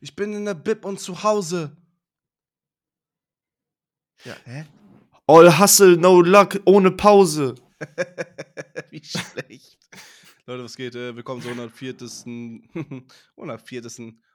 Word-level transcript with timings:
Ich 0.00 0.14
bin 0.14 0.32
in 0.32 0.44
der 0.44 0.54
Bib 0.54 0.84
und 0.84 1.00
zu 1.00 1.22
Hause. 1.22 1.76
Ja, 4.24 4.36
hä? 4.44 4.66
All 5.26 5.58
Hustle, 5.58 5.96
no 5.96 6.20
luck, 6.20 6.60
ohne 6.64 6.90
Pause. 6.90 7.54
Wie 8.90 9.04
schlecht. 9.04 9.78
Leute, 10.46 10.64
was 10.64 10.76
geht? 10.76 10.94
Äh, 10.94 11.14
Willkommen 11.14 11.42
zur 11.42 11.50
104. 11.50 11.94
104. 13.36 13.82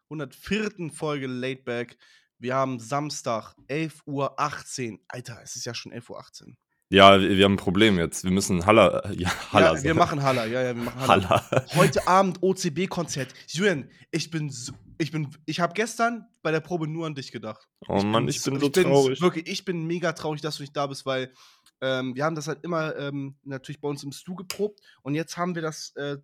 104. 0.10 0.92
Folge 0.92 1.28
Laidback. 1.28 1.98
Wir 2.38 2.56
haben 2.56 2.80
Samstag, 2.80 3.56
11.18 3.70 4.04
Uhr. 4.06 5.00
Alter, 5.08 5.42
es 5.42 5.56
ist 5.56 5.66
ja 5.66 5.74
schon 5.74 5.92
11.18 5.92 6.48
Uhr. 6.48 6.54
Ja, 6.94 7.20
wir, 7.20 7.44
haben 7.44 7.54
ein 7.54 7.58
Problem 7.58 7.98
jetzt. 7.98 8.24
Wir 8.24 8.30
müssen 8.30 8.68
Haller. 8.68 9.12
Ja, 9.18 9.32
Haller. 9.52 9.66
Ja, 9.66 9.74
wir 9.74 9.80
sagen. 9.80 9.98
machen 9.98 10.22
Haller. 10.22 10.46
Ja, 10.46 10.62
ja, 10.62 10.76
wir 10.76 10.84
machen 10.84 11.08
Haller. 11.08 11.28
Haller. 11.28 11.66
Heute 11.76 12.08
Abend 12.08 12.44
OCB-Konzert. 12.44 13.34
Julian, 13.48 13.90
ich 14.12 14.30
bin, 14.30 14.52
so, 14.52 14.74
ich 15.00 15.12
bin, 15.12 15.28
ich 15.48 15.60
habe 15.60 15.74
gestern 15.74 16.28
bei 16.44 16.52
der 16.52 16.60
Probe 16.60 16.88
nur 16.88 17.08
an 17.08 17.16
dich 17.16 17.32
gedacht. 17.32 17.68
Oh 17.88 18.04
Mann, 18.04 18.28
ich 18.28 18.44
bin 18.44 18.60
so 18.60 18.70
traurig. 18.70 19.20
Wirklich, 19.22 19.48
ich 19.48 19.66
bin 19.66 19.88
mega 19.88 20.12
traurig, 20.12 20.42
dass 20.42 20.58
du 20.58 20.62
nicht 20.62 20.78
da 20.78 20.86
bist, 20.86 21.04
weil 21.08 21.34
ähm, 21.82 22.14
wir 22.16 22.26
haben 22.26 22.36
das 22.36 22.48
halt 22.48 22.64
immer 22.64 22.96
ähm, 22.98 23.38
natürlich 23.44 23.82
bei 23.82 23.90
uns 23.90 24.04
im 24.04 24.12
Stu 24.12 24.36
geprobt 24.36 24.80
und 25.02 25.16
jetzt 25.16 25.36
haben 25.36 25.56
wir 25.56 25.64
das 25.64 25.96
äh, 25.96 26.18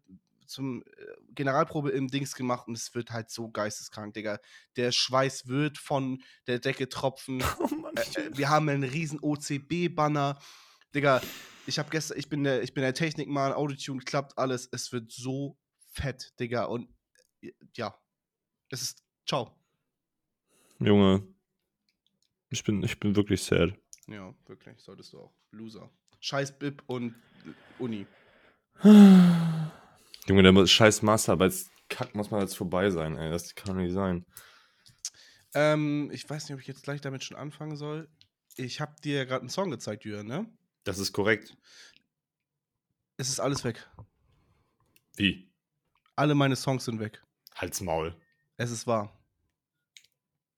zum 0.49 0.81
äh, 0.81 0.85
Generalprobe 1.33 1.91
im 1.91 2.07
Dings 2.07 2.35
gemacht 2.35 2.67
und 2.67 2.75
es 2.75 2.93
wird 2.95 3.11
halt 3.11 3.29
so 3.29 3.49
geisteskrank, 3.49 4.13
Digga. 4.13 4.39
Der 4.75 4.91
Schweiß 4.91 5.47
wird 5.47 5.77
von 5.77 6.21
der 6.47 6.59
Decke 6.59 6.89
tropfen. 6.89 7.41
Oh 7.59 7.75
Mann, 7.75 7.95
Äh, 7.95 8.37
wir 8.37 8.49
haben 8.49 8.69
einen 8.69 8.83
riesen 8.83 9.19
OCB-Banner. 9.21 10.39
Digga, 10.95 11.21
ich 11.67 11.77
habe 11.77 11.89
gestern, 11.89 12.17
ich 12.17 12.29
bin 12.29 12.43
der, 12.43 12.63
ich 12.63 12.73
bin 12.73 12.81
der 12.81 12.93
Technikmann, 12.93 13.53
Autotune, 13.53 14.01
klappt 14.01 14.37
alles. 14.37 14.67
Es 14.71 14.91
wird 14.91 15.11
so 15.11 15.57
fett, 15.91 16.33
Digga. 16.39 16.65
Und 16.65 16.89
äh, 17.41 17.51
ja, 17.75 17.97
es 18.69 18.81
ist. 18.81 19.03
Ciao. 19.27 19.55
Junge. 20.79 21.27
Ich 22.49 22.63
bin, 22.63 22.81
ich 22.81 22.99
bin 22.99 23.15
wirklich 23.15 23.43
sad. 23.43 23.77
Ja, 24.07 24.33
wirklich, 24.47 24.79
solltest 24.79 25.13
du 25.13 25.19
auch. 25.19 25.33
Loser. 25.51 25.91
Scheiß 26.19 26.57
Bib 26.57 26.81
und 26.87 27.15
Uni. 27.77 28.07
Junge, 30.29 30.43
der 30.43 30.51
muss- 30.51 30.69
scheiß 30.69 31.01
Masterarbeitskack 31.01 32.13
muss 32.13 32.29
mal 32.29 32.41
jetzt 32.41 32.55
vorbei 32.55 32.91
sein, 32.91 33.17
ey. 33.17 33.31
Das 33.31 33.55
kann 33.55 33.77
nicht 33.77 33.93
sein. 33.93 34.27
Ähm, 35.55 36.11
ich 36.13 36.29
weiß 36.29 36.43
nicht, 36.43 36.53
ob 36.53 36.61
ich 36.61 36.67
jetzt 36.67 36.83
gleich 36.83 37.01
damit 37.01 37.23
schon 37.23 37.35
anfangen 37.35 37.75
soll. 37.75 38.07
Ich 38.55 38.79
habe 38.79 38.93
dir 39.03 39.25
gerade 39.25 39.41
einen 39.41 39.49
Song 39.49 39.71
gezeigt, 39.71 40.05
Jürgen, 40.05 40.27
ne? 40.27 40.45
Das 40.83 40.99
ist 40.99 41.13
korrekt. 41.13 41.57
Es 43.17 43.27
ist 43.29 43.39
alles 43.39 43.63
weg. 43.63 43.89
Wie? 45.15 45.51
Alle 46.15 46.35
meine 46.35 46.55
Songs 46.55 46.85
sind 46.85 46.99
weg. 46.99 47.23
Halt's 47.55 47.81
Maul. 47.81 48.15
Es 48.57 48.69
ist 48.69 48.85
wahr. 48.85 49.19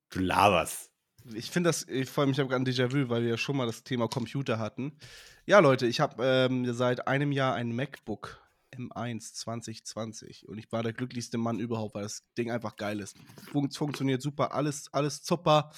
Du 0.10 0.20
laberst. 0.20 0.92
Ich 1.34 1.50
finde 1.50 1.70
das, 1.70 1.88
ich 1.88 2.10
freue 2.10 2.28
mich 2.28 2.42
aber 2.42 2.56
an 2.56 2.66
Déjà-vu, 2.66 3.08
weil 3.08 3.22
wir 3.24 3.30
ja 3.30 3.38
schon 3.38 3.56
mal 3.56 3.68
das 3.68 3.84
Thema 3.84 4.10
Computer 4.10 4.60
hatten. 4.60 4.98
Ja, 5.46 5.60
Leute, 5.60 5.88
ich 5.88 6.02
habe 6.02 6.22
ähm, 6.26 6.74
seit 6.74 7.08
einem 7.08 7.32
Jahr 7.32 7.54
ein 7.56 7.74
MacBook 7.74 8.41
M1 8.72 9.34
2020 9.34 10.48
und 10.48 10.58
ich 10.58 10.72
war 10.72 10.84
der 10.84 10.94
glücklichste 10.94 11.38
Mann 11.38 11.60
überhaupt, 11.60 11.96
weil 11.96 12.04
das 12.04 12.24
Ding 12.38 12.52
einfach 12.52 12.76
geil 12.76 13.00
ist. 13.00 13.18
Fun 13.52 13.70
funktioniert 13.72 14.22
super, 14.22 14.54
alles, 14.54 14.92
alles 14.94 15.26
super. 15.26 15.72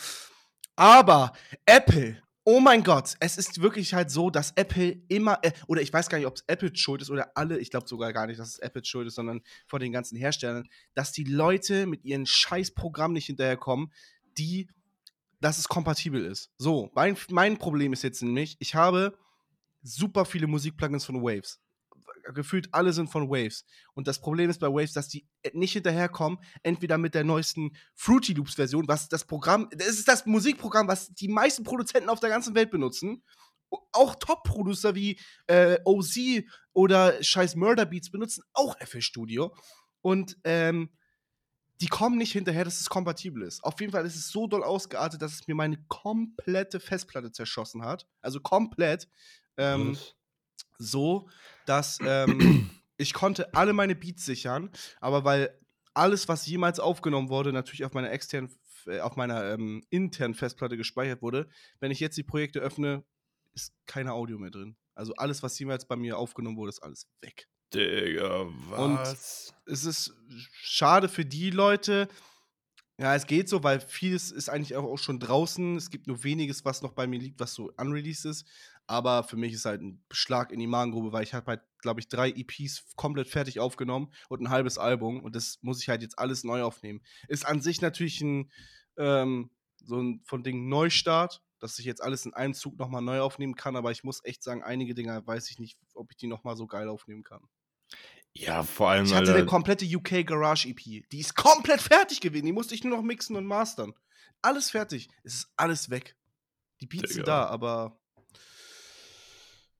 Aber 0.75 1.33
Apple, 1.66 2.22
oh 2.44 2.59
mein 2.59 2.83
Gott, 2.83 3.16
es 3.19 3.38
ist 3.38 3.61
wirklich 3.61 3.94
halt 3.94 4.11
so, 4.11 4.30
dass 4.30 4.52
Apple 4.55 5.02
immer, 5.08 5.39
äh, 5.44 5.52
oder 5.67 5.81
ich 5.81 5.94
weiß 5.94 6.09
gar 6.09 6.17
nicht, 6.17 6.27
ob 6.27 6.35
es 6.35 6.44
Apple 6.47 6.75
schuld 6.75 7.02
ist 7.02 7.09
oder 7.09 7.31
alle, 7.35 7.59
ich 7.59 7.69
glaube 7.69 7.88
sogar 7.88 8.13
gar 8.13 8.27
nicht, 8.27 8.39
dass 8.39 8.50
es 8.50 8.59
Apple 8.59 8.83
schuld 8.83 9.07
ist, 9.07 9.16
sondern 9.16 9.41
von 9.67 9.80
den 9.80 9.91
ganzen 9.91 10.17
Herstellern, 10.17 10.67
dass 10.94 11.11
die 11.11 11.23
Leute 11.23 11.85
mit 11.85 12.03
ihren 12.05 12.25
scheiß 12.25 12.72
Programmen 12.72 13.13
nicht 13.13 13.28
hinterherkommen, 13.28 13.91
die 14.38 14.67
dass 15.44 15.57
es 15.57 15.67
kompatibel 15.67 16.23
ist. 16.25 16.52
So, 16.57 16.89
mein, 16.95 17.17
mein 17.30 17.57
Problem 17.57 17.91
ist 17.91 18.02
jetzt 18.02 18.23
nämlich, 18.23 18.55
ich 18.59 18.75
habe 18.75 19.17
super 19.81 20.23
viele 20.23 20.47
Musikplugins 20.47 21.03
von 21.03 21.22
Waves. 21.22 21.59
Gefühlt 22.34 22.74
alle 22.74 22.94
sind 22.94 23.09
von 23.09 23.30
Waves. 23.30 23.66
Und 23.94 24.08
das 24.08 24.19
Problem 24.19 24.50
ist 24.50 24.59
bei 24.59 24.68
Waves, 24.68 24.94
dass 24.94 25.08
die 25.08 25.28
nicht 25.53 25.74
hinterherkommen, 25.74 26.40
entweder 26.64 26.97
mit 26.97 27.14
der 27.14 27.24
neuesten 27.24 27.75
Fruity 27.96 28.34
Loops 28.34 28.56
Version, 28.56 28.88
was 28.88 29.09
das 29.09 29.25
Programm, 29.25 29.69
das 29.72 29.90
ist 29.90 30.08
das 30.08 30.25
Musikprogramm, 30.25 30.88
was 30.88 31.14
die 31.14 31.28
meisten 31.28 31.64
Produzenten 31.64 32.09
auf 32.09 32.19
der 32.19 32.30
ganzen 32.30 32.56
Welt 32.56 32.72
benutzen. 32.72 33.24
Auch 33.91 34.16
Top-Producer 34.16 34.94
wie 34.96 35.19
äh, 35.47 35.80
OZ 35.84 36.18
oder 36.74 37.22
scheiß 37.24 37.56
Murder 37.56 37.86
Beats 37.86 38.12
benutzen 38.12 38.44
auch 38.53 38.78
FL 38.80 39.02
Studio. 39.02 39.56
Und 40.02 40.38
ähm, 40.44 40.90
die 41.81 41.88
kommen 41.88 42.18
nicht 42.18 42.31
hinterher, 42.31 42.66
dass 42.66 42.80
es 42.80 42.90
kompatibel 42.90 43.44
ist. 43.44 43.64
Auf 43.64 43.80
jeden 43.81 43.91
Fall 43.91 44.06
ist 44.06 44.16
es 44.16 44.30
so 44.30 44.47
doll 44.47 44.64
ausgeartet, 44.64 45.22
dass 45.22 45.34
es 45.34 45.47
mir 45.47 45.56
meine 45.56 45.84
komplette 45.88 46.80
Festplatte 46.80 47.31
zerschossen 47.31 47.84
hat. 47.84 48.08
Also 48.22 48.40
komplett. 48.40 49.09
Ähm, 49.58 49.91
Was? 49.91 50.16
So, 50.83 51.29
dass 51.66 51.99
ähm, 52.05 52.69
ich 52.97 53.13
konnte 53.13 53.53
alle 53.53 53.73
meine 53.73 53.95
Beats 53.95 54.25
sichern, 54.25 54.69
aber 54.99 55.23
weil 55.23 55.59
alles, 55.94 56.27
was 56.27 56.45
jemals 56.47 56.79
aufgenommen 56.79 57.29
wurde, 57.29 57.53
natürlich 57.53 57.85
auf 57.85 57.94
meiner 57.94 58.11
externen, 58.11 58.51
äh, 58.88 58.99
auf 58.99 59.16
meiner 59.16 59.53
ähm, 59.53 59.83
internen 59.89 60.33
Festplatte 60.33 60.77
gespeichert 60.77 61.22
wurde, 61.22 61.47
wenn 61.79 61.91
ich 61.91 61.99
jetzt 61.99 62.17
die 62.17 62.23
Projekte 62.23 62.59
öffne, 62.59 63.03
ist 63.53 63.73
keine 63.85 64.13
Audio 64.13 64.39
mehr 64.39 64.51
drin. 64.51 64.75
Also 64.95 65.13
alles, 65.16 65.43
was 65.43 65.57
jemals 65.57 65.88
bei 65.88 65.95
mir 65.95 66.17
aufgenommen 66.17 66.57
wurde, 66.57 66.69
ist 66.69 66.83
alles 66.83 67.07
weg 67.22 67.47
Digga, 67.73 68.45
was? 68.69 69.53
es 69.66 69.85
ist 69.85 70.13
schade 70.61 71.09
für 71.09 71.25
die 71.25 71.49
Leute. 71.49 72.07
Ja, 72.99 73.16
es 73.16 73.25
geht 73.25 73.49
so, 73.49 73.63
weil 73.63 73.79
vieles 73.79 74.31
ist 74.31 74.49
eigentlich 74.49 74.75
auch 74.75 74.97
schon 74.97 75.19
draußen. 75.19 75.77
Es 75.77 75.89
gibt 75.89 76.05
nur 76.05 76.23
weniges, 76.23 76.63
was 76.63 76.83
noch 76.83 76.93
bei 76.93 77.07
mir 77.07 77.19
liegt, 77.19 77.39
was 77.39 77.55
so 77.55 77.72
unreleased 77.77 78.25
ist. 78.25 78.45
Aber 78.85 79.23
für 79.23 79.38
mich 79.38 79.53
ist 79.53 79.66
halt 79.66 79.81
ein 79.81 80.03
Schlag 80.11 80.51
in 80.51 80.59
die 80.59 80.67
Magengrube, 80.67 81.11
weil 81.13 81.23
ich 81.23 81.33
habe 81.33 81.47
halt, 81.47 81.61
glaube 81.79 81.99
ich, 82.01 82.07
drei 82.09 82.29
EPs 82.29 82.85
komplett 82.95 83.27
fertig 83.27 83.59
aufgenommen 83.59 84.11
und 84.29 84.41
ein 84.41 84.49
halbes 84.49 84.77
Album. 84.77 85.23
Und 85.23 85.35
das 85.35 85.59
muss 85.61 85.81
ich 85.81 85.89
halt 85.89 86.01
jetzt 86.01 86.19
alles 86.19 86.44
neu 86.44 86.63
aufnehmen. 86.63 87.01
Ist 87.27 87.45
an 87.45 87.61
sich 87.61 87.81
natürlich 87.81 88.19
ein, 88.22 88.51
ähm, 88.97 89.51
so 89.83 90.01
ein 90.01 90.22
von 90.25 90.43
Ding 90.43 90.67
Neustart, 90.67 91.41
dass 91.59 91.79
ich 91.79 91.85
jetzt 91.85 92.03
alles 92.03 92.25
in 92.25 92.33
einem 92.33 92.53
Zug 92.53 92.77
nochmal 92.77 93.01
neu 93.01 93.22
aufnehmen 93.22 93.55
kann. 93.55 93.75
Aber 93.77 93.91
ich 93.91 94.03
muss 94.03 94.23
echt 94.25 94.43
sagen, 94.43 94.63
einige 94.63 94.93
Dinger 94.93 95.25
weiß 95.25 95.49
ich 95.49 95.59
nicht, 95.59 95.79
ob 95.93 96.11
ich 96.11 96.17
die 96.17 96.27
nochmal 96.27 96.57
so 96.57 96.67
geil 96.67 96.89
aufnehmen 96.89 97.23
kann. 97.23 97.41
Ja, 98.33 98.63
vor 98.63 98.89
allem, 98.89 99.05
Ich 99.05 99.13
hatte 99.13 99.27
Alter. 99.27 99.35
eine 99.35 99.45
komplette 99.45 99.85
UK 99.85 100.25
Garage 100.25 100.67
EP. 100.67 101.07
Die 101.09 101.19
ist 101.19 101.35
komplett 101.35 101.81
fertig 101.81 102.19
gewesen. 102.19 102.45
Die 102.47 102.51
musste 102.51 102.73
ich 102.75 102.83
nur 102.83 102.97
noch 102.97 103.03
mixen 103.03 103.35
und 103.35 103.45
mastern. 103.45 103.93
Alles 104.41 104.72
fertig. 104.72 105.07
Es 105.23 105.35
ist 105.35 105.53
alles 105.55 105.89
weg. 105.89 106.17
Die 106.81 106.88
Beats 106.88 107.13
sind 107.13 107.27
Digga. 107.27 107.45
da, 107.45 107.47
aber. 107.47 107.99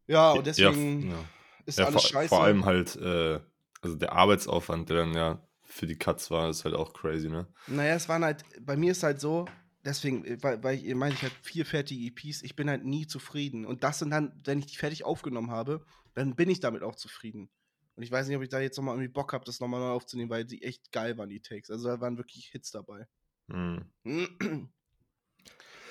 Ja, 0.08 0.32
und 0.32 0.46
deswegen 0.46 1.10
ja, 1.10 1.16
ja. 1.16 1.24
ist 1.66 1.80
ja, 1.80 1.86
alles 1.86 2.02
vor, 2.02 2.10
scheiße. 2.10 2.30
vor 2.30 2.44
allem 2.44 2.66
halt, 2.66 2.96
äh, 2.96 3.40
also 3.82 3.96
der 3.96 4.14
Arbeitsaufwand, 4.14 4.90
der 4.90 4.98
dann 4.98 5.14
ja 5.14 5.48
für 5.64 5.88
die 5.88 5.98
Cuts 5.98 6.30
war, 6.30 6.50
ist 6.50 6.66
halt 6.66 6.76
auch 6.76 6.94
crazy, 6.94 7.30
ne? 7.30 7.48
Naja, 7.68 7.96
es 7.96 8.08
waren 8.08 8.24
halt, 8.24 8.44
bei 8.62 8.78
mir 8.78 8.92
ist 8.92 9.04
halt 9.04 9.20
so, 9.20 9.46
deswegen, 9.84 10.26
äh, 10.26 10.38
weil, 10.42 10.64
weil 10.64 10.86
ich 10.86 10.96
meine, 10.96 11.14
ich 11.14 11.24
habe 11.24 11.34
vier 11.42 11.66
fertige 11.66 12.06
EPs, 12.06 12.44
ich 12.44 12.56
bin 12.56 12.70
halt 12.70 12.86
nie 12.86 13.08
zufrieden. 13.08 13.66
Und 13.66 13.84
das 13.84 14.00
sind 14.00 14.12
dann, 14.12 14.40
wenn 14.44 14.60
ich 14.60 14.68
die 14.68 14.78
fertig 14.78 15.04
aufgenommen 15.04 15.52
habe, 15.52 15.86
dann 16.14 16.36
bin 16.36 16.50
ich 16.50 16.60
damit 16.60 16.84
auch 16.84 16.96
zufrieden. 16.96 17.50
Und 17.96 18.04
ich 18.04 18.12
weiß 18.12 18.28
nicht, 18.28 18.38
ob 18.38 18.44
ich 18.44 18.50
da 18.50 18.60
jetzt 18.60 18.78
nochmal 18.78 18.96
irgendwie 18.96 19.12
Bock 19.12 19.34
habe, 19.34 19.46
das 19.46 19.60
nochmal 19.60 19.80
neu 19.80 19.92
aufzunehmen, 19.92 20.30
weil 20.30 20.46
die 20.46 20.64
echt 20.64 20.92
geil 20.92 21.18
waren, 21.18 21.30
die 21.30 21.42
Takes. 21.42 21.70
Also 21.70 21.88
da 21.88 22.02
waren 22.02 22.18
wirklich 22.18 22.48
Hits 22.48 22.72
dabei. 22.72 23.08
Hm. 23.50 23.86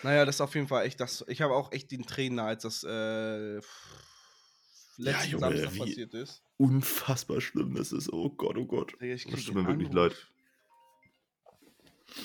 naja, 0.02 0.24
das 0.24 0.36
ist 0.36 0.40
auf 0.40 0.54
jeden 0.54 0.68
Fall 0.68 0.86
echt 0.86 1.00
das. 1.00 1.24
Ich 1.28 1.40
habe 1.42 1.54
auch 1.54 1.72
echt 1.72 1.90
den 1.90 2.04
Tränen 2.06 2.38
als 2.38 2.62
das 2.62 2.84
äh, 2.84 3.60
letzten 4.96 5.30
Junge, 5.30 5.40
Samstag 5.40 5.78
passiert 5.78 6.14
ist. 6.14 6.42
Unfassbar 6.56 7.40
schlimm 7.40 7.74
das 7.74 7.92
ist. 7.92 8.12
Oh 8.12 8.30
Gott, 8.30 8.56
oh 8.56 8.66
Gott. 8.66 9.00
Ich 9.00 9.26
Das 9.26 9.44
tut 9.44 9.54
mir 9.54 9.66
wirklich 9.66 9.90
Anruf. 9.90 10.12
leid. 10.12 10.28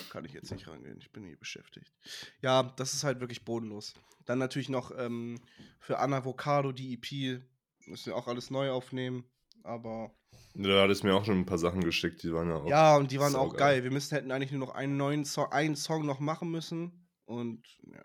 Kann 0.10 0.26
ich 0.26 0.34
jetzt 0.34 0.52
nicht 0.52 0.68
rangehen, 0.68 0.98
ich 1.00 1.12
bin 1.12 1.26
hier 1.26 1.38
beschäftigt. 1.38 1.94
Ja, 2.42 2.64
das 2.64 2.94
ist 2.94 3.04
halt 3.06 3.22
wirklich 3.22 3.46
bodenlos. 3.46 3.94
Dann 4.26 4.38
natürlich 4.38 4.68
noch 4.68 4.92
ähm, 4.98 5.40
für 5.80 6.00
Anavocado 6.00 6.74
die 6.74 6.94
EP. 6.96 7.42
Müssen 7.86 8.08
wir 8.08 8.18
auch 8.18 8.28
alles 8.28 8.50
neu 8.50 8.70
aufnehmen. 8.72 9.24
Aber. 9.64 10.12
Da 10.56 10.84
hat 10.84 10.90
es 10.90 11.04
mir 11.04 11.14
auch 11.16 11.24
schon 11.24 11.40
ein 11.40 11.46
paar 11.46 11.58
Sachen 11.58 11.82
geschickt, 11.84 12.22
die 12.24 12.34
waren 12.34 12.50
ja 12.50 12.56
auch. 12.56 12.68
Ja, 12.68 12.98
und 12.98 13.12
die 13.12 13.20
waren 13.20 13.36
auch 13.36 13.52
saugeil. 13.52 13.76
geil. 13.76 13.84
Wir 13.84 13.92
müssten 13.92 14.16
hätten 14.16 14.32
eigentlich 14.32 14.52
nur 14.52 14.60
noch 14.60 14.76
einen 14.76 14.98
neuen 14.98 15.24
Song, 15.24 15.52
einen 15.52 15.76
Song 15.76 16.06
noch 16.06 16.20
machen 16.20 16.52
müssen. 16.52 17.07
Und 17.28 17.68
ja. 17.84 18.04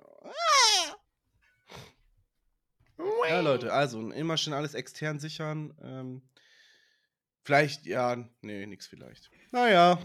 Ja, 3.28 3.40
Leute, 3.40 3.72
also 3.72 4.10
immer 4.10 4.36
schön 4.36 4.52
alles 4.52 4.74
extern 4.74 5.20
sichern. 5.20 5.72
Ähm, 5.80 6.22
vielleicht, 7.44 7.86
ja, 7.86 8.28
nee, 8.40 8.66
nix 8.66 8.88
vielleicht. 8.88 9.30
Naja. 9.52 9.98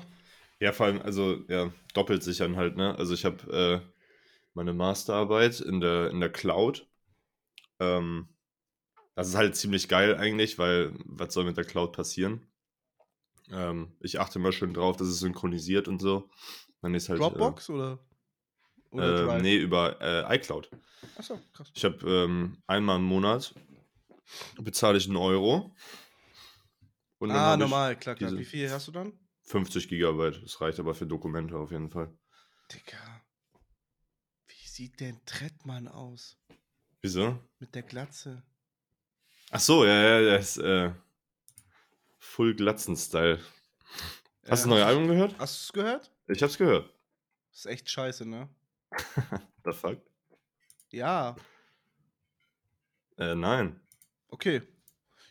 Ja, 0.59 0.71
vor 0.71 0.85
allem, 0.85 1.01
also, 1.01 1.43
ja, 1.47 1.73
doppelt 1.93 2.23
sichern 2.23 2.55
halt, 2.55 2.77
ne? 2.77 2.95
Also 2.97 3.15
ich 3.15 3.25
habe 3.25 3.83
äh, 3.83 3.91
meine 4.53 4.73
Masterarbeit 4.73 5.59
in 5.61 5.81
der, 5.81 6.11
in 6.11 6.19
der 6.19 6.31
Cloud. 6.31 6.87
Ähm, 7.79 8.29
das 9.15 9.29
ist 9.29 9.35
halt 9.35 9.55
ziemlich 9.55 9.87
geil 9.87 10.15
eigentlich, 10.15 10.59
weil 10.59 10.93
was 11.05 11.33
soll 11.33 11.43
mit 11.43 11.57
der 11.57 11.65
Cloud 11.65 11.91
passieren? 11.91 12.47
Ähm, 13.49 13.95
ich 13.99 14.19
achte 14.19 14.37
immer 14.37 14.51
schön 14.51 14.75
drauf, 14.75 14.95
dass 14.95 15.07
es 15.07 15.19
synchronisiert 15.19 15.87
und 15.87 15.99
so. 15.99 16.29
Wenn 16.81 16.93
ich's 16.93 17.09
halt, 17.09 17.19
Dropbox? 17.19 17.69
Äh, 17.69 17.71
Oder 17.71 17.99
äh, 18.91 18.97
Drive? 18.97 19.41
nee, 19.41 19.57
über 19.57 20.01
äh, 20.01 20.35
iCloud. 20.35 20.69
Achso, 21.17 21.39
krass. 21.53 21.71
Ich 21.73 21.85
habe 21.85 21.97
ähm, 22.09 22.57
einmal 22.67 22.97
im 22.97 23.03
Monat 23.03 23.53
bezahle 24.59 24.97
ich 24.97 25.07
einen 25.07 25.17
Euro. 25.17 25.75
Ah, 27.21 27.57
normal, 27.57 27.95
klar, 27.95 28.15
klar. 28.15 28.37
Wie 28.37 28.45
viel 28.45 28.69
hast 28.69 28.87
du 28.87 28.91
dann? 28.91 29.13
50 29.43 29.87
Gigabyte. 29.87 30.43
Das 30.43 30.61
reicht 30.61 30.79
aber 30.79 30.93
für 30.93 31.07
Dokumente 31.07 31.57
auf 31.57 31.71
jeden 31.71 31.89
Fall. 31.89 32.15
Digga. 32.71 33.21
Wie 34.47 34.67
sieht 34.67 34.99
denn 34.99 35.19
Trettmann 35.25 35.87
aus? 35.87 36.37
Wieso? 37.01 37.39
Mit 37.59 37.73
der 37.73 37.83
Glatze. 37.83 38.43
Ach 39.49 39.59
so, 39.59 39.85
ja, 39.85 39.93
ja, 39.93 40.21
der 40.21 40.39
ist 40.39 40.57
äh, 40.57 40.91
Full 42.19 42.55
Glatzen-Style. 42.55 43.39
Hast 43.39 43.45
du 44.43 44.49
das 44.49 44.65
neue 44.65 44.81
hast 44.81 44.89
Album 44.89 45.07
gehört? 45.07 45.35
Hast 45.39 45.55
du 45.55 45.63
es 45.63 45.73
gehört? 45.73 46.11
Ich 46.27 46.43
hab's 46.43 46.57
gehört. 46.57 46.93
Das 47.51 47.59
ist 47.59 47.65
echt 47.67 47.89
scheiße, 47.89 48.25
ne? 48.25 48.49
The 49.65 49.71
fuck? 49.73 49.99
Ja, 50.89 51.35
Äh, 53.17 53.35
nein. 53.35 53.79
okay. 54.29 54.61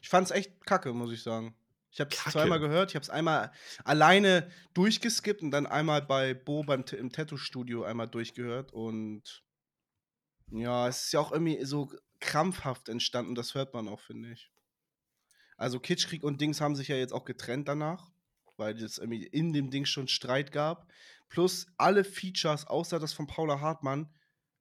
Ich 0.03 0.09
fand's 0.09 0.31
echt 0.31 0.65
kacke, 0.67 0.93
muss 0.93 1.13
ich 1.13 1.23
sagen. 1.23 1.57
Ich 1.91 2.01
habe 2.01 2.11
es 2.11 2.19
zweimal 2.33 2.61
gehört. 2.61 2.91
Ich 2.91 2.95
habe 2.95 3.03
es 3.03 3.11
einmal 3.11 3.53
alleine 3.83 4.51
durchgeskippt 4.75 5.41
und 5.43 5.51
dann 5.51 5.67
einmal 5.67 6.03
bei 6.03 6.35
Bo 6.35 6.63
beim 6.63 6.85
im 6.93 7.11
Tattoo-Studio 7.11 7.85
einmal 7.85 8.07
durchgehört. 8.07 8.73
Und 8.73 9.43
ja, 10.51 10.87
es 10.89 11.05
ist 11.05 11.13
ja 11.13 11.21
auch 11.21 11.33
irgendwie 11.33 11.65
so 11.65 11.91
krampfhaft 12.21 12.89
entstanden. 12.89 13.35
Das 13.35 13.55
hört 13.55 13.73
man 13.73 13.89
auch, 13.89 14.01
finde 14.01 14.33
ich. 14.33 14.53
Also 15.57 15.81
Kitschkrieg 15.81 16.23
und 16.23 16.41
Dings 16.41 16.61
haben 16.61 16.77
sich 16.77 16.89
ja 16.89 16.97
jetzt 16.97 17.13
auch 17.15 17.25
getrennt 17.25 17.67
danach, 17.67 18.13
weil 18.57 18.77
es 18.83 18.99
irgendwie 18.99 19.25
in 19.27 19.53
dem 19.53 19.71
Ding 19.71 19.85
schon 19.85 20.09
Streit 20.09 20.53
gab. 20.53 20.87
Plus 21.29 21.67
alle 21.77 22.05
Features, 22.05 22.67
außer 22.67 22.99
das 22.99 23.13
von 23.13 23.27
Paula 23.27 23.61
Hartmann, 23.61 24.09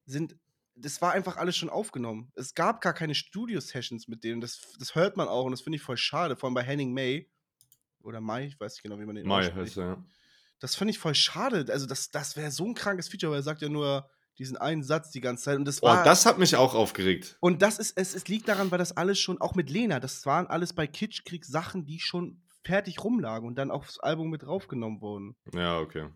sind, 0.04 0.36
das 0.74 1.00
war 1.00 1.12
einfach 1.12 1.36
alles 1.36 1.56
schon 1.56 1.70
aufgenommen. 1.70 2.32
Es 2.34 2.54
gab 2.54 2.80
gar 2.80 2.92
keine 2.94 3.14
Studio-Sessions 3.14 4.08
mit 4.08 4.24
denen. 4.24 4.40
Das, 4.40 4.60
das 4.78 4.94
hört 4.94 5.16
man 5.16 5.28
auch 5.28 5.44
und 5.44 5.52
das 5.52 5.60
finde 5.60 5.76
ich 5.76 5.82
voll 5.82 5.96
schade. 5.96 6.36
Vor 6.36 6.48
allem 6.48 6.54
bei 6.54 6.62
Henning 6.62 6.92
May. 6.92 7.30
Oder 8.02 8.20
Mai, 8.20 8.46
ich 8.46 8.60
weiß 8.60 8.74
nicht 8.74 8.82
genau, 8.82 8.98
wie 9.00 9.04
man 9.06 9.16
den 9.16 9.26
Mai 9.26 9.50
heißt 9.50 9.78
er, 9.78 9.84
ja. 9.86 10.04
Das 10.60 10.74
finde 10.74 10.92
ich 10.92 10.98
voll 10.98 11.14
schade. 11.14 11.66
Also, 11.72 11.86
das, 11.86 12.10
das 12.10 12.36
wäre 12.36 12.50
so 12.50 12.64
ein 12.64 12.74
krankes 12.74 13.08
Feature, 13.08 13.32
weil 13.32 13.40
er 13.40 13.42
sagt 13.42 13.62
ja 13.62 13.68
nur 13.68 14.08
diesen 14.38 14.56
einen 14.56 14.82
Satz 14.82 15.10
die 15.10 15.20
ganze 15.20 15.44
Zeit. 15.44 15.56
Und 15.58 15.64
das 15.66 15.82
Oh, 15.82 15.86
war. 15.86 16.04
das 16.04 16.24
hat 16.24 16.38
mich 16.38 16.56
auch 16.56 16.74
aufgeregt. 16.74 17.36
und 17.40 17.62
das 17.62 17.78
ist, 17.78 17.96
es, 17.98 18.14
es 18.14 18.28
liegt 18.28 18.48
daran, 18.48 18.70
weil 18.70 18.78
das 18.78 18.96
alles 18.96 19.18
schon, 19.18 19.40
auch 19.40 19.54
mit 19.54 19.70
Lena, 19.70 19.98
das 20.00 20.24
waren 20.26 20.46
alles 20.46 20.72
bei 20.72 20.86
Kitschkrieg 20.86 21.44
Sachen, 21.44 21.84
die 21.84 21.98
schon 22.00 22.42
fertig 22.66 23.02
rumlagen 23.02 23.46
und 23.46 23.56
dann 23.56 23.70
aufs 23.70 23.98
Album 23.98 24.30
mit 24.30 24.42
draufgenommen 24.42 25.00
wurden. 25.00 25.36
Ja, 25.54 25.78
okay. 25.78 26.08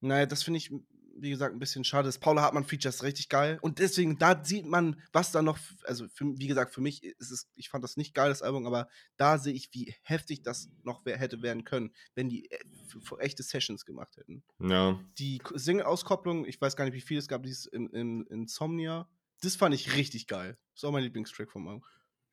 Naja, 0.00 0.24
das 0.24 0.42
finde 0.42 0.58
ich, 0.58 0.72
wie 1.16 1.30
gesagt, 1.30 1.54
ein 1.54 1.58
bisschen 1.58 1.84
schade. 1.84 2.06
Das 2.06 2.18
Paula 2.18 2.42
Hartmann-Feature 2.42 2.88
ist 2.88 3.02
richtig 3.02 3.28
geil. 3.28 3.58
Und 3.60 3.78
deswegen, 3.80 4.18
da 4.18 4.42
sieht 4.42 4.66
man, 4.66 5.02
was 5.12 5.32
da 5.32 5.42
noch, 5.42 5.58
also 5.84 6.06
für, 6.08 6.24
wie 6.38 6.46
gesagt, 6.46 6.72
für 6.72 6.80
mich 6.80 7.02
ist 7.02 7.30
es, 7.30 7.50
ich 7.56 7.68
fand 7.68 7.84
das 7.84 7.96
nicht 7.96 8.14
geil, 8.14 8.28
das 8.28 8.42
Album, 8.42 8.66
aber 8.66 8.88
da 9.16 9.38
sehe 9.38 9.52
ich, 9.52 9.68
wie 9.72 9.94
heftig 10.02 10.42
das 10.42 10.70
noch 10.84 11.04
hätte 11.04 11.42
werden 11.42 11.64
können, 11.64 11.92
wenn 12.14 12.28
die 12.28 12.50
äh, 12.50 12.58
echte 13.18 13.42
Sessions 13.42 13.84
gemacht 13.84 14.16
hätten. 14.16 14.42
Ja. 14.60 14.98
Die 15.18 15.42
Single-Auskopplung, 15.52 16.46
ich 16.46 16.60
weiß 16.60 16.76
gar 16.76 16.84
nicht, 16.84 16.94
wie 16.94 17.00
viel 17.00 17.18
es 17.18 17.28
gab, 17.28 17.42
dieses 17.42 17.66
in, 17.66 17.90
in, 17.90 18.26
Insomnia, 18.26 19.08
das 19.42 19.56
fand 19.56 19.74
ich 19.74 19.96
richtig 19.96 20.28
geil. 20.28 20.56
Ist 20.74 20.84
auch 20.84 20.92
mein 20.92 21.02
Lieblingstrack 21.02 21.50
vom 21.50 21.66
Album. 21.66 21.84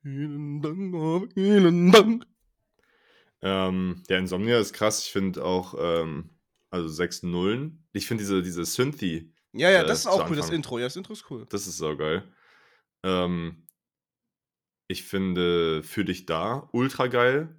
Vielen 0.02 0.62
Dank, 0.62 0.94
oh, 0.94 1.26
vielen 1.34 1.90
Dank. 1.90 2.24
Ähm, 3.42 4.02
der 4.08 4.18
Insomnia 4.18 4.58
ist 4.58 4.72
krass. 4.72 5.04
Ich 5.04 5.12
finde 5.12 5.44
auch, 5.44 5.74
ähm, 5.78 6.30
also 6.70 6.88
sechs 6.88 7.22
Nullen. 7.22 7.86
Ich 7.92 8.06
finde 8.06 8.22
diese, 8.22 8.42
diese 8.42 8.64
Synthy, 8.64 9.32
Ja, 9.52 9.70
ja, 9.70 9.82
Äh, 9.82 9.86
das 9.86 10.00
ist 10.00 10.06
auch 10.06 10.28
cool, 10.28 10.36
das. 10.36 10.50
Intro. 10.50 10.78
Ja, 10.78 10.86
das 10.86 10.96
Intro 10.96 11.12
ist 11.12 11.30
cool. 11.30 11.46
das 11.48 11.66
ist 11.66 11.78
so 11.78 11.96
geil. 11.96 12.24
Ähm, 13.04 13.66
ich 14.88 15.04
finde 15.04 15.82
Für 15.82 16.04
dich 16.04 16.26
da 16.26 16.68
ultra 16.72 17.06
geil. 17.06 17.54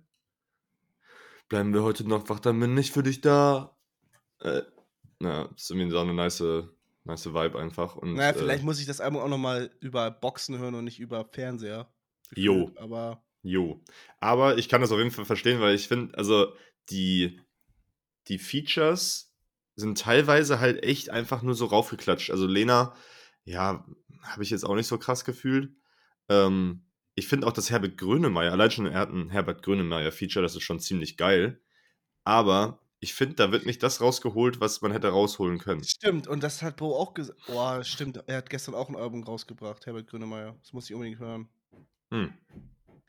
Bleiben 1.47 1.73
wir 1.73 1.83
heute 1.83 2.07
noch 2.07 2.29
wach, 2.29 2.39
dann 2.39 2.59
bin 2.59 2.77
ich 2.77 2.91
für 2.91 3.03
dich 3.03 3.21
da. 3.21 3.75
Äh, 4.39 4.61
na, 5.19 5.47
das 5.47 5.63
ist 5.63 5.69
irgendwie 5.71 5.89
so 5.91 5.99
eine 5.99 6.13
nice, 6.13 6.43
nice 7.05 7.25
Vibe 7.33 7.57
einfach. 7.59 7.95
Und, 7.95 8.13
Naja, 8.13 8.33
vielleicht 8.33 8.61
äh, 8.61 8.65
muss 8.65 8.79
ich 8.79 8.85
das 8.85 9.01
Album 9.01 9.21
auch 9.21 9.27
nochmal 9.27 9.71
über 9.79 10.11
Boxen 10.11 10.57
hören 10.59 10.75
und 10.75 10.83
nicht 10.83 10.99
über 10.99 11.25
Fernseher. 11.25 11.91
Jo. 12.35 12.71
Aber 12.75 13.23
Jo. 13.41 13.81
Aber 14.19 14.57
ich 14.57 14.69
kann 14.69 14.81
das 14.81 14.91
auf 14.91 14.97
jeden 14.97 15.11
Fall 15.11 15.25
verstehen, 15.25 15.61
weil 15.61 15.75
ich 15.75 15.87
finde, 15.87 16.17
also 16.17 16.53
die, 16.89 17.39
die 18.27 18.37
Features 18.37 19.33
sind 19.75 19.99
teilweise 19.99 20.59
halt 20.59 20.83
echt 20.83 21.09
einfach 21.09 21.41
nur 21.41 21.55
so 21.55 21.65
raufgeklatscht. 21.65 22.31
Also 22.31 22.47
Lena, 22.47 22.93
ja, 23.45 23.85
habe 24.23 24.43
ich 24.43 24.49
jetzt 24.49 24.65
auch 24.65 24.75
nicht 24.75 24.87
so 24.87 24.97
krass 24.97 25.23
gefühlt. 25.25 25.71
Ähm, 26.27 26.85
ich 27.15 27.27
finde 27.27 27.47
auch, 27.47 27.53
dass 27.53 27.69
Herbert 27.69 27.97
Grönemeyer, 27.97 28.51
allein 28.51 28.71
schon 28.71 28.85
er 28.85 28.99
hat 28.99 29.09
ein 29.09 29.29
Herbert 29.29 29.63
Grönemeyer-Feature, 29.63 30.43
das 30.43 30.55
ist 30.55 30.63
schon 30.63 30.79
ziemlich 30.79 31.17
geil. 31.17 31.61
Aber 32.23 32.79
ich 32.99 33.13
finde, 33.13 33.35
da 33.35 33.51
wird 33.51 33.65
nicht 33.65 33.81
das 33.81 34.01
rausgeholt, 34.01 34.59
was 34.59 34.81
man 34.81 34.91
hätte 34.91 35.09
rausholen 35.09 35.57
können. 35.57 35.83
stimmt, 35.83 36.27
und 36.27 36.43
das 36.43 36.61
hat 36.61 36.77
Bo 36.77 36.95
auch 36.95 37.13
gesagt. 37.13 37.39
Boah, 37.47 37.83
stimmt. 37.83 38.23
Er 38.27 38.37
hat 38.37 38.49
gestern 38.49 38.75
auch 38.75 38.89
ein 38.89 38.95
Album 38.95 39.23
rausgebracht, 39.23 39.85
Herbert 39.85 40.07
Grönemeyer. 40.07 40.57
Das 40.61 40.73
muss 40.73 40.89
ich 40.89 40.93
unbedingt 40.93 41.19
hören. 41.19 41.49
Hm. 42.11 42.33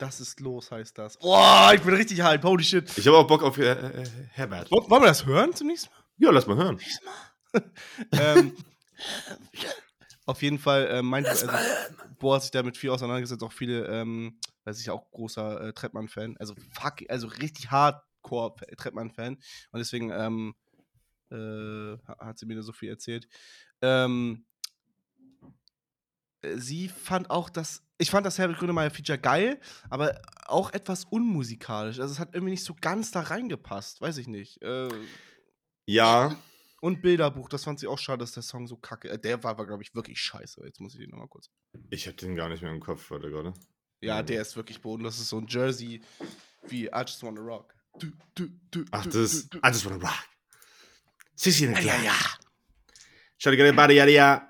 Das 0.01 0.19
ist 0.19 0.39
los, 0.39 0.71
heißt 0.71 0.97
das. 0.97 1.19
Boah, 1.19 1.73
ich 1.75 1.81
bin 1.81 1.93
richtig 1.93 2.21
hype. 2.23 2.43
Holy 2.43 2.63
shit. 2.63 2.97
Ich 2.97 3.05
habe 3.05 3.17
auch 3.17 3.27
Bock 3.27 3.43
auf 3.43 3.59
äh, 3.59 3.69
äh, 3.73 4.03
Herbert. 4.31 4.71
Wollen 4.71 4.89
wir 4.89 5.05
das 5.07 5.27
hören 5.27 5.53
zum 5.53 5.67
nächsten 5.67 5.93
Mal? 5.93 6.01
Ja, 6.17 6.31
lass 6.31 6.47
mal 6.47 6.57
hören. 6.57 6.79
ähm, 8.13 8.55
auf 10.25 10.41
jeden 10.41 10.57
Fall 10.57 10.87
äh, 10.87 11.01
meinte 11.03 11.29
also, 11.29 11.47
Bo 12.17 12.33
hat 12.33 12.41
sich 12.41 12.49
damit 12.49 12.77
viel 12.77 12.89
auseinandergesetzt, 12.89 13.43
auch 13.43 13.51
viele, 13.53 13.85
ähm, 13.89 14.39
weiß 14.63 14.81
ich 14.81 14.89
auch 14.89 15.11
großer 15.11 15.67
äh, 15.67 15.73
Trettmann-Fan, 15.73 16.35
also 16.39 16.55
fuck, 16.71 16.95
also 17.07 17.27
richtig 17.27 17.69
hardcore 17.69 18.55
Trettmann-Fan 18.77 19.35
und 19.35 19.79
deswegen 19.79 20.09
ähm, 20.09 20.55
äh, 21.29 21.95
ha- 22.07 22.25
hat 22.25 22.39
sie 22.39 22.47
mir 22.47 22.55
da 22.55 22.63
so 22.63 22.73
viel 22.73 22.89
erzählt. 22.89 23.27
Ähm, 23.83 24.45
äh, 24.47 24.50
sie 26.55 26.87
fand 26.89 27.29
auch 27.29 27.49
das, 27.49 27.83
ich 27.97 28.09
fand 28.09 28.25
das 28.25 28.37
Herbert 28.37 28.57
Grönemeyer-Feature 28.59 29.17
geil, 29.19 29.59
aber 29.89 30.19
auch 30.45 30.71
etwas 30.73 31.05
unmusikalisch. 31.05 31.99
Also 31.99 32.13
es 32.13 32.19
hat 32.19 32.33
irgendwie 32.33 32.51
nicht 32.51 32.63
so 32.63 32.75
ganz 32.79 33.11
da 33.11 33.21
reingepasst, 33.21 34.01
weiß 34.01 34.17
ich 34.17 34.27
nicht. 34.27 34.61
Äh, 34.61 34.89
Ja, 35.85 36.35
und 36.81 37.01
Bilderbuch, 37.01 37.47
das 37.49 37.63
fand 37.63 37.79
sie 37.79 37.87
auch 37.87 37.99
schade, 37.99 38.19
dass 38.19 38.31
der 38.31 38.41
Song 38.43 38.65
so 38.67 38.75
kacke. 38.75 39.09
Äh, 39.09 39.19
der 39.19 39.43
war, 39.43 39.57
war 39.57 39.67
glaube 39.67 39.83
ich, 39.83 39.93
wirklich 39.93 40.19
scheiße. 40.19 40.61
Jetzt 40.65 40.79
muss 40.79 40.93
ich 40.95 40.99
den 41.01 41.09
nochmal 41.11 41.27
kurz. 41.27 41.49
ich 41.91 42.07
habe 42.07 42.17
den 42.17 42.35
gar 42.35 42.49
nicht 42.49 42.63
mehr 42.63 42.71
im 42.71 42.79
Kopf, 42.79 43.11
warte 43.11 43.29
gerade. 43.29 43.53
Ja, 44.01 44.17
Ja. 44.17 44.23
der 44.23 44.41
ist 44.41 44.55
wirklich 44.55 44.81
boden. 44.81 45.03
Das 45.03 45.19
ist 45.19 45.29
so 45.29 45.37
ein 45.37 45.45
Jersey 45.47 46.01
wie 46.67 46.85
I 46.87 47.01
Just 47.05 47.21
Wanna 47.23 47.41
Rock. 47.41 47.75
Du, 47.99 48.07
du, 48.33 48.47
du, 48.71 48.85
Ach, 48.91 49.05
das. 49.05 49.47
du. 49.49 49.57
I 49.59 49.67
just 49.67 49.85
wanna 49.85 49.97
rock. 49.97 50.25
Sissy 51.35 51.65
in 51.65 51.73
Ja, 51.73 51.79
ja, 51.81 52.01
ja. 52.01 52.13
Shawty 53.37 53.57
got 53.57 53.67
a 53.67 53.71
body, 53.73 53.95
yada, 53.95 54.11
ja. 54.11 54.47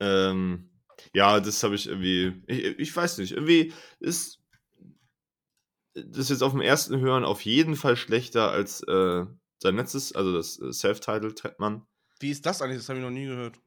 Ähm, 0.00 0.70
ja, 1.14 1.40
das 1.40 1.62
habe 1.62 1.74
ich 1.74 1.86
irgendwie. 1.86 2.42
Ich, 2.46 2.78
ich 2.78 2.96
weiß 2.96 3.18
nicht. 3.18 3.32
Irgendwie 3.32 3.72
ist 4.00 4.38
das 6.06 6.18
ist 6.18 6.30
jetzt 6.30 6.42
auf 6.42 6.52
dem 6.52 6.60
ersten 6.60 7.00
Hören 7.00 7.24
auf 7.24 7.42
jeden 7.42 7.76
Fall 7.76 7.96
schlechter 7.96 8.50
als 8.50 8.82
äh, 8.82 9.24
sein 9.60 9.76
letztes, 9.76 10.12
also 10.14 10.32
das 10.32 10.58
äh, 10.60 10.72
Self-Titled 10.72 11.36
Trettmann. 11.36 11.86
Wie 12.20 12.30
ist 12.30 12.46
das 12.46 12.62
eigentlich? 12.62 12.78
Das 12.78 12.88
habe 12.88 12.98
ich 12.98 13.04
noch 13.04 13.10
nie 13.10 13.26
gehört. 13.26 13.58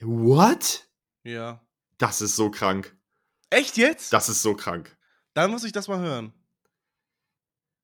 What? 0.00 0.88
Ja. 1.22 1.64
Das 1.98 2.20
ist 2.20 2.36
so 2.36 2.50
krank. 2.50 2.96
Echt 3.50 3.76
jetzt? 3.76 4.12
Das 4.12 4.28
ist 4.28 4.42
so 4.42 4.54
krank. 4.54 4.96
Dann 5.32 5.50
muss 5.50 5.64
ich 5.64 5.72
das 5.72 5.88
mal 5.88 5.98
hören. 5.98 6.32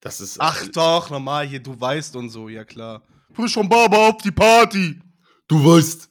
Das 0.00 0.20
ist. 0.20 0.40
Ach 0.40 0.66
doch, 0.68 1.10
normal 1.10 1.46
hier, 1.46 1.60
du 1.60 1.78
weißt 1.78 2.16
und 2.16 2.30
so, 2.30 2.48
ja 2.48 2.64
klar. 2.64 3.02
Frisch 3.32 3.54
vom 3.54 3.68
Baba 3.68 4.08
auf 4.08 4.18
die 4.18 4.32
Party. 4.32 5.00
Du 5.46 5.64
weißt. 5.64 6.09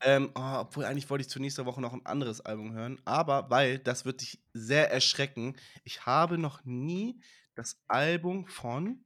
Ähm, 0.00 0.30
oh, 0.34 0.56
obwohl 0.60 0.84
eigentlich 0.84 1.08
wollte 1.10 1.22
ich 1.22 1.28
zu 1.28 1.38
nächster 1.40 1.64
Woche 1.66 1.80
noch 1.80 1.92
ein 1.92 2.04
anderes 2.06 2.40
Album 2.40 2.72
hören, 2.72 3.00
aber 3.04 3.48
weil 3.50 3.78
das 3.78 4.04
wird 4.04 4.20
dich 4.20 4.42
sehr 4.52 4.90
erschrecken. 4.90 5.56
Ich 5.84 6.06
habe 6.06 6.38
noch 6.38 6.64
nie 6.64 7.20
das 7.54 7.80
Album 7.88 8.46
von 8.46 9.04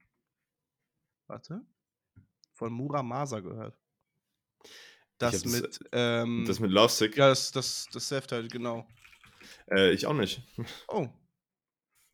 warte 1.27 1.61
von 2.53 2.73
Muramasa 2.73 3.41
gehört. 3.41 3.77
Das 5.19 5.35
hab 5.35 5.43
das- 5.43 5.51
mit 5.51 5.79
ähm, 5.91 6.45
Das 6.47 6.59
mit 6.59 6.71
Lovesick. 6.71 7.15
ja 7.17 7.29
das 7.29 7.51
das 7.51 7.87
das 7.91 8.07
Self-Title 8.07 8.47
genau. 8.47 8.87
Äh, 9.69 9.91
ich 9.91 10.07
auch 10.07 10.13
nicht. 10.13 10.41
Oh, 10.87 11.07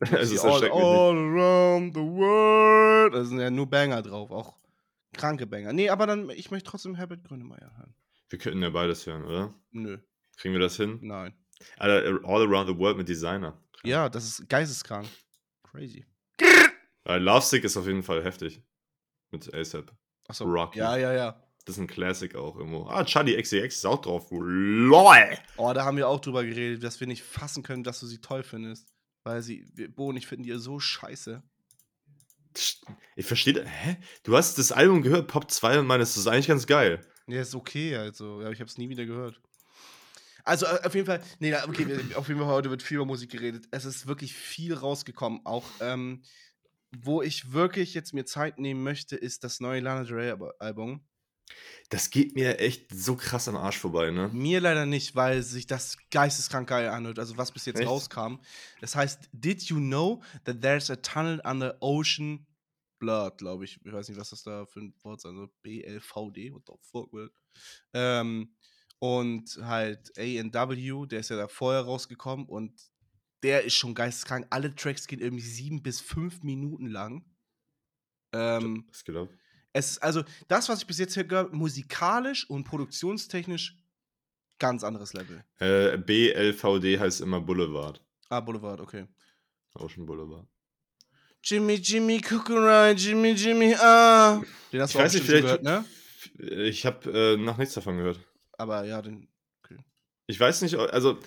es 0.00 0.30
ist 0.30 0.44
all, 0.44 0.62
all 0.70 1.16
around 1.16 1.94
the 1.94 2.00
world. 2.00 3.14
Da 3.14 3.24
sind 3.24 3.40
ja 3.40 3.50
nur 3.50 3.68
Banger 3.68 4.02
drauf, 4.02 4.30
auch 4.30 4.54
kranke 5.14 5.46
Banger. 5.46 5.72
Nee, 5.72 5.88
aber 5.90 6.06
dann 6.06 6.28
ich 6.30 6.50
möchte 6.50 6.68
trotzdem 6.70 6.94
Herbert 6.94 7.24
Grönemeyer 7.24 7.72
hören. 7.78 7.94
Wir 8.28 8.38
könnten 8.38 8.62
ja 8.62 8.70
beides 8.70 9.06
hören, 9.06 9.24
oder? 9.24 9.54
Nö, 9.70 9.98
Kriegen 10.36 10.54
wir 10.54 10.60
das 10.60 10.76
hin? 10.76 10.98
nein. 11.02 11.34
Alter, 11.78 12.20
All 12.24 12.42
Around 12.42 12.68
the 12.68 12.76
World 12.76 12.96
mit 12.98 13.08
Designer. 13.08 13.56
Ja, 13.84 14.08
das 14.08 14.24
ist 14.26 14.48
geisteskrank. 14.48 15.06
Crazy. 15.62 16.04
Äh, 17.06 17.18
Lovesick 17.18 17.64
ist 17.64 17.76
auf 17.76 17.86
jeden 17.86 18.02
Fall 18.02 18.24
heftig. 18.24 18.62
mit 19.30 19.52
ASAP. 19.54 19.92
Achso. 20.28 20.44
Rocky. 20.44 20.78
Ja, 20.78 20.96
ja, 20.96 21.12
ja. 21.12 21.40
Das 21.64 21.76
ist 21.76 21.80
ein 21.80 21.86
Classic 21.86 22.34
auch 22.34 22.56
irgendwo. 22.56 22.86
Ah, 22.88 23.04
Charlie 23.04 23.40
XCX 23.40 23.76
ist 23.76 23.86
auch 23.86 24.00
drauf. 24.00 24.26
LOL! 24.30 25.38
Oh, 25.56 25.72
da 25.72 25.84
haben 25.84 25.96
wir 25.96 26.08
auch 26.08 26.20
drüber 26.20 26.44
geredet, 26.44 26.82
dass 26.82 27.00
wir 27.00 27.06
nicht 27.06 27.22
fassen 27.22 27.62
können, 27.62 27.84
dass 27.84 28.00
du 28.00 28.06
sie 28.06 28.20
toll 28.20 28.42
findest. 28.42 28.92
Weil 29.22 29.40
sie, 29.42 29.66
wir, 29.74 29.94
Bo 29.94 30.08
und 30.08 30.16
ich 30.16 30.26
finden 30.26 30.42
die 30.44 30.52
so 30.58 30.78
scheiße. 30.80 31.42
Ich 33.16 33.26
verstehe, 33.26 33.64
hä? 33.66 33.96
Du 34.22 34.36
hast 34.36 34.58
das 34.58 34.72
Album 34.72 35.02
gehört, 35.02 35.28
Pop 35.28 35.50
2 35.50 35.78
und 35.80 35.86
meinst, 35.86 36.12
das 36.12 36.16
ist 36.16 36.26
eigentlich 36.26 36.48
ganz 36.48 36.66
geil. 36.66 37.00
Ja, 37.26 37.40
ist 37.40 37.54
okay, 37.54 37.96
also. 37.96 38.42
Ja, 38.42 38.50
ich 38.50 38.60
habe 38.60 38.68
es 38.68 38.78
nie 38.78 38.88
wieder 38.88 39.06
gehört. 39.06 39.40
Also 40.44 40.66
äh, 40.66 40.80
auf 40.84 40.94
jeden 40.94 41.06
Fall, 41.06 41.22
nee, 41.38 41.54
okay, 41.54 41.86
auf 42.16 42.28
jeden 42.28 42.38
Fall 42.40 42.48
heute 42.48 42.68
wird 42.70 42.82
viel 42.82 42.96
über 42.96 43.06
Musik 43.06 43.30
geredet. 43.30 43.66
Es 43.70 43.84
ist 43.86 44.06
wirklich 44.06 44.34
viel 44.34 44.74
rausgekommen. 44.74 45.40
Auch 45.44 45.64
ähm, 45.80 46.22
wo 46.96 47.22
ich 47.22 47.52
wirklich 47.52 47.94
jetzt 47.94 48.12
mir 48.12 48.24
Zeit 48.26 48.58
nehmen 48.58 48.82
möchte, 48.82 49.16
ist 49.16 49.42
das 49.42 49.60
neue 49.60 49.80
Lana 49.80 50.04
Del 50.04 50.14
Rey 50.14 50.30
Al- 50.30 50.52
Album. 50.58 51.00
Das 51.90 52.10
geht 52.10 52.34
mir 52.34 52.58
echt 52.58 52.92
so 52.92 53.14
krass 53.14 53.46
am 53.46 53.56
Arsch 53.56 53.78
vorbei, 53.78 54.10
ne? 54.10 54.28
Mir 54.32 54.60
leider 54.60 54.86
nicht, 54.86 55.14
weil 55.14 55.42
sich 55.42 55.66
das 55.66 55.96
geisteskrank 56.10 56.68
geil 56.68 56.88
anhört, 56.88 57.18
also 57.18 57.36
was 57.36 57.52
bis 57.52 57.66
jetzt 57.66 57.80
Echt? 57.80 57.88
rauskam. 57.88 58.40
Das 58.80 58.96
heißt, 58.96 59.28
Did 59.32 59.62
you 59.64 59.76
know 59.76 60.22
that 60.44 60.60
there's 60.60 60.90
a 60.90 60.96
tunnel 60.96 61.40
under 61.44 61.76
ocean 61.80 62.46
blood, 62.98 63.38
glaube 63.38 63.64
ich. 63.64 63.78
Ich 63.84 63.92
weiß 63.92 64.08
nicht, 64.08 64.18
was 64.18 64.30
das 64.30 64.42
da 64.42 64.64
für 64.66 64.80
ein 64.80 64.94
Wort 65.02 65.18
ist, 65.18 65.26
also 65.26 65.48
B-L-V-D, 65.62 66.52
what 66.52 66.62
the 66.66 66.72
fuck, 66.80 67.12
man. 67.12 67.30
Ähm, 67.92 68.56
und 68.98 69.58
halt 69.62 70.10
A&W, 70.18 71.06
der 71.06 71.20
ist 71.20 71.28
ja 71.28 71.36
da 71.36 71.48
vorher 71.48 71.82
rausgekommen 71.82 72.46
und 72.46 72.72
der 73.42 73.64
ist 73.64 73.74
schon 73.74 73.94
geisteskrank. 73.94 74.46
Alle 74.48 74.74
Tracks 74.74 75.06
gehen 75.06 75.20
irgendwie 75.20 75.44
sieben 75.44 75.82
bis 75.82 76.00
fünf 76.00 76.42
Minuten 76.42 76.86
lang. 76.86 77.26
Ähm, 78.32 78.86
Was 78.88 79.04
geht 79.04 79.16
ab? 79.16 79.28
Es 79.74 79.90
ist 79.92 80.02
also 80.02 80.22
das, 80.48 80.68
was 80.68 80.80
ich 80.80 80.86
bis 80.86 80.98
jetzt 80.98 81.14
hier 81.14 81.24
gehört, 81.24 81.52
musikalisch 81.52 82.48
und 82.48 82.64
produktionstechnisch 82.64 83.76
ganz 84.58 84.82
anderes 84.84 85.12
Level. 85.12 85.44
Äh, 85.58 85.98
BLVD 85.98 86.98
heißt 86.98 87.20
immer 87.20 87.40
Boulevard. 87.40 88.00
Ah, 88.30 88.40
Boulevard, 88.40 88.80
okay. 88.80 89.06
Ocean 89.74 90.06
Boulevard. 90.06 90.46
Jimmy, 91.42 91.74
Jimmy, 91.74 92.22
around, 92.30 92.98
Jimmy, 92.98 93.32
Jimmy, 93.32 93.74
ah. 93.74 94.40
Den 94.72 94.80
hast 94.80 94.90
Ich 94.90 94.94
du 94.94 94.98
auch 94.98 95.04
weiß 95.04 95.14
nicht, 95.14 95.26
vielleicht. 95.26 95.44
gehört, 95.44 95.62
ne? 95.62 95.84
Ich 96.38 96.86
habe 96.86 97.10
äh, 97.12 97.36
noch 97.36 97.58
nichts 97.58 97.74
davon 97.74 97.98
gehört. 97.98 98.18
Aber 98.56 98.84
ja, 98.84 99.02
den. 99.02 99.28
Ich 100.26 100.40
weiß 100.40 100.62
nicht, 100.62 100.76
also, 100.76 101.18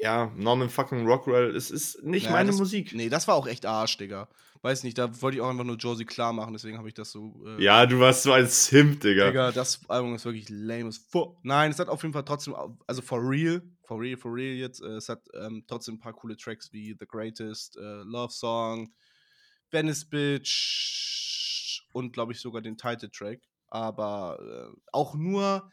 ja, 0.00 0.32
Norman 0.36 0.68
fucking 0.70 1.06
Rockwell, 1.06 1.54
es 1.54 1.70
ist 1.70 2.02
nicht 2.02 2.24
Ja, 2.26 2.32
meine 2.32 2.50
das- 2.50 2.58
Musik. 2.58 2.92
Nee, 2.94 3.08
das 3.08 3.26
war 3.28 3.34
auch 3.34 3.46
echt 3.46 3.66
Arsch, 3.66 3.96
Digga. 3.98 4.28
Weiß 4.62 4.82
nicht, 4.84 4.98
da 4.98 5.20
wollte 5.22 5.36
ich 5.36 5.42
auch 5.42 5.50
einfach 5.50 5.64
nur 5.64 5.76
Josie 5.76 6.04
klar 6.06 6.32
machen, 6.32 6.52
deswegen 6.54 6.78
habe 6.78 6.88
ich 6.88 6.94
das 6.94 7.12
so. 7.12 7.40
Äh, 7.46 7.62
Ja, 7.62 7.86
du 7.86 8.00
warst 8.00 8.22
so 8.24 8.32
ein 8.32 8.46
Simp, 8.46 9.00
Digga. 9.00 9.26
Digga, 9.28 9.52
das 9.52 9.80
Album 9.88 10.14
ist 10.14 10.24
wirklich 10.24 10.48
lame 10.48 10.88
as 10.88 10.98
fuck. 10.98 11.38
Nein, 11.44 11.70
es 11.70 11.78
hat 11.78 11.88
auf 11.88 12.02
jeden 12.02 12.12
Fall 12.14 12.24
trotzdem, 12.24 12.54
also 12.86 13.02
for 13.02 13.20
real, 13.20 13.62
for 13.84 14.00
real, 14.00 14.16
for 14.16 14.34
real 14.34 14.56
jetzt, 14.56 14.80
äh, 14.82 14.96
es 14.96 15.08
hat 15.08 15.22
ähm, 15.34 15.62
trotzdem 15.68 15.96
ein 15.96 16.00
paar 16.00 16.14
coole 16.14 16.36
Tracks 16.36 16.72
wie 16.72 16.96
The 16.98 17.06
Greatest, 17.06 17.76
äh, 17.76 17.80
Love 18.04 18.32
Song, 18.32 18.92
Venice 19.70 20.04
Bitch 20.08 21.82
und 21.92 22.12
glaube 22.12 22.32
ich 22.32 22.40
sogar 22.40 22.62
den 22.62 22.76
Title-Track. 22.76 23.40
Aber 23.68 24.38
äh, 24.40 24.76
auch 24.92 25.14
nur 25.14 25.70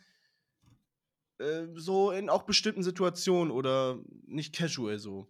äh, 1.40 1.68
so 1.76 2.12
in 2.12 2.30
auch 2.30 2.44
bestimmten 2.44 2.84
Situationen 2.84 3.52
oder 3.52 4.00
nicht 4.26 4.56
casual 4.56 5.00
so. 5.00 5.28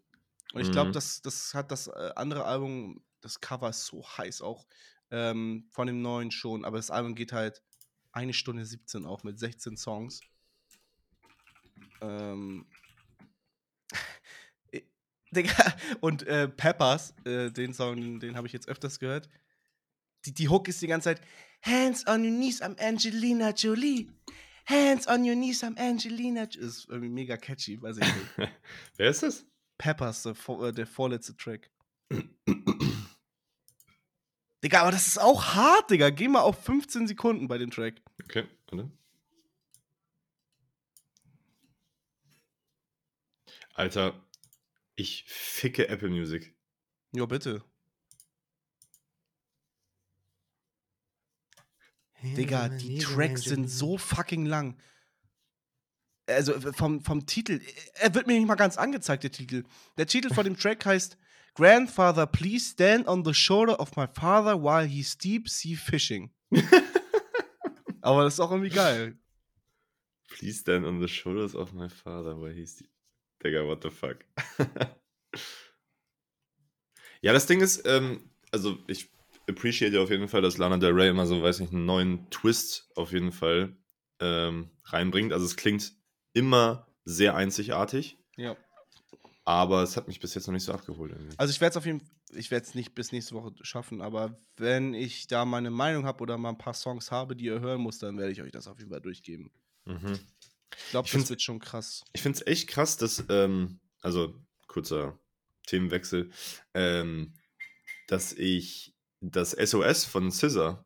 Und 0.53 0.61
ich 0.61 0.71
glaube, 0.71 0.89
Mhm. 0.89 0.93
das, 0.93 1.21
das 1.21 1.53
hat 1.53 1.71
das 1.71 1.87
äh, 1.87 2.11
andere 2.15 2.45
Album, 2.45 3.03
das 3.21 3.39
Cover 3.39 3.69
ist 3.69 3.85
so 3.85 4.05
heiß 4.05 4.41
auch 4.41 4.67
ähm, 5.11 5.67
von 5.71 5.87
dem 5.87 6.01
neuen 6.01 6.31
schon, 6.31 6.65
aber 6.65 6.77
das 6.77 6.91
Album 6.91 7.15
geht 7.15 7.31
halt 7.31 7.61
eine 8.11 8.33
Stunde 8.33 8.65
17 8.65 9.05
auch 9.05 9.23
mit 9.23 9.39
16 9.39 9.77
Songs. 9.77 10.21
Ähm, 12.01 12.65
äh, 14.71 14.81
und 16.01 16.23
äh, 16.23 16.47
Peppers, 16.47 17.15
äh, 17.25 17.49
den 17.51 17.73
Song, 17.73 18.19
den 18.19 18.35
habe 18.37 18.47
ich 18.47 18.53
jetzt 18.53 18.67
öfters 18.67 18.99
gehört. 18.99 19.29
Die, 20.25 20.33
die 20.33 20.49
Hook 20.49 20.67
ist 20.67 20.81
die 20.81 20.87
ganze 20.87 21.15
Zeit 21.15 21.21
Hands 21.63 22.05
on 22.07 22.23
your 22.23 22.31
knees, 22.31 22.61
I'm 22.61 22.77
Angelina 22.79 23.51
Jolie. 23.51 24.09
Hands 24.65 25.07
on 25.07 25.25
your 25.25 25.35
knees, 25.35 25.63
I'm 25.63 25.77
Angelina. 25.77 26.43
Ist 26.43 26.87
irgendwie 26.89 27.09
mega 27.09 27.37
catchy, 27.37 27.81
weiß 27.81 27.97
ich 27.97 28.05
nicht. 28.05 28.27
Wer 28.97 29.09
ist 29.09 29.23
das? 29.23 29.45
Peppers, 29.77 30.23
der, 30.23 30.35
äh, 30.61 30.71
der 30.71 30.87
vorletzte 30.87 31.35
Track. 31.35 31.69
Digga, 34.63 34.81
aber 34.81 34.91
das 34.91 35.07
ist 35.07 35.19
auch 35.19 35.55
hart, 35.55 35.91
Digga. 35.91 36.09
Geh 36.09 36.29
mal 36.29 36.41
auf 36.41 36.63
15 36.63 37.07
Sekunden 37.07 37.47
bei 37.47 37.57
dem 37.57 37.69
Track. 37.69 38.01
Okay, 38.23 38.45
warte. 38.67 38.89
Alter, 43.73 44.23
ich 44.95 45.25
ficke 45.27 45.89
Apple 45.89 46.09
Music. 46.09 46.55
Ja, 47.11 47.25
bitte. 47.25 47.63
Digga, 52.23 52.69
die 52.69 52.99
Tracks 52.99 53.43
sind 53.43 53.69
so 53.69 53.97
fucking 53.97 54.45
lang. 54.45 54.77
Also 56.25 56.59
vom, 56.71 57.01
vom 57.01 57.25
Titel, 57.25 57.59
er 57.95 58.15
wird 58.15 58.27
mir 58.27 58.37
nicht 58.37 58.47
mal 58.47 58.55
ganz 58.55 58.77
angezeigt, 58.77 59.23
der 59.23 59.31
Titel. 59.31 59.63
Der 59.97 60.07
Titel 60.07 60.33
von 60.33 60.45
dem 60.45 60.57
Track 60.57 60.85
heißt 60.85 61.17
Grandfather, 61.55 62.25
please 62.25 62.71
stand 62.71 63.07
on 63.07 63.23
the 63.25 63.33
shoulder 63.33 63.79
of 63.79 63.95
my 63.95 64.07
father 64.07 64.55
while 64.55 64.87
he's 64.87 65.17
deep 65.17 65.49
sea 65.49 65.75
fishing. 65.75 66.31
Aber 68.01 68.23
das 68.23 68.35
ist 68.35 68.39
auch 68.39 68.51
irgendwie 68.51 68.73
geil. 68.73 69.17
Please 70.29 70.59
stand 70.59 70.85
on 70.85 70.99
the 70.99 71.07
shoulders 71.07 71.55
of 71.55 71.73
my 71.73 71.89
father, 71.89 72.39
where 72.39 72.53
he's 72.53 72.77
the... 72.77 72.85
Digga, 73.43 73.65
what 73.67 73.83
the 73.83 73.89
fuck? 73.91 74.17
ja, 77.21 77.33
das 77.33 77.45
Ding 77.45 77.61
ist, 77.61 77.85
ähm, 77.85 78.29
also 78.51 78.79
ich 78.87 79.12
appreciate 79.47 79.99
auf 79.99 80.09
jeden 80.09 80.27
Fall, 80.27 80.41
dass 80.41 80.57
Lana 80.57 80.77
Del 80.77 80.91
Rey 80.93 81.09
immer 81.09 81.25
so, 81.27 81.41
weiß 81.41 81.59
nicht, 81.59 81.73
einen 81.73 81.85
neuen 81.85 82.29
Twist 82.29 82.89
auf 82.95 83.11
jeden 83.11 83.31
Fall 83.31 83.75
ähm, 84.19 84.69
reinbringt. 84.85 85.33
Also 85.33 85.45
es 85.45 85.55
klingt 85.55 85.93
immer 86.33 86.87
sehr 87.05 87.35
einzigartig, 87.35 88.17
Ja. 88.37 88.55
aber 89.45 89.83
es 89.83 89.97
hat 89.97 90.07
mich 90.07 90.19
bis 90.19 90.33
jetzt 90.35 90.47
noch 90.47 90.53
nicht 90.53 90.63
so 90.63 90.71
abgeholt. 90.73 91.11
Irgendwie. 91.11 91.33
Also 91.37 91.51
ich 91.51 91.59
werde 91.61 91.71
es 91.71 91.77
auf 91.77 91.85
jeden 91.85 91.99
Fall, 91.99 92.09
ich 92.35 92.49
werde 92.49 92.65
es 92.65 92.73
nicht 92.73 92.95
bis 92.95 93.11
nächste 93.11 93.35
Woche 93.35 93.53
schaffen, 93.61 94.01
aber 94.01 94.39
wenn 94.57 94.93
ich 94.93 95.27
da 95.27 95.45
meine 95.45 95.69
Meinung 95.69 96.05
habe 96.05 96.21
oder 96.23 96.37
mal 96.37 96.49
ein 96.49 96.57
paar 96.57 96.73
Songs 96.73 97.11
habe, 97.11 97.35
die 97.35 97.45
ihr 97.45 97.59
hören 97.59 97.81
muss, 97.81 97.99
dann 97.99 98.17
werde 98.17 98.31
ich 98.31 98.41
euch 98.41 98.51
das 98.51 98.67
auf 98.67 98.79
jeden 98.79 98.89
Fall 98.91 99.01
durchgeben. 99.01 99.51
Mhm. 99.85 100.17
Ich 100.85 100.89
glaube, 100.91 101.07
das 101.11 101.29
wird 101.29 101.41
schon 101.41 101.59
krass. 101.59 102.03
Ich 102.13 102.21
finde 102.23 102.39
es 102.39 102.47
echt 102.47 102.67
krass, 102.69 102.97
dass, 102.97 103.23
ähm, 103.29 103.79
also 104.01 104.33
kurzer 104.67 105.19
Themenwechsel, 105.67 106.31
ähm, 106.73 107.33
dass 108.07 108.33
ich 108.33 108.92
das 109.31 109.51
SOS 109.51 110.05
von 110.05 110.31
Scissor, 110.31 110.85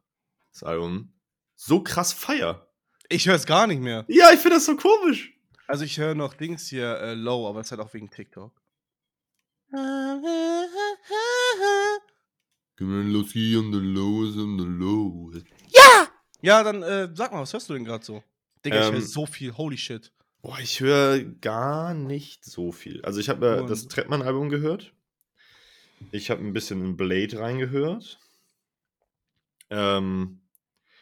das 0.53 0.63
Album, 0.63 1.13
so 1.56 1.82
krass 1.82 2.13
feier. 2.13 2.67
Ich 3.10 3.27
höre 3.27 3.36
es 3.36 3.46
gar 3.46 3.67
nicht 3.67 3.82
mehr. 3.82 4.06
Ja, 4.08 4.32
ich 4.32 4.39
finde 4.39 4.58
das 4.58 4.65
so 4.65 4.75
komisch. 4.75 5.34
Also 5.67 5.84
ich 5.84 5.98
höre 5.98 6.15
noch 6.15 6.34
Dings 6.34 6.67
hier 6.67 6.98
äh, 7.00 7.13
low, 7.13 7.48
aber 7.48 7.62
es 7.62 7.72
halt 7.72 7.82
auch 7.82 7.94
wegen 7.94 8.10
TikTok. 8.10 8.53
Los 12.79 13.32
hier 13.32 13.60
on 13.60 13.74
the 13.74 13.79
lows 13.79 14.38
on 14.38 14.60
the 14.60 14.65
lows. 14.65 15.44
Ja, 16.41 16.63
dann 16.63 16.84
äh, 16.84 17.10
sag 17.13 17.32
mal, 17.32 17.41
was 17.41 17.53
hörst 17.53 17.70
du 17.70 17.74
denn 17.74 17.84
gerade 17.84 18.06
so? 18.06 18.24
Digga, 18.63 18.79
ich 18.79 18.86
höre 18.91 18.96
Ähm, 18.96 19.01
so 19.01 19.25
viel, 19.25 19.58
holy 19.58 19.77
shit. 19.77 20.13
Boah, 20.41 20.60
ich 20.60 20.79
höre 20.79 21.24
gar 21.24 21.94
nicht 21.94 22.46
so 22.46 22.72
viel. 22.72 23.01
Also 23.03 23.20
ich 23.20 23.29
habe 23.29 23.63
äh, 23.63 23.65
das 23.65 23.88
Trettmann-Album 23.88 24.50
gehört. 24.50 24.94
Ich 26.12 26.29
habe 26.29 26.41
ein 26.41 26.53
bisschen 26.53 26.86
in 26.86 26.96
Blade 26.96 27.39
reingehört. 27.39 28.20
Ähm, 29.70 30.42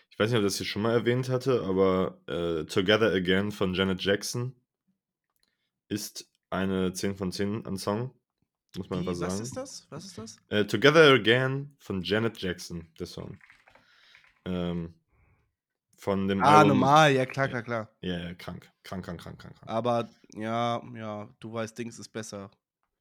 ich 0.09 0.17
weiß 0.19 0.29
nicht, 0.31 0.37
ob 0.39 0.43
ich 0.45 0.51
das 0.51 0.57
hier 0.57 0.65
schon 0.65 0.81
mal 0.81 0.93
erwähnt 0.93 1.29
hatte, 1.29 1.63
aber 1.63 2.19
äh, 2.27 2.65
Together 2.65 3.11
Again 3.11 3.51
von 3.51 3.73
Janet 3.73 4.01
Jackson 4.01 4.55
ist 5.87 6.29
eine 6.49 6.93
10 6.93 7.15
von 7.15 7.31
10 7.31 7.65
an 7.65 7.77
Song. 7.77 8.11
Muss 8.77 8.89
man 8.89 8.99
Wie, 9.01 9.07
einfach 9.09 9.21
was 9.21 9.33
sagen. 9.33 9.43
ist 9.43 9.57
das? 9.57 9.87
Was 9.89 10.05
ist 10.05 10.17
das? 10.17 10.37
Äh, 10.49 10.65
Together 10.65 11.13
Again 11.13 11.75
von 11.79 12.01
Janet 12.01 12.37
Jackson, 12.41 12.87
der 12.99 13.07
Song. 13.07 13.37
Ähm, 14.45 14.93
von 15.97 16.27
dem 16.27 16.41
Ah, 16.43 16.59
Album. 16.59 16.79
normal, 16.79 17.13
ja 17.13 17.25
klar, 17.25 17.47
klar, 17.47 17.63
klar. 17.63 17.89
Ja, 18.01 18.19
ja, 18.19 18.33
krank. 18.35 18.69
Krank, 18.83 19.05
krank, 19.05 19.19
krank, 19.21 19.39
krank, 19.39 19.55
krank. 19.55 19.69
Aber 19.69 20.09
ja, 20.33 20.81
ja, 20.93 21.29
du 21.39 21.53
weißt, 21.53 21.77
Dings 21.77 21.97
ist 21.99 22.09
besser. 22.09 22.51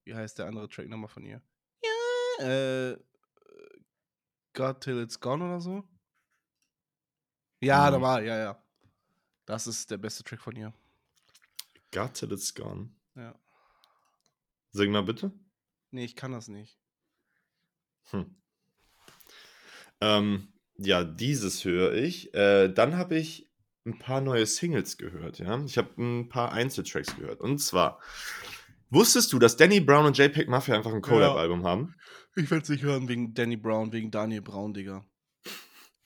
Wie 0.05 0.15
heißt 0.15 0.39
der 0.39 0.47
andere 0.47 0.69
Track 0.69 0.89
nochmal 0.89 1.09
von 1.09 1.25
ihr? 1.25 1.43
Ja, 1.83 2.45
äh, 2.47 2.99
God 4.55 4.81
Till 4.81 5.03
It's 5.03 5.19
Gone 5.21 5.45
oder 5.45 5.61
so? 5.61 5.85
Ja, 7.61 7.87
Mhm. 7.87 7.93
normal, 7.93 8.25
ja, 8.25 8.39
ja. 8.39 8.63
Das 9.47 9.67
ist 9.67 9.91
der 9.91 9.99
beste 9.99 10.25
Track 10.25 10.41
von 10.41 10.57
ihr. 10.57 10.73
Got 11.93 12.15
till 12.15 12.33
it's 12.33 12.55
gone. 12.55 12.91
Ja. 13.15 13.39
Sing 14.73 14.91
mal 14.91 15.03
bitte. 15.03 15.31
Nee, 15.91 16.05
ich 16.05 16.17
kann 16.17 16.33
das 16.33 16.49
nicht. 16.49 16.79
Hm. 18.11 18.35
Ähm, 20.01 20.49
Ja, 20.77 21.05
dieses 21.05 21.65
höre 21.65 21.93
ich. 21.95 22.35
Äh, 22.35 22.69
dann 22.69 22.97
habe 22.97 23.17
ich 23.17 23.49
ein 23.87 23.97
paar 24.01 24.21
neue 24.21 24.45
Singles 24.45 24.97
gehört, 24.99 25.39
ja. 25.39 25.63
Ich 25.65 25.79
habe 25.79 25.91
ein 26.03 26.29
paar 26.29 26.51
Einzeltracks 26.51 27.15
gehört. 27.15 27.41
Und 27.41 27.59
zwar, 27.59 28.01
wusstest 28.91 29.33
du, 29.33 29.39
dass 29.39 29.57
Danny 29.57 29.79
Brown 29.81 30.05
und 30.07 30.19
JPEG 30.19 30.49
Mafia 30.49 30.75
einfach 30.75 30.93
ein 30.93 31.01
Collab-Album 31.01 31.65
haben? 31.65 31.95
Ich 32.37 32.51
will 32.51 32.61
es 32.61 32.69
nicht 32.69 32.83
hören 32.83 33.09
wegen 33.09 33.33
Danny 33.35 33.57
Brown, 33.57 33.93
wegen 33.93 34.11
Daniel 34.11 34.43
Brown, 34.43 34.75
Digga. 34.75 35.05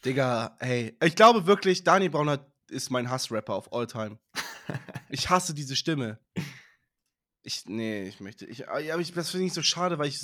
Digga, 0.04 0.56
hey. 0.60 0.96
Ich 1.02 1.16
glaube 1.16 1.46
wirklich, 1.46 1.84
Daniel 1.84 2.10
Brown 2.10 2.28
hat, 2.28 2.46
ist 2.68 2.90
mein 2.90 3.10
Hassrapper 3.10 3.56
of 3.56 3.72
all 3.72 3.86
time. 3.86 4.18
ich 5.08 5.30
hasse 5.30 5.54
diese 5.54 5.74
Stimme. 5.74 6.18
Ich, 7.42 7.64
nee, 7.66 8.06
ich 8.08 8.20
möchte. 8.20 8.44
Ich, 8.44 8.68
ah, 8.68 8.74
aber 8.74 9.00
ich, 9.00 9.12
das 9.12 9.30
finde 9.30 9.46
ich 9.46 9.54
so 9.54 9.62
schade, 9.62 9.98
weil 9.98 10.08
ich. 10.08 10.20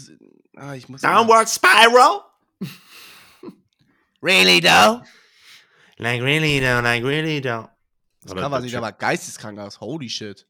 Ah, 0.56 0.74
ich 0.74 0.88
muss. 0.88 1.00
Downward 1.00 1.48
Spiral? 1.48 2.20
Really 4.24 4.58
though? 4.60 5.02
Like 5.98 6.22
really 6.22 6.58
though, 6.58 6.80
like 6.80 7.04
really 7.04 7.42
though. 7.42 7.68
Das 8.22 8.34
Cover 8.34 8.62
sieht 8.62 8.74
aber 8.74 8.90
geisteskrank 8.92 9.58
aus. 9.58 9.80
Holy 9.80 10.08
shit. 10.08 10.46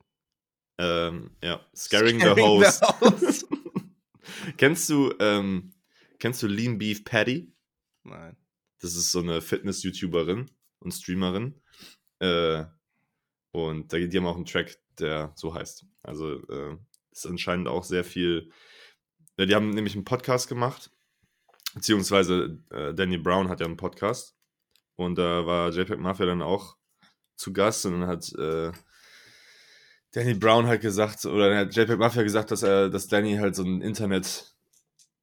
Ähm, 0.79 1.33
ja. 1.43 1.61
Scaring, 1.75 2.21
Scaring 2.21 2.37
the 2.37 2.43
Host. 2.43 2.81
The 2.81 3.27
host. 3.27 3.34
Kennst 4.57 4.89
du, 4.91 5.15
ähm, 5.21 5.73
kennst 6.19 6.43
du 6.43 6.47
Lean 6.47 6.79
Beef 6.79 7.05
Patty? 7.05 7.53
Nein. 8.03 8.37
Das 8.81 8.97
ist 8.97 9.13
so 9.13 9.21
eine 9.21 9.41
Fitness-YouTuberin 9.41 10.51
und 10.81 10.93
Streamerin. 10.93 11.61
Äh, 12.19 12.65
und 13.53 13.93
die 13.93 14.17
haben 14.17 14.27
auch 14.27 14.37
einen 14.37 14.47
Track, 14.47 14.77
der 14.99 15.33
so 15.37 15.55
heißt. 15.55 15.87
Also 16.03 16.47
äh, 16.49 16.77
ist 17.13 17.27
anscheinend 17.27 17.69
auch 17.69 17.85
sehr 17.85 18.05
viel. 18.05 18.51
Ja, 19.39 19.47
die 19.47 19.55
haben 19.55 19.71
nämlich 19.71 19.95
einen 19.95 20.05
Podcast 20.05 20.49
gemacht, 20.49 20.91
beziehungsweise 21.75 22.61
äh, 22.71 22.95
Danny 22.95 23.19
Brown 23.19 23.49
hat 23.49 23.61
ja 23.61 23.67
einen 23.67 23.77
Podcast 23.77 24.37
und 24.97 25.17
da 25.17 25.47
war 25.47 25.71
JPEG 25.71 25.99
Mafia 25.99 26.27
dann 26.27 26.43
auch 26.43 26.77
zu 27.37 27.53
Gast 27.53 27.87
und 27.87 28.01
dann 28.01 28.09
hat 28.09 28.33
äh, 28.35 28.73
Danny 30.15 30.35
Brown 30.35 30.69
halt 30.69 30.81
gesagt, 30.81 31.27
oder 31.27 31.57
hat 31.57 31.75
JPEG 31.75 31.99
Mafia 31.99 32.23
gesagt, 32.23 32.53
dass 32.53 32.63
er, 32.63 32.89
dass 32.89 33.09
Danny 33.09 33.37
halt 33.37 33.57
so 33.57 33.65
ein 33.65 33.83
Internet, 33.83 34.55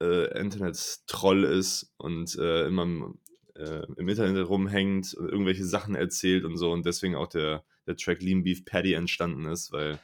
äh, 0.01 0.37
Internet-Troll 0.37 1.45
ist 1.45 1.93
und 1.95 2.35
äh, 2.37 2.67
immer 2.67 3.13
äh, 3.55 3.85
im 3.95 4.09
Internet 4.09 4.49
rumhängt 4.49 5.13
und 5.13 5.29
irgendwelche 5.29 5.65
Sachen 5.65 5.95
erzählt 5.95 6.43
und 6.43 6.57
so 6.57 6.73
und 6.73 6.85
deswegen 6.85 7.15
auch 7.15 7.27
der, 7.27 7.63
der 7.87 7.95
Track 7.95 8.21
Lean 8.21 8.43
Beef 8.43 8.65
Patty 8.65 8.93
entstanden 8.93 9.45
ist, 9.45 9.71
weil 9.71 9.97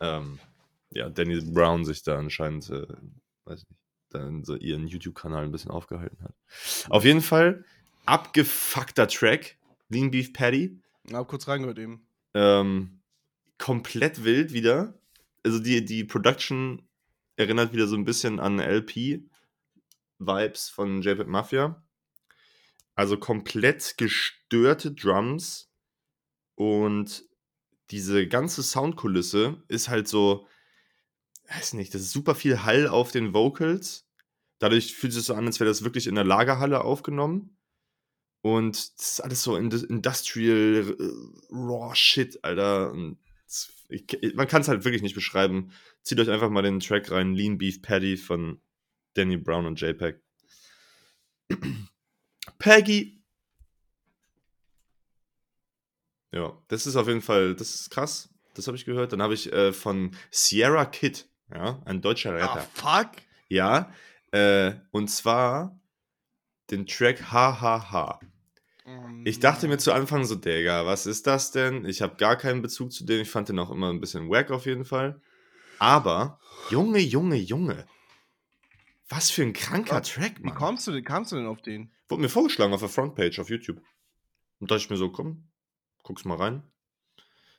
ähm, 0.00 0.40
ja, 0.90 1.08
Danny 1.08 1.40
Brown 1.40 1.84
sich 1.84 2.02
da 2.02 2.18
anscheinend, 2.18 2.70
äh, 2.70 2.86
weiß 3.44 3.68
nicht, 3.68 3.80
dann 4.10 4.42
so 4.42 4.56
ihren 4.56 4.88
YouTube-Kanal 4.88 5.44
ein 5.44 5.52
bisschen 5.52 5.70
aufgehalten 5.70 6.18
hat. 6.24 6.34
Auf 6.88 7.04
jeden 7.04 7.20
Fall 7.20 7.64
abgefuckter 8.04 9.06
Track, 9.06 9.58
Lean 9.90 10.10
Beef 10.10 10.32
Patty. 10.32 10.80
Hab 11.12 11.28
kurz 11.28 11.46
reingehört 11.46 11.78
eben. 11.78 12.04
Ähm, 12.34 12.97
komplett 13.58 14.24
wild 14.24 14.52
wieder. 14.52 14.98
Also 15.44 15.58
die, 15.58 15.84
die 15.84 16.04
Production 16.04 16.88
erinnert 17.36 17.72
wieder 17.72 17.86
so 17.86 17.96
ein 17.96 18.04
bisschen 18.04 18.40
an 18.40 18.58
LP-Vibes 18.58 19.28
von 20.70 21.02
JPEG 21.02 21.28
Mafia. 21.28 21.82
Also 22.94 23.16
komplett 23.16 23.96
gestörte 23.96 24.92
Drums 24.92 25.70
und 26.56 27.24
diese 27.90 28.26
ganze 28.26 28.62
Soundkulisse 28.62 29.62
ist 29.68 29.88
halt 29.88 30.08
so, 30.08 30.46
weiß 31.48 31.74
nicht, 31.74 31.94
das 31.94 32.02
ist 32.02 32.10
super 32.10 32.34
viel 32.34 32.64
Hall 32.64 32.88
auf 32.88 33.12
den 33.12 33.32
Vocals. 33.32 34.06
Dadurch 34.58 34.94
fühlt 34.96 35.14
es 35.14 35.26
so 35.26 35.34
an, 35.34 35.46
als 35.46 35.60
wäre 35.60 35.70
das 35.70 35.84
wirklich 35.84 36.08
in 36.08 36.16
der 36.16 36.24
Lagerhalle 36.24 36.82
aufgenommen. 36.82 37.56
Und 38.42 38.98
das 38.98 39.12
ist 39.12 39.20
alles 39.20 39.42
so 39.42 39.56
Industrial 39.56 40.96
äh, 40.98 41.54
Raw 41.54 41.94
Shit, 41.94 42.42
Alter. 42.42 42.90
Und 42.90 43.18
ich, 43.88 44.34
man 44.34 44.46
kann 44.46 44.62
es 44.62 44.68
halt 44.68 44.84
wirklich 44.84 45.02
nicht 45.02 45.14
beschreiben. 45.14 45.72
Zieht 46.02 46.20
euch 46.20 46.30
einfach 46.30 46.50
mal 46.50 46.62
den 46.62 46.80
Track 46.80 47.10
rein: 47.10 47.34
Lean 47.34 47.58
Beef 47.58 47.82
Patty 47.82 48.16
von 48.16 48.60
Danny 49.14 49.36
Brown 49.36 49.66
und 49.66 49.80
JPEG. 49.80 50.20
Peggy. 52.58 53.22
Ja, 56.32 56.56
das 56.68 56.86
ist 56.86 56.96
auf 56.96 57.08
jeden 57.08 57.22
Fall, 57.22 57.54
das 57.54 57.74
ist 57.74 57.90
krass. 57.90 58.28
Das 58.54 58.66
habe 58.66 58.76
ich 58.76 58.84
gehört. 58.84 59.12
Dann 59.12 59.22
habe 59.22 59.34
ich 59.34 59.52
äh, 59.52 59.72
von 59.72 60.14
Sierra 60.30 60.84
Kid, 60.84 61.28
ja, 61.50 61.80
ein 61.84 62.02
deutscher 62.02 62.32
ah, 62.32 62.34
Rapper. 62.34 62.68
Ah, 62.82 63.02
fuck. 63.02 63.22
Ja, 63.48 63.92
äh, 64.32 64.74
und 64.90 65.08
zwar 65.08 65.80
den 66.70 66.86
Track 66.86 67.32
HHH. 67.32 68.20
Ich 69.24 69.40
dachte 69.40 69.68
mir 69.68 69.78
zu 69.78 69.92
Anfang 69.92 70.24
so, 70.24 70.34
Digga, 70.34 70.86
was 70.86 71.06
ist 71.06 71.26
das 71.26 71.50
denn? 71.50 71.84
Ich 71.84 72.02
habe 72.02 72.16
gar 72.16 72.36
keinen 72.36 72.62
Bezug 72.62 72.92
zu 72.92 73.04
dem. 73.04 73.20
Ich 73.20 73.30
fand 73.30 73.48
den 73.48 73.58
auch 73.58 73.70
immer 73.70 73.90
ein 73.90 74.00
bisschen 74.00 74.28
wack 74.30 74.50
auf 74.50 74.66
jeden 74.66 74.84
Fall. 74.84 75.20
Aber, 75.78 76.40
Junge, 76.70 76.98
Junge, 76.98 77.36
Junge. 77.36 77.86
Was 79.08 79.30
für 79.30 79.42
ein 79.42 79.52
kranker 79.52 80.02
Track, 80.02 80.40
Mann. 80.40 80.52
Wie 80.52 80.56
kommst 80.56 80.86
du 80.86 80.92
denn, 80.92 81.04
kamst 81.04 81.32
du 81.32 81.36
denn 81.36 81.46
auf 81.46 81.62
den? 81.62 81.92
Wurde 82.08 82.22
mir 82.22 82.28
vorgeschlagen 82.28 82.72
auf 82.72 82.80
der 82.80 82.88
Frontpage 82.88 83.38
auf 83.38 83.48
YouTube. 83.48 83.78
Und 84.58 84.70
da 84.70 84.74
dachte 84.74 84.84
ich 84.84 84.90
mir 84.90 84.96
so, 84.96 85.10
komm, 85.10 85.48
guck's 86.02 86.24
mal 86.24 86.36
rein. 86.36 86.62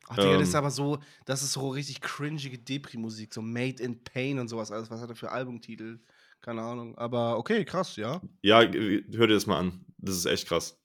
Ach, 0.09 0.15
Digga, 0.15 0.33
ähm, 0.33 0.39
das 0.39 0.49
ist 0.49 0.53
ähm. 0.53 0.59
aber 0.59 0.71
so, 0.71 0.99
das 1.25 1.43
ist 1.43 1.53
so 1.53 1.69
richtig 1.69 2.01
cringige 2.01 2.57
Depri-Musik, 2.57 3.33
so 3.33 3.41
Made 3.41 3.81
in 3.81 4.03
Pain 4.03 4.39
und 4.39 4.47
sowas 4.47 4.71
alles. 4.71 4.89
Was 4.89 5.01
hat 5.01 5.09
er 5.09 5.15
für 5.15 5.31
Albumtitel? 5.31 5.99
Keine 6.41 6.61
Ahnung. 6.61 6.97
Aber 6.97 7.37
okay, 7.37 7.65
krass, 7.65 7.95
ja. 7.95 8.21
Ja, 8.41 8.61
hör 8.61 8.71
dir 8.71 9.27
das 9.27 9.45
mal 9.45 9.59
an. 9.59 9.85
Das 9.97 10.15
ist 10.15 10.25
echt 10.25 10.47
krass. 10.47 10.79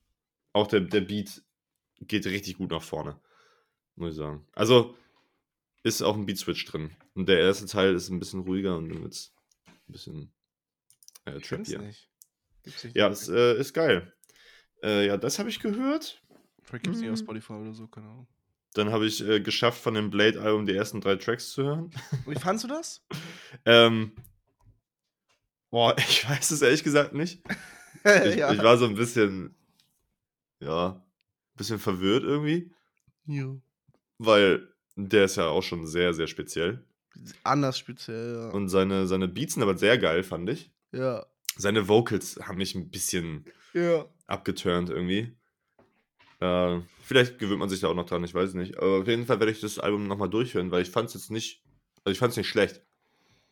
Auch 0.54 0.66
der, 0.66 0.80
der 0.80 1.02
Beat 1.02 1.42
geht 2.00 2.24
richtig 2.24 2.56
gut 2.56 2.70
nach 2.70 2.82
vorne. 2.82 3.20
Muss 3.96 4.12
ich 4.12 4.16
sagen. 4.16 4.46
Also, 4.54 4.96
ist 5.82 6.00
auch 6.00 6.16
ein 6.16 6.24
Beat-Switch 6.24 6.64
drin. 6.64 6.90
Und 7.14 7.28
der 7.28 7.40
erste 7.40 7.66
Teil 7.66 7.94
ist 7.94 8.08
ein 8.08 8.18
bisschen 8.18 8.40
ruhiger 8.40 8.78
und 8.78 8.88
dann 8.88 9.02
wird's 9.02 9.34
ein 9.66 9.92
bisschen 9.92 10.32
äh, 11.26 11.38
trappier. 11.40 11.80
Nicht. 11.80 12.08
Ja, 12.94 13.08
es 13.08 13.28
äh, 13.28 13.58
ist 13.58 13.74
geil. 13.74 14.14
Äh, 14.82 15.06
ja, 15.06 15.16
das 15.16 15.38
habe 15.38 15.50
ich 15.50 15.60
gehört. 15.60 16.22
Vielleicht 16.62 16.84
gibt 16.84 16.96
es 16.96 17.02
nicht 17.02 17.10
auf 17.10 17.18
mhm. 17.18 17.24
Spotify 17.24 17.52
oder 17.52 17.74
so, 17.74 17.86
keine 17.86 18.06
Ahnung. 18.06 18.28
Dann 18.74 18.90
habe 18.90 19.06
ich 19.06 19.26
äh, 19.26 19.40
geschafft, 19.40 19.80
von 19.80 19.94
dem 19.94 20.10
Blade-Album 20.10 20.66
die 20.66 20.74
ersten 20.74 21.00
drei 21.00 21.16
Tracks 21.16 21.52
zu 21.52 21.62
hören. 21.62 21.90
Wie 22.26 22.34
fandest 22.34 22.64
du 22.64 22.68
das? 22.68 23.04
ähm, 23.66 24.12
boah, 25.70 25.94
ich 25.98 26.28
weiß 26.28 26.50
es 26.52 26.62
ehrlich 26.62 26.84
gesagt 26.84 27.14
nicht. 27.14 27.42
Ich, 28.26 28.36
ja. 28.36 28.52
ich 28.52 28.62
war 28.62 28.76
so 28.76 28.84
ein 28.84 28.96
bisschen, 28.96 29.54
ja, 30.64 30.88
ein 30.88 31.56
bisschen 31.56 31.78
verwirrt 31.78 32.24
irgendwie. 32.24 32.72
Ja. 33.26 33.54
Weil 34.18 34.68
der 34.96 35.24
ist 35.24 35.36
ja 35.36 35.48
auch 35.48 35.62
schon 35.62 35.86
sehr, 35.86 36.14
sehr 36.14 36.26
speziell. 36.26 36.84
Anders 37.42 37.78
speziell, 37.78 38.34
ja. 38.34 38.48
Und 38.50 38.68
seine, 38.68 39.06
seine 39.06 39.28
Beats 39.28 39.54
sind 39.54 39.62
aber 39.62 39.76
sehr 39.76 39.98
geil, 39.98 40.22
fand 40.22 40.50
ich. 40.50 40.72
Ja. 40.92 41.26
Seine 41.56 41.88
Vocals 41.88 42.40
haben 42.42 42.58
mich 42.58 42.74
ein 42.74 42.90
bisschen 42.90 43.44
ja. 43.72 44.06
abgeturnt 44.26 44.90
irgendwie. 44.90 45.36
Äh, 46.40 46.80
vielleicht 47.02 47.38
gewöhnt 47.38 47.60
man 47.60 47.68
sich 47.68 47.80
da 47.80 47.88
auch 47.88 47.94
noch 47.94 48.06
dran, 48.06 48.24
ich 48.24 48.34
weiß 48.34 48.54
nicht. 48.54 48.76
Aber 48.78 49.00
auf 49.00 49.06
jeden 49.06 49.26
Fall 49.26 49.38
werde 49.38 49.52
ich 49.52 49.60
das 49.60 49.78
Album 49.78 50.06
nochmal 50.06 50.30
durchhören, 50.30 50.70
weil 50.70 50.82
ich 50.82 50.90
fand 50.90 51.08
es 51.08 51.14
jetzt 51.14 51.30
nicht, 51.30 51.62
also 52.04 52.12
ich 52.12 52.18
fand 52.18 52.32
es 52.32 52.36
nicht 52.36 52.48
schlecht. 52.48 52.82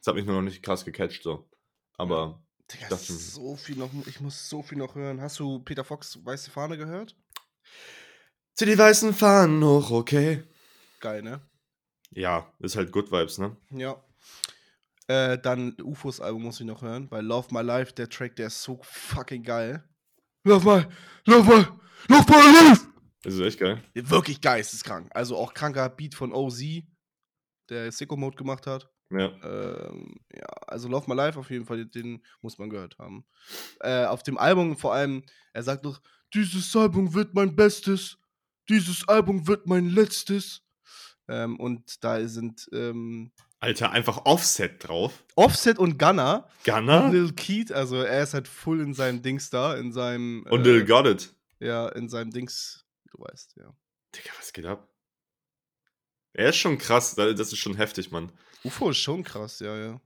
Es 0.01 0.07
hat 0.09 0.17
mich 0.17 0.27
nur 0.27 0.35
noch 0.35 0.43
nicht 0.43 0.63
krass 0.63 0.85
gecatcht, 0.85 1.23
so. 1.23 1.49
Aber 1.97 2.43
Digga, 2.73 2.85
ich 2.85 2.89
dachte, 2.89 3.13
so 3.13 3.57
viel 3.57 3.77
noch, 3.77 3.91
ich 4.07 4.21
muss 4.21 4.49
so 4.49 4.63
viel 4.63 4.79
noch 4.79 4.95
hören. 4.95 5.21
Hast 5.21 5.39
du 5.39 5.59
Peter 5.61 5.85
Fox 5.85 6.19
Weiße 6.25 6.51
Fahne 6.51 6.77
gehört? 6.77 7.17
Zu 8.55 8.67
die 8.67 8.77
weißen 8.77 9.15
Fahnen 9.15 9.65
hoch, 9.65 9.91
okay. 9.91 10.43
Geil, 11.01 11.23
ne? 11.23 11.41
Ja, 12.11 12.53
ist 12.59 12.77
halt 12.77 12.93
Good 12.93 13.11
Vibes, 13.11 13.39
ne? 13.39 13.57
Ja. 13.71 14.03
Äh, 15.09 15.39
dann 15.39 15.77
UFOs 15.83 16.21
Album 16.21 16.43
muss 16.43 16.61
ich 16.61 16.67
noch 16.67 16.83
hören, 16.83 17.11
weil 17.11 17.25
Love 17.25 17.49
My 17.51 17.63
Life, 17.63 17.93
der 17.93 18.09
Track, 18.09 18.37
der 18.37 18.49
ist 18.49 18.63
so 18.63 18.81
fucking 18.83 19.43
geil. 19.43 19.83
Love 20.45 20.65
My, 20.65 20.87
Love 21.27 21.49
My, 21.49 21.65
Love 22.09 22.27
My 22.29 22.69
Life! 22.69 22.87
Das 23.23 23.35
ist 23.35 23.41
echt 23.41 23.61
geil. 23.61 23.83
Wirklich 23.95 24.41
geisteskrank. 24.41 25.11
Also 25.15 25.37
auch 25.37 25.55
kranker 25.55 25.89
Beat 25.89 26.15
von 26.15 26.33
OZ, 26.33 26.63
der 27.69 27.93
Sicko 27.93 28.17
Mode 28.17 28.37
gemacht 28.37 28.67
hat. 28.67 28.91
Ja. 29.13 29.33
Ähm, 29.45 30.21
ja, 30.35 30.47
also 30.67 30.89
Love 30.89 31.07
My 31.09 31.15
Life 31.15 31.39
auf 31.39 31.51
jeden 31.51 31.65
Fall, 31.65 31.85
den 31.87 32.23
muss 32.41 32.59
man 32.59 32.71
gehört 32.71 32.99
haben. 32.99 33.25
Äh, 33.81 34.05
auf 34.05 34.23
dem 34.23 34.39
Album 34.39 34.77
vor 34.77 34.95
allem, 34.95 35.23
er 35.53 35.63
sagt 35.63 35.85
doch, 35.85 36.01
dieses 36.35 36.75
Album 36.75 37.15
wird 37.15 37.35
mein 37.35 37.55
Bestes, 37.55 38.19
dieses 38.69 39.07
Album 39.09 39.47
wird 39.47 39.67
mein 39.67 39.89
letztes. 39.89 40.63
Ähm, 41.29 41.59
und 41.61 42.03
da 42.03 42.27
sind 42.27 42.69
ähm, 42.73 43.33
Alter, 43.63 43.93
einfach 43.93 44.25
Offset 44.25 44.89
drauf. 44.89 45.25
Offset 45.37 45.79
und 45.79 45.97
Gunner. 45.97 46.49
Gunner? 46.65 47.05
Und 47.05 47.13
Lil 47.13 47.33
Keith, 47.33 47.71
also 47.71 48.03
er 48.03 48.25
ist 48.25 48.35
halt 48.35 48.49
full 48.49 48.81
in 48.81 48.93
seinem 48.93 49.23
Dings 49.23 49.51
da, 49.51 49.77
in 49.77 49.93
seinem. 49.93 50.45
Und 50.51 50.67
äh, 50.67 50.73
Lil 50.73 50.85
Got 50.85 51.07
It. 51.07 51.35
Ja, 51.61 51.89
in 51.91 52.09
seinem 52.09 52.33
Dings, 52.33 52.85
du 53.13 53.23
weißt, 53.23 53.55
ja. 53.59 53.73
Digga, 54.17 54.31
was 54.37 54.53
geht 54.53 54.67
ab? 54.67 54.89
Er 56.33 56.49
ist 56.49 56.57
schon 56.57 56.77
krass, 56.77 57.15
das 57.15 57.39
ist 57.39 57.59
schon 57.59 57.77
heftig, 57.77 58.11
Mann. 58.11 58.33
UFO 58.65 58.91
ist 58.91 58.99
schon 58.99 59.23
krass, 59.25 59.59
ja, 59.61 59.77
ja. 59.77 60.01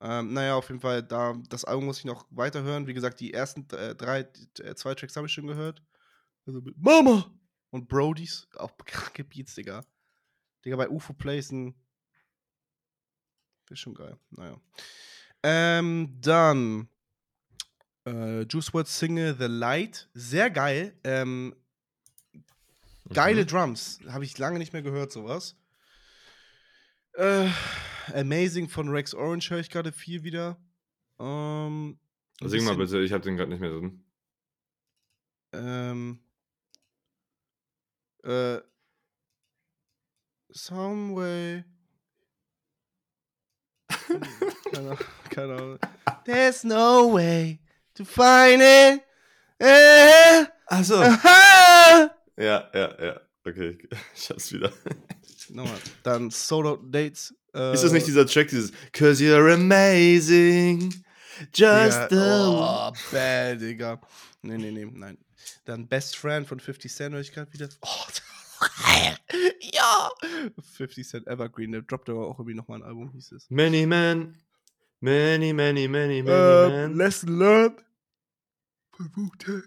Ähm, 0.00 0.32
naja, 0.32 0.54
auf 0.54 0.68
jeden 0.68 0.80
Fall, 0.80 1.02
da, 1.02 1.34
das 1.48 1.64
Album 1.64 1.86
muss 1.86 1.98
ich 1.98 2.04
noch 2.04 2.26
weiterhören. 2.30 2.86
Wie 2.86 2.94
gesagt, 2.94 3.18
die 3.20 3.34
ersten 3.34 3.68
äh, 3.70 3.94
drei, 3.96 4.28
äh, 4.60 4.74
zwei 4.74 4.94
Tracks 4.94 5.16
habe 5.16 5.26
ich 5.26 5.32
schon 5.32 5.46
gehört. 5.46 5.82
Also 6.46 6.60
mit 6.60 6.78
Mama 6.78 7.30
und 7.70 7.88
Brodies, 7.88 8.46
auch 8.56 8.70
kranke 8.86 9.24
Beats, 9.24 9.54
Digga. 9.54 9.84
Digga, 10.64 10.76
bei 10.76 10.88
UFO 10.88 11.12
Plays 11.12 11.50
ein. 11.50 11.74
Ist 13.70 13.80
schon 13.80 13.94
geil. 13.94 14.16
Naja. 14.30 14.60
Ähm, 15.42 16.16
dann 16.20 16.88
äh, 18.06 18.42
Juice 18.42 18.72
WRLD 18.72 18.88
Single 18.88 19.36
The 19.38 19.46
Light. 19.46 20.08
Sehr 20.14 20.50
geil. 20.50 20.98
Ähm, 21.04 21.54
geile 23.12 23.42
Mhm. 23.42 23.48
Drums. 23.48 24.00
Habe 24.08 24.24
ich 24.24 24.38
lange 24.38 24.58
nicht 24.58 24.72
mehr 24.72 24.82
gehört, 24.82 25.12
sowas. 25.12 25.56
Äh, 27.18 27.50
Amazing 28.14 28.68
von 28.68 28.88
Rex 28.90 29.12
Orange 29.12 29.50
höre 29.50 29.58
ich 29.58 29.70
gerade 29.70 29.90
viel 29.90 30.22
wieder. 30.22 30.56
Ähm, 31.18 31.98
Sing 32.40 32.62
mal 32.62 32.76
bitte, 32.76 33.00
ich 33.00 33.12
habe 33.12 33.24
den 33.24 33.36
gerade 33.36 33.50
nicht 33.50 33.58
mehr 33.58 33.70
drin. 33.70 34.04
Ähm, 35.52 36.20
äh, 38.22 38.60
some 40.50 41.16
way. 41.16 41.64
Hm, 44.06 44.20
keine, 44.72 44.90
Ahnung, 44.90 44.98
keine 45.30 45.54
Ahnung. 45.54 45.78
There's 46.24 46.62
no 46.62 47.14
way 47.14 47.58
to 47.94 48.04
find 48.04 48.62
it. 48.62 49.02
Äh, 49.58 50.46
Achso. 50.66 51.02
Ja, 51.02 52.70
ja, 52.72 53.04
ja. 53.04 53.20
Okay, 53.48 53.78
ich 54.14 54.30
hab's 54.30 54.52
wieder. 54.52 54.72
Nochmal. 55.50 55.78
Dann 56.02 56.30
Solo 56.30 56.76
Dates. 56.76 57.34
Äh, 57.54 57.72
Ist 57.72 57.82
das 57.84 57.92
nicht 57.92 58.06
dieser 58.06 58.26
Track, 58.26 58.48
dieses 58.48 58.72
Cause 58.92 59.22
you're 59.24 59.52
amazing, 59.54 60.92
just 61.54 61.58
ja, 61.58 62.08
the... 62.10 62.16
Oh, 62.16 62.92
bad, 63.10 63.60
Digga. 63.60 64.00
Nee, 64.42 64.58
nee, 64.58 64.70
nee, 64.70 64.84
nein. 64.92 65.16
Dann 65.64 65.88
Best 65.88 66.16
Friend 66.16 66.46
von 66.46 66.60
50 66.60 66.92
Cent 66.92 67.14
höre 67.14 67.22
ich 67.22 67.32
gerade 67.32 67.52
wieder. 67.52 67.68
Oh, 67.80 68.04
ja! 69.60 70.10
50 70.76 71.08
Cent 71.08 71.26
Evergreen, 71.26 71.72
der 71.72 71.82
droppt 71.82 72.10
aber 72.10 72.26
auch 72.26 72.38
irgendwie 72.38 72.54
nochmal 72.54 72.80
ein 72.80 72.84
Album, 72.84 73.10
hieß 73.12 73.32
es. 73.32 73.48
Many 73.48 73.86
men, 73.86 74.36
many, 75.00 75.52
many, 75.52 75.88
many, 75.88 76.22
many 76.22 76.28
Äh, 76.28 76.68
men. 76.88 76.96
Lesson 76.96 77.38
Learned. 77.38 77.82
Von 78.94 79.10
Wu-Tang. 79.14 79.62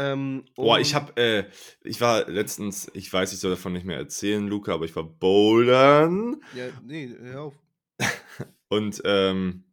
Ähm, 0.00 0.44
Boah, 0.56 0.80
ich 0.80 0.94
hab, 0.94 1.18
äh, 1.18 1.46
ich 1.82 2.00
war 2.00 2.26
letztens, 2.28 2.90
ich 2.94 3.12
weiß, 3.12 3.32
ich 3.34 3.38
soll 3.38 3.50
davon 3.50 3.74
nicht 3.74 3.84
mehr 3.84 3.98
erzählen, 3.98 4.46
Luca, 4.46 4.72
aber 4.72 4.86
ich 4.86 4.96
war 4.96 5.04
bouldern 5.04 6.40
Ja, 6.54 6.68
nee, 6.82 7.14
hör 7.20 7.42
auf. 7.42 7.54
und 8.68 9.02
ähm, 9.04 9.64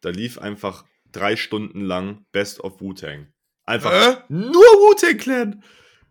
da 0.00 0.08
lief 0.08 0.38
einfach 0.38 0.86
drei 1.12 1.36
Stunden 1.36 1.82
lang 1.82 2.24
Best 2.32 2.60
of 2.60 2.80
Wu-Tang. 2.80 3.26
Einfach 3.66 3.92
Hä? 3.92 4.22
nur 4.28 4.54
Wu-Tang 4.54 5.18
Clan. 5.18 5.62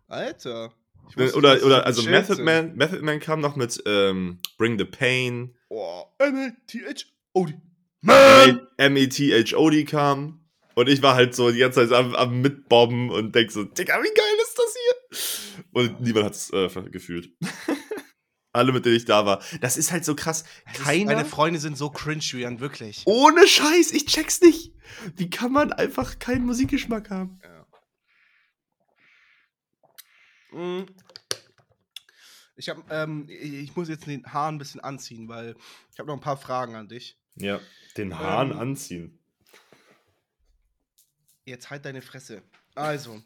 Alter. 0.06 0.72
Wusste 1.16 1.36
Oder, 1.36 1.64
oder 1.64 1.86
also 1.86 2.02
Method 2.02 2.36
sind. 2.36 2.44
Man, 2.44 2.76
Method 2.76 3.02
Man 3.02 3.18
kam 3.18 3.40
noch 3.40 3.56
mit 3.56 3.82
ähm, 3.86 4.38
Bring 4.56 4.78
the 4.78 4.84
Pain, 4.84 5.54
Oh, 5.70 6.04
M-A-T-H-O-D. 6.18 7.54
Man! 8.00 8.66
M-E-T-H-O-D 8.76 9.84
kam 9.84 10.40
und 10.78 10.88
ich 10.88 11.02
war 11.02 11.16
halt 11.16 11.34
so 11.34 11.50
die 11.50 11.58
ganze 11.58 11.88
Zeit 11.88 11.92
am, 11.92 12.14
am 12.14 12.40
Mitbomben 12.40 13.10
und 13.10 13.34
denk 13.34 13.50
so, 13.50 13.64
Digga, 13.64 14.00
wie 14.00 14.14
geil 14.14 14.36
ist 14.44 14.56
das 14.56 14.76
hier? 14.76 15.72
Und 15.72 16.00
niemand 16.00 16.26
hat 16.26 16.34
es 16.34 16.50
äh, 16.50 16.68
gefühlt. 16.88 17.32
Alle, 18.52 18.70
mit 18.70 18.84
denen 18.84 18.94
ich 18.94 19.04
da 19.04 19.26
war. 19.26 19.42
Das 19.60 19.76
ist 19.76 19.90
halt 19.90 20.04
so 20.04 20.14
krass. 20.14 20.44
Keiner. 20.72 21.14
Meine 21.14 21.24
Freunde 21.24 21.58
sind 21.58 21.76
so 21.76 21.90
cringe, 21.90 22.20
Julian, 22.20 22.60
wirklich. 22.60 23.02
ohne 23.06 23.48
Scheiß, 23.48 23.90
ich 23.90 24.06
check's 24.06 24.40
nicht. 24.40 24.72
Wie 25.16 25.28
kann 25.28 25.50
man 25.50 25.72
einfach 25.72 26.20
keinen 26.20 26.46
Musikgeschmack 26.46 27.10
haben? 27.10 27.40
Mm. 30.52 30.82
Ich 32.54 32.68
hab, 32.68 32.88
ähm, 32.92 33.26
ich 33.28 33.74
muss 33.74 33.88
jetzt 33.88 34.06
den 34.06 34.24
Haaren 34.32 34.54
ein 34.54 34.58
bisschen 34.58 34.80
anziehen, 34.80 35.28
weil 35.28 35.56
ich 35.92 35.98
habe 35.98 36.06
noch 36.06 36.14
ein 36.14 36.20
paar 36.20 36.36
Fragen 36.36 36.76
an 36.76 36.86
dich. 36.86 37.18
Ja, 37.34 37.58
den 37.96 38.16
Hahn 38.16 38.52
Ähm, 38.52 38.58
anziehen. 38.58 39.17
Jetzt 41.48 41.70
halt 41.70 41.86
deine 41.86 42.02
Fresse. 42.02 42.42
Also, 42.74 43.22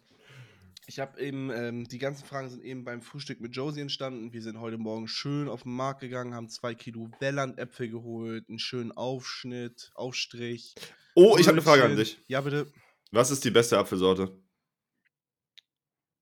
ich 0.86 1.00
habe 1.00 1.20
eben, 1.20 1.50
ähm, 1.50 1.88
die 1.88 1.98
ganzen 1.98 2.24
Fragen 2.24 2.48
sind 2.48 2.62
eben 2.62 2.84
beim 2.84 3.02
Frühstück 3.02 3.40
mit 3.40 3.56
Josie 3.56 3.80
entstanden. 3.80 4.32
Wir 4.32 4.42
sind 4.42 4.60
heute 4.60 4.78
Morgen 4.78 5.08
schön 5.08 5.48
auf 5.48 5.64
den 5.64 5.74
Markt 5.74 6.00
gegangen, 6.00 6.32
haben 6.32 6.48
zwei 6.48 6.74
Kilo 6.76 7.10
Welland-Äpfel 7.18 7.88
geholt, 7.88 8.48
einen 8.48 8.60
schönen 8.60 8.92
Aufschnitt, 8.92 9.90
Aufstrich. 9.94 10.76
Oh, 11.16 11.36
ich 11.36 11.48
habe 11.48 11.56
eine 11.56 11.62
Frage 11.62 11.84
an 11.84 11.96
dich. 11.96 12.22
Ja, 12.28 12.40
bitte. 12.40 12.72
Was 13.10 13.32
ist 13.32 13.44
die 13.44 13.50
beste 13.50 13.76
Apfelsorte? 13.76 14.24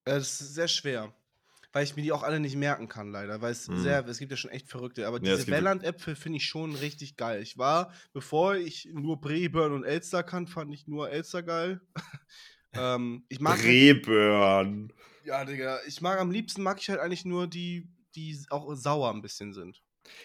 Äh, 0.06 0.14
Das 0.14 0.40
ist 0.40 0.54
sehr 0.54 0.68
schwer. 0.68 1.14
Weil 1.72 1.84
ich 1.84 1.94
mir 1.94 2.02
die 2.02 2.10
auch 2.12 2.24
alle 2.24 2.40
nicht 2.40 2.56
merken 2.56 2.88
kann, 2.88 3.12
leider. 3.12 3.40
Weil 3.40 3.52
es 3.52 3.68
Mhm. 3.68 3.82
sehr, 3.82 4.04
es 4.06 4.18
gibt 4.18 4.32
ja 4.32 4.36
schon 4.36 4.50
echt 4.50 4.68
verrückte. 4.68 5.06
Aber 5.06 5.18
Ja, 5.22 5.36
diese 5.36 5.46
Welland-Äpfel 5.46 6.16
finde 6.16 6.38
ich 6.38 6.46
schon 6.46 6.74
richtig 6.74 7.16
geil. 7.16 7.40
Ich 7.42 7.58
war, 7.58 7.92
bevor 8.12 8.56
ich 8.56 8.88
nur 8.92 9.20
Breburn 9.20 9.72
und 9.72 9.84
Elster 9.84 10.22
kannte, 10.24 10.50
fand 10.50 10.74
ich 10.74 10.88
nur 10.88 11.10
Elster 11.10 11.42
geil. 11.44 11.80
ähm, 12.72 13.24
ich 13.28 13.40
mag. 13.40 13.56
halt- 13.58 13.66
Rehbörn. 13.66 14.92
ja, 15.24 15.44
Digga. 15.44 15.78
Ich 15.86 16.00
mag 16.00 16.18
am 16.18 16.30
liebsten 16.30 16.62
mag 16.62 16.80
ich 16.80 16.88
halt 16.90 17.00
eigentlich 17.00 17.24
nur 17.24 17.46
die, 17.46 17.88
die 18.16 18.36
auch 18.50 18.74
sauer 18.74 19.12
ein 19.12 19.22
bisschen 19.22 19.52
sind. 19.52 19.82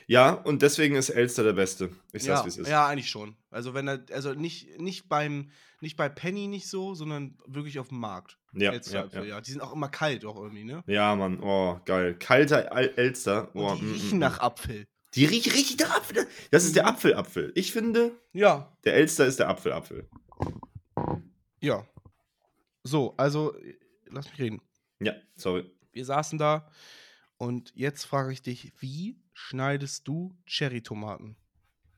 Ja, 0.08 0.31
und 0.31 0.62
deswegen 0.63 0.95
ist 0.95 1.10
Elster 1.10 1.43
der 1.43 1.53
Beste. 1.53 1.91
Ich 2.12 2.23
sag's, 2.23 2.39
ja, 2.39 2.45
wie 2.45 2.49
es 2.49 2.58
ist. 2.58 2.67
ja, 2.69 2.88
eigentlich 2.88 3.10
schon. 3.10 3.36
Also 3.51 3.73
wenn 3.75 3.88
er, 3.88 4.03
also 4.12 4.34
nicht, 4.34 4.79
nicht 4.79 5.08
beim, 5.10 5.51
nicht 5.81 5.95
bei 5.95 6.10
Penny 6.10 6.47
nicht 6.47 6.67
so, 6.69 6.95
sondern 6.95 7.38
wirklich 7.45 7.77
auf 7.77 7.89
dem 7.89 7.99
Markt. 7.99 8.39
Ja, 8.55 8.71
Elster-Äpfel, 8.71 9.23
ja, 9.23 9.35
ja. 9.35 9.41
Die 9.41 9.51
sind 9.51 9.61
auch 9.61 9.73
immer 9.73 9.89
kalt 9.89 10.23
auch 10.25 10.37
irgendwie, 10.37 10.63
ne? 10.63 10.83
Ja, 10.87 11.15
Mann, 11.15 11.39
oh, 11.41 11.79
geil. 11.85 12.15
Kalter 12.17 12.71
Al 12.71 12.87
Elster. 12.95 13.53
Und 13.55 13.63
Oh, 13.63 13.75
die 13.75 13.83
mm, 13.83 13.93
riechen 13.93 14.17
mm, 14.17 14.21
nach 14.21 14.39
mm. 14.39 14.43
Apfel. 14.45 14.87
Die 15.13 15.25
riechen 15.25 15.51
richtig 15.51 15.79
nach 15.79 15.97
Apfel. 15.97 16.27
Das 16.51 16.63
ist 16.65 16.75
der 16.75 16.83
Mhm. 16.83 16.89
Apfelapfel. 16.89 17.51
Ich 17.55 17.71
finde, 17.71 18.11
Ja, 18.33 18.75
der 18.83 18.95
Elster 18.95 19.25
ist 19.25 19.39
der 19.39 19.49
Apfelapfel. 19.49 20.09
Ja. 21.61 21.85
So, 22.83 23.13
also, 23.17 23.55
lass 24.07 24.29
mich 24.29 24.39
reden. 24.39 24.61
Ja, 24.99 25.13
sorry. 25.35 25.69
Wir 25.91 26.05
saßen 26.05 26.37
da 26.37 26.69
und 27.37 27.71
jetzt 27.75 28.05
frage 28.05 28.31
ich 28.33 28.41
dich, 28.41 28.73
wie 28.79 29.17
schneidest 29.33 30.07
du 30.07 30.37
Cherrytomaten? 30.45 31.35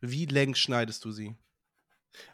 Wie 0.01 0.25
längs 0.25 0.59
schneidest 0.59 1.03
du 1.05 1.11
sie? 1.11 1.35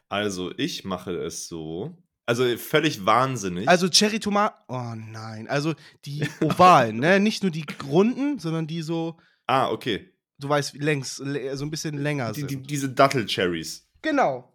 Also, 0.08 0.52
ich 0.56 0.84
mache 0.84 1.12
es 1.16 1.48
so. 1.48 1.96
Also, 2.26 2.56
völlig 2.56 3.04
wahnsinnig. 3.04 3.68
Also 3.68 3.88
Cherrytomaten, 3.90 4.64
oh 4.68 4.94
nein, 4.96 5.46
also 5.48 5.74
die 6.06 6.26
ovalen, 6.40 6.98
ne? 6.98 7.20
Nicht 7.20 7.42
nur 7.42 7.52
die 7.52 7.66
runden, 7.86 8.38
sondern 8.38 8.66
die 8.66 8.80
so, 8.82 9.18
ah, 9.46 9.70
okay. 9.70 10.10
du 10.38 10.48
weißt, 10.48 10.72
wie 10.74 10.78
längs, 10.78 11.20
lä- 11.20 11.54
so 11.56 11.64
ein 11.66 11.70
bisschen 11.70 11.98
länger 11.98 12.32
Die, 12.32 12.40
sind. 12.40 12.50
die, 12.50 12.62
diese 12.62 12.88
Dattel-Cherries. 12.90 13.90
genau. 14.02 14.50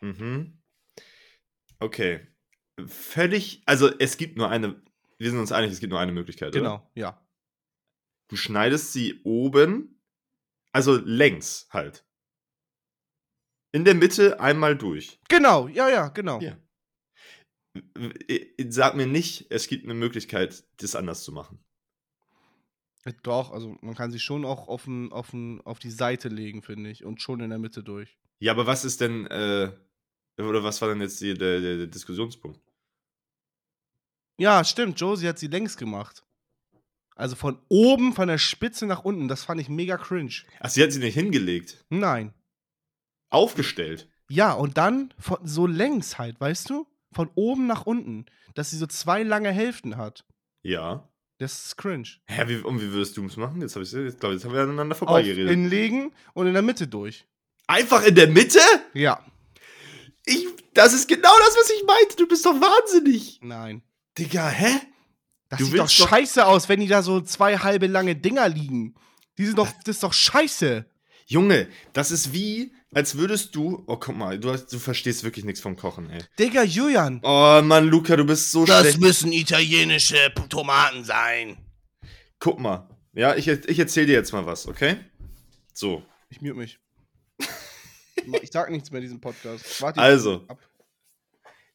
Mhm. 0.00 0.58
Okay. 1.78 2.26
Völlig, 2.86 3.62
also 3.66 3.88
es 3.98 4.16
gibt 4.16 4.36
nur 4.36 4.48
eine, 4.48 4.82
wir 5.18 5.30
sind 5.30 5.38
uns 5.38 5.52
einig, 5.52 5.70
es 5.72 5.78
gibt 5.80 5.90
nur 5.90 6.00
eine 6.00 6.12
Möglichkeit, 6.12 6.48
oder? 6.50 6.60
Genau, 6.60 6.90
ja. 6.94 7.24
Du 8.28 8.36
schneidest 8.36 8.92
sie 8.92 9.20
oben, 9.24 10.00
also 10.72 10.96
längs 10.96 11.68
halt. 11.70 12.04
In 13.72 13.84
der 13.84 13.94
Mitte 13.94 14.40
einmal 14.40 14.76
durch. 14.76 15.20
Genau, 15.28 15.68
ja, 15.68 15.88
ja, 15.88 16.08
genau. 16.08 16.40
Ja. 16.40 16.56
Sag 18.68 18.96
mir 18.96 19.06
nicht, 19.06 19.46
es 19.50 19.66
gibt 19.66 19.84
eine 19.84 19.94
Möglichkeit, 19.94 20.64
das 20.78 20.94
anders 20.94 21.24
zu 21.24 21.32
machen. 21.32 21.58
Doch, 23.22 23.50
also 23.50 23.76
man 23.80 23.94
kann 23.94 24.12
sie 24.12 24.20
schon 24.20 24.44
auch 24.44 24.68
auf, 24.68 24.86
n, 24.86 25.10
auf, 25.12 25.78
die 25.78 25.90
Seite 25.90 26.28
legen, 26.28 26.62
finde 26.62 26.90
ich, 26.90 27.04
und 27.04 27.20
schon 27.20 27.40
in 27.40 27.50
der 27.50 27.58
Mitte 27.58 27.82
durch. 27.82 28.16
Ja, 28.38 28.52
aber 28.52 28.66
was 28.66 28.84
ist 28.84 29.00
denn, 29.00 29.26
äh, 29.26 29.72
oder 30.38 30.62
was 30.62 30.80
war 30.80 30.88
denn 30.88 31.00
jetzt 31.00 31.20
die, 31.20 31.34
der, 31.34 31.60
der, 31.60 31.76
der 31.78 31.86
Diskussionspunkt? 31.88 32.60
Ja, 34.38 34.64
stimmt. 34.64 35.00
Josie 35.00 35.28
hat 35.28 35.38
sie 35.38 35.48
längs 35.48 35.76
gemacht. 35.76 36.24
Also 37.14 37.36
von 37.36 37.58
oben, 37.68 38.14
von 38.14 38.28
der 38.28 38.38
Spitze 38.38 38.86
nach 38.86 39.04
unten. 39.04 39.28
Das 39.28 39.44
fand 39.44 39.60
ich 39.60 39.68
mega 39.68 39.96
cringe. 39.96 40.42
Ach, 40.60 40.70
sie 40.70 40.82
hat 40.82 40.92
sie 40.92 40.98
nicht 40.98 41.14
hingelegt. 41.14 41.84
Nein. 41.90 42.32
Aufgestellt. 43.30 44.08
Ja, 44.28 44.52
und 44.52 44.78
dann 44.78 45.12
von, 45.18 45.38
so 45.46 45.66
längs 45.66 46.18
halt, 46.18 46.40
weißt 46.40 46.70
du? 46.70 46.86
Von 47.14 47.30
oben 47.34 47.66
nach 47.66 47.86
unten. 47.86 48.26
Dass 48.54 48.70
sie 48.70 48.76
so 48.78 48.86
zwei 48.86 49.22
lange 49.22 49.50
Hälften 49.50 49.96
hat. 49.96 50.24
Ja. 50.62 51.08
Das 51.38 51.64
ist 51.66 51.76
cringe. 51.76 52.08
Hä, 52.26 52.44
wie, 52.46 52.56
und 52.58 52.80
wie 52.80 52.92
würdest 52.92 53.16
du 53.16 53.26
es 53.26 53.36
machen? 53.36 53.60
Jetzt 53.60 53.74
habe 53.74 53.84
ich 53.84 53.90
jetzt, 53.92 54.20
glaub, 54.20 54.32
jetzt 54.32 54.44
haben 54.44 54.52
wir 54.54 54.60
aneinander 54.62 54.92
Auf 54.92 54.98
vorbeigeredet. 54.98 55.50
hinlegen 55.50 56.12
und 56.34 56.46
in 56.46 56.52
der 56.52 56.62
Mitte 56.62 56.86
durch. 56.86 57.26
Einfach 57.66 58.04
in 58.04 58.14
der 58.14 58.28
Mitte? 58.28 58.60
Ja. 58.94 59.24
Ich, 60.24 60.46
das 60.74 60.92
ist 60.92 61.08
genau 61.08 61.32
das, 61.46 61.56
was 61.56 61.70
ich 61.70 61.84
meinte. 61.84 62.16
Du 62.16 62.28
bist 62.28 62.46
doch 62.46 62.54
wahnsinnig. 62.60 63.40
Nein. 63.42 63.82
Digga, 64.18 64.48
hä? 64.48 64.80
Das 65.48 65.58
Du 65.58 65.64
sieht 65.64 65.74
doch 65.74 65.80
willst 65.84 66.00
doch- 66.00 66.08
scheiße 66.08 66.46
aus, 66.46 66.68
wenn 66.68 66.80
die 66.80 66.86
da 66.86 67.02
so 67.02 67.20
zwei 67.20 67.58
halbe 67.58 67.86
lange 67.88 68.14
Dinger 68.14 68.48
liegen. 68.48 68.94
Die 69.38 69.46
sind 69.46 69.58
doch, 69.58 69.68
das 69.84 69.96
ist 69.96 70.02
doch 70.02 70.12
scheiße. 70.12 70.84
Junge, 71.26 71.68
das 71.92 72.10
ist 72.10 72.32
wie, 72.32 72.72
als 72.94 73.16
würdest 73.16 73.54
du. 73.54 73.82
Oh, 73.86 73.96
guck 73.96 74.16
mal, 74.16 74.38
du, 74.38 74.50
hast, 74.52 74.66
du 74.72 74.78
verstehst 74.78 75.24
wirklich 75.24 75.44
nichts 75.44 75.60
vom 75.60 75.76
Kochen, 75.76 76.10
ey. 76.10 76.20
Digga, 76.38 76.62
Julian. 76.64 77.20
Oh 77.22 77.60
Mann, 77.62 77.86
Luca, 77.88 78.16
du 78.16 78.24
bist 78.24 78.52
so 78.52 78.64
Das 78.64 78.80
schlecht. 78.82 79.00
müssen 79.00 79.32
italienische 79.32 80.32
Tomaten 80.48 81.04
sein. 81.04 81.56
Guck 82.38 82.58
mal. 82.60 82.88
Ja, 83.14 83.34
ich, 83.36 83.46
ich 83.48 83.78
erzähl 83.78 84.06
dir 84.06 84.12
jetzt 84.14 84.32
mal 84.32 84.46
was, 84.46 84.66
okay? 84.66 84.96
So. 85.74 86.02
Ich 86.30 86.40
mute 86.40 86.54
mich. 86.54 86.78
ich 88.42 88.50
sag 88.50 88.70
nichts 88.70 88.90
mehr 88.90 88.98
in 89.00 89.04
diesem 89.04 89.20
Podcast. 89.20 89.80
Warte 89.82 90.00
Also. 90.00 90.44
ab. 90.48 90.58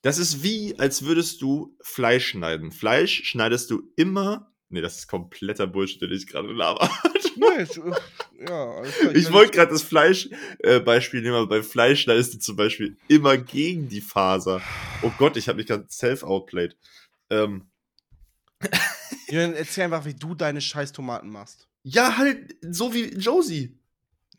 Das 0.03 0.17
ist 0.19 0.43
wie, 0.43 0.77
als 0.79 1.03
würdest 1.03 1.41
du 1.41 1.75
Fleisch 1.81 2.27
schneiden. 2.29 2.71
Fleisch 2.71 3.23
schneidest 3.25 3.69
du 3.71 3.83
immer. 3.95 4.51
Nee, 4.69 4.81
das 4.81 4.97
ist 4.99 5.07
kompletter 5.07 5.67
Bullshit, 5.67 6.01
den 6.01 6.11
ich 6.11 6.27
gerade 6.27 6.51
laber. 6.51 6.89
Nee, 7.37 7.63
ich, 7.63 7.77
äh, 7.77 8.47
ja, 8.49 8.83
Ich 9.13 9.31
wollte 9.31 9.51
gerade 9.53 9.71
das 9.71 9.83
Fleisch-Beispiel 9.83 11.21
nehmen, 11.21 11.35
aber 11.35 11.47
beim 11.47 11.63
Fleisch 11.63 12.01
schneidest 12.01 12.33
du 12.33 12.39
zum 12.39 12.55
Beispiel 12.55 12.97
immer 13.07 13.37
gegen 13.37 13.89
die 13.89 14.01
Faser. 14.01 14.61
Oh 15.01 15.11
Gott, 15.17 15.37
ich 15.37 15.47
habe 15.47 15.57
mich 15.57 15.67
gerade 15.67 15.85
self-outplayed. 15.89 16.75
Ähm, 17.29 17.67
Julian, 19.27 19.53
erzähl 19.53 19.85
einfach, 19.85 20.05
wie 20.05 20.13
du 20.13 20.35
deine 20.35 20.61
scheiß 20.61 20.91
Tomaten 20.91 21.29
machst. 21.29 21.67
ja, 21.83 22.17
halt 22.17 22.55
so 22.61 22.93
wie 22.93 23.13
Josie. 23.15 23.77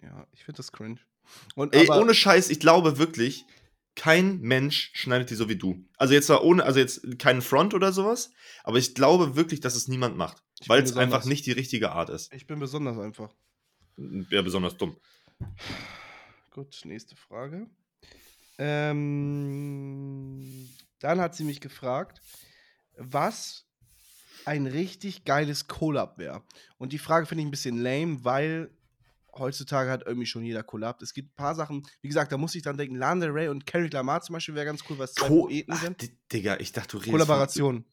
Ja, 0.03 0.27
ich 0.33 0.45
finde 0.45 0.59
das 0.59 0.73
cringe. 0.73 0.99
Und 1.55 1.75
Ey, 1.75 1.91
ohne 1.91 2.15
Scheiß, 2.15 2.51
ich 2.51 2.61
glaube 2.61 2.99
wirklich, 2.99 3.45
kein 3.99 4.41
Mensch 4.41 4.91
schneidet 4.95 5.31
die 5.31 5.35
so 5.35 5.49
wie 5.49 5.57
du. 5.57 5.85
Also 5.97 6.15
jetzt 6.15 6.29
zwar 6.29 6.45
ohne, 6.45 6.65
also 6.65 6.79
jetzt 6.79 7.19
keinen 7.19 7.43
Front 7.43 7.75
oder 7.75 7.93
sowas, 7.93 8.31
aber 8.63 8.79
ich 8.79 8.95
glaube 8.95 9.35
wirklich, 9.37 9.61
dass 9.61 9.75
es 9.75 9.89
niemand 9.89 10.17
macht. 10.17 10.43
Weil 10.67 10.83
es 10.83 10.97
einfach 10.97 11.25
nicht 11.25 11.47
die 11.47 11.53
richtige 11.53 11.93
Art 11.93 12.11
ist. 12.11 12.33
ich 12.33 12.47
bin 12.47 12.59
besonders 12.59 12.99
einfach. 12.99 13.33
Wäre 13.97 14.43
besonders 14.43 14.77
dumm. 14.77 14.97
Gut, 16.51 16.81
nächste 16.85 17.17
Frage. 17.17 17.69
Ähm, 18.59 20.69
dann 20.99 21.21
hat 21.21 21.37
sie 21.37 21.45
mich 21.45 21.61
gefragt, 21.61 22.21
was 22.97 23.67
ein 24.45 24.67
richtig 24.67 25.25
geiles 25.25 25.69
Collab 25.69 26.19
wäre. 26.19 26.43
Und 26.79 26.93
die 26.93 26.99
Frage 26.99 27.27
finde 27.27 27.43
ich 27.43 27.49
ein 27.49 27.53
bisschen 27.53 27.79
lame, 27.79 28.25
weil 28.25 28.71
heutzutage 29.37 29.91
hat 29.91 30.05
irgendwie 30.07 30.27
schon 30.27 30.43
jeder 30.45 30.63
Collab. 30.65 31.01
Es 31.03 31.13
gibt 31.13 31.33
ein 31.33 31.37
paar 31.37 31.55
Sachen, 31.55 31.87
wie 32.03 32.09
gesagt, 32.09 32.33
da 32.33 32.39
muss 32.39 32.55
ich 32.55 32.63
dann 32.63 32.77
denken, 32.77 32.97
Lana 32.97 33.27
Rey 33.27 33.49
und 33.49 33.67
Kendrick 33.67 33.93
Lamar 33.93 34.23
zum 34.23 34.33
Beispiel 34.33 34.55
wäre 34.55 34.67
ganz 34.67 34.83
cool, 34.89 34.99
weil 34.99 35.05
es 35.05 35.15
zwei 35.15 35.29
Co 35.29 35.43
Poeten 35.43 35.73
Ach, 35.75 35.81
sind. 35.83 36.03
Di- 36.03 36.11
Digga, 36.33 36.57
ich 36.59 36.73
dachte, 36.73 36.93
du 36.93 36.97
redest 36.99 37.13
Kollaboration. 37.13 37.85
Von, 37.85 37.93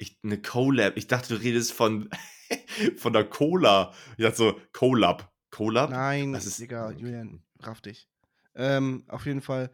ich, 0.00 0.18
eine 0.22 0.40
Collab. 0.40 0.96
Ich 0.96 1.06
dachte, 1.06 1.34
du 1.36 1.40
redest 1.42 1.72
von, 1.72 2.08
von 2.96 3.12
der 3.12 3.24
Cola. 3.24 3.92
Ich 4.16 4.24
dachte 4.24 4.36
so, 4.36 4.60
Collab. 4.72 5.30
Collab? 5.50 5.90
Nein, 5.90 6.32
Was 6.32 6.46
ist- 6.46 6.58
Digga, 6.60 6.90
Julian, 6.92 7.42
raff 7.60 7.80
dich. 7.80 8.08
Ähm, 8.54 9.04
auf 9.08 9.26
jeden 9.26 9.42
Fall. 9.42 9.70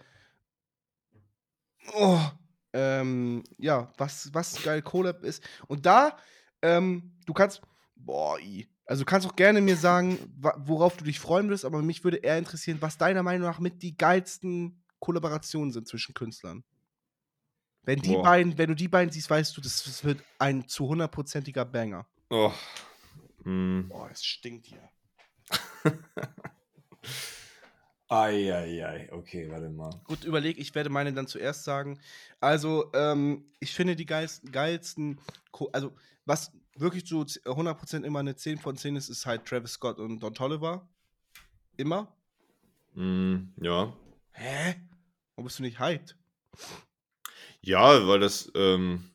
Oh, 1.95 2.21
ähm, 2.73 3.45
ja, 3.59 3.93
was, 3.97 4.33
was 4.35 4.63
geil 4.63 4.83
Collab 4.83 5.23
ist. 5.23 5.43
Und 5.69 5.87
da, 5.87 6.19
ähm, 6.63 7.13
du 7.27 7.33
kannst, 7.33 7.63
boah, 7.95 8.39
i. 8.41 8.69
Also 8.85 9.03
du 9.05 9.07
kannst 9.11 9.27
auch 9.27 9.37
gerne 9.37 9.61
mir 9.61 9.77
sagen, 9.77 10.19
worauf 10.59 10.97
du 10.97 11.05
dich 11.05 11.19
freuen 11.19 11.49
würdest, 11.49 11.65
aber 11.65 11.83
mich 11.83 12.05
würde 12.05 12.19
eher 12.19 12.39
interessieren, 12.39 12.79
was 12.81 12.99
deiner 12.99 13.23
Meinung 13.23 13.49
nach 13.49 13.59
mit 13.59 13.83
die 13.83 13.97
geilsten 13.97 14.83
Kollaborationen 15.01 15.73
sind 15.73 15.89
zwischen 15.89 16.15
Künstlern. 16.15 16.65
Wenn 17.87 18.01
die 18.01 18.13
Boah. 18.15 18.23
beiden, 18.25 18.59
wenn 18.59 18.69
du 18.69 18.75
die 18.75 18.89
beiden 18.89 19.11
siehst, 19.13 19.31
weißt 19.31 19.57
du, 19.57 19.61
das, 19.63 19.85
das 19.85 20.05
wird 20.05 20.23
ein 20.39 20.69
zu 20.69 20.87
hundertprozentiger 20.89 21.65
Banger. 21.65 22.05
Oh. 22.29 22.53
Hm. 23.45 23.87
Boah, 23.89 24.11
es 24.11 24.25
stinkt 24.25 24.67
hier. 24.67 24.91
Eieiei, 28.09 29.09
okay, 29.13 29.51
warte 29.51 29.69
mal. 29.69 29.91
Gut, 30.05 30.23
überleg, 30.25 30.59
ich 30.59 30.75
werde 30.75 30.91
meine 30.91 31.13
dann 31.13 31.27
zuerst 31.27 31.65
sagen. 31.65 31.99
Also, 32.41 32.91
ähm, 32.95 33.45
ich 33.59 33.73
finde 33.75 33.97
die 33.97 34.07
geilsten, 34.07 34.53
geilsten 34.53 35.21
also 35.73 35.93
was 36.25 36.53
wirklich 36.77 37.09
so 37.09 37.25
z- 37.25 37.45
100% 37.47 38.05
immer 38.05 38.21
eine 38.21 38.37
10 38.37 38.59
von 38.59 38.77
10 38.77 38.95
ist, 38.97 39.09
ist 39.09 39.27
halt 39.27 39.45
Travis 39.47 39.73
Scott 39.73 39.99
und 39.99 40.21
Don 40.21 40.35
Tolliver. 40.35 40.89
Immer. 41.77 42.13
Hm, 42.95 43.53
ja. 43.61 43.93
Hä? 44.33 44.75
Warum 45.35 45.45
bist 45.47 45.59
du 45.59 45.63
nicht 45.65 45.81
hyped? 45.81 46.17
Ja, 47.67 48.07
weil 48.07 48.21
das, 48.21 48.51
ähm, 48.55 49.11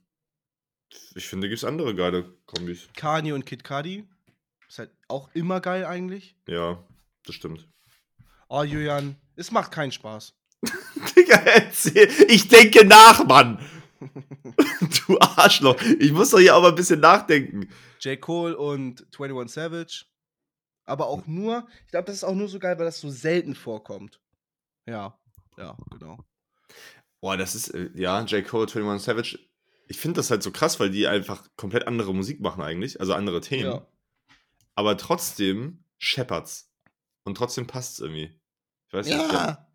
ich 1.16 1.26
finde, 1.26 1.48
gibt 1.48 1.60
es 1.60 1.64
andere 1.64 1.96
geile 1.96 2.26
Kombis. 2.46 2.90
Kanye 2.98 3.32
und 3.32 3.46
Kid 3.46 3.64
Cudi. 3.64 4.06
Ist 4.68 4.80
halt 4.80 4.92
auch 5.08 5.30
immer 5.34 5.62
geil 5.62 5.86
eigentlich. 5.86 6.36
Ja, 6.48 6.84
das 7.26 7.36
stimmt. 7.36 7.70
Oh, 8.50 8.64
Julian, 8.64 9.16
es 9.38 9.52
macht 9.52 9.72
keinen 9.72 9.94
Spaß. 9.94 10.34
Digga, 11.16 11.38
erzähl. 11.38 12.10
Ich 12.28 12.50
denke 12.50 12.86
nach, 12.86 13.26
Mann. 13.26 13.58
du 15.08 15.18
Arschloch. 15.22 15.82
Ich 16.00 16.12
muss 16.12 16.32
doch 16.32 16.40
hier 16.40 16.56
aber 16.56 16.70
ein 16.70 16.76
bisschen 16.76 17.00
nachdenken. 17.00 17.70
J. 18.02 18.20
Cole 18.20 18.58
und 18.58 19.08
21 19.18 19.54
Savage. 19.54 20.06
Aber 20.84 21.08
auch 21.08 21.26
nur, 21.26 21.66
ich 21.86 21.92
glaube, 21.92 22.08
das 22.08 22.18
ist 22.18 22.24
auch 22.26 22.36
nur 22.36 22.50
so 22.50 22.60
geil, 22.60 22.78
weil 22.78 22.86
das 22.86 23.00
so 23.00 23.10
selten 23.10 23.56
vorkommt. 23.56 24.20
Ja, 24.86 25.18
ja, 25.58 25.78
genau. 25.90 26.26
Boah, 27.22 27.38
das 27.38 27.56
ist, 27.56 27.70
äh, 27.70 27.90
ja, 27.96 28.22
J. 28.24 28.46
Cole, 28.46 28.68
21 28.68 29.06
Savage. 29.06 29.40
Ich 29.88 29.98
finde 29.98 30.18
das 30.18 30.32
halt 30.32 30.42
so 30.42 30.52
krass, 30.52 30.80
weil 30.80 30.90
die 30.90 31.08
einfach 31.08 31.48
komplett 31.56 31.88
andere 31.88 32.14
Musik 32.14 32.40
machen 32.40 32.62
eigentlich, 32.62 33.00
also 33.00 33.14
andere 33.14 33.42
Themen. 33.42 33.72
Ja. 33.72 33.88
Aber 34.76 34.98
trotzdem 34.98 35.84
scheppert's. 36.00 36.72
Und 37.24 37.36
trotzdem 37.36 37.68
passt's 37.68 38.00
irgendwie. 38.00 38.32
Ich 38.88 38.94
weiß 38.94 39.06
nicht. 39.06 39.18
Ja. 39.18 39.72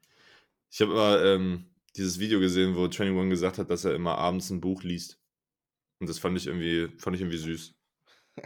ich 0.70 0.80
hab 0.80 0.88
immer 0.88 1.22
ähm, 1.24 1.70
dieses 1.96 2.18
Video 2.18 2.40
gesehen, 2.40 2.74
wo 2.74 2.84
21 2.84 3.30
gesagt 3.30 3.58
hat, 3.58 3.70
dass 3.70 3.84
er 3.84 3.94
immer 3.94 4.18
abends 4.18 4.50
ein 4.50 4.60
Buch 4.60 4.82
liest. 4.82 5.20
Und 6.00 6.08
das 6.08 6.18
fand 6.18 6.36
ich 6.36 6.48
irgendwie, 6.48 6.88
fand 6.98 7.14
ich 7.16 7.22
irgendwie 7.22 7.38
süß. 7.38 7.74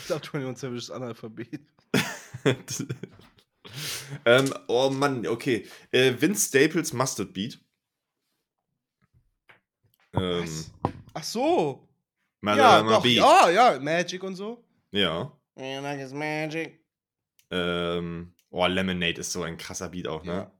Ich 0.00 0.04
glaube, 0.06 0.22
21 0.22 0.60
Savage 0.60 0.78
ist 0.78 0.90
Analphabet. 0.90 1.62
ähm, 4.24 4.52
oh 4.68 4.90
Mann, 4.90 5.26
okay. 5.26 5.66
Äh, 5.90 6.14
Vince 6.18 6.48
Staples 6.48 6.92
Mustard 6.92 7.32
Beat. 7.32 7.60
Ähm, 10.14 10.42
Was? 10.42 10.72
Ach 11.14 11.24
so. 11.24 11.88
Ja, 12.42 12.82
doch. 12.82 13.02
Beat. 13.02 13.16
Ja, 13.16 13.50
ja, 13.50 13.80
Magic 13.80 14.22
und 14.22 14.36
so. 14.36 14.64
Ja. 14.92 15.32
Yeah, 15.56 15.80
like 15.80 16.00
it's 16.00 16.12
Magic. 16.12 16.84
Ähm, 17.50 18.32
oh, 18.50 18.66
Lemonade 18.66 19.20
ist 19.20 19.32
so 19.32 19.42
ein 19.42 19.56
krasser 19.56 19.88
Beat 19.88 20.06
auch, 20.06 20.22
ne? 20.22 20.32
Ja. 20.32 20.52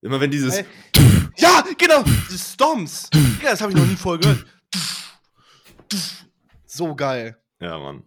Immer 0.00 0.20
wenn 0.20 0.30
dieses. 0.30 0.56
Ey. 0.56 0.64
Ja, 1.36 1.64
genau. 1.78 2.02
Die 2.02 2.38
Stomps. 2.38 3.08
Ja, 3.42 3.50
das 3.50 3.60
habe 3.60 3.72
ich 3.72 3.78
noch 3.78 3.86
nie 3.86 3.96
voll 3.96 4.18
gehört. 4.18 4.46
So 6.64 6.94
geil. 6.94 7.42
Ja, 7.60 7.76
Mann. 7.76 8.04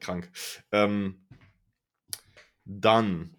Krank. 0.00 0.30
Ähm, 0.72 1.24
dann. 2.64 3.36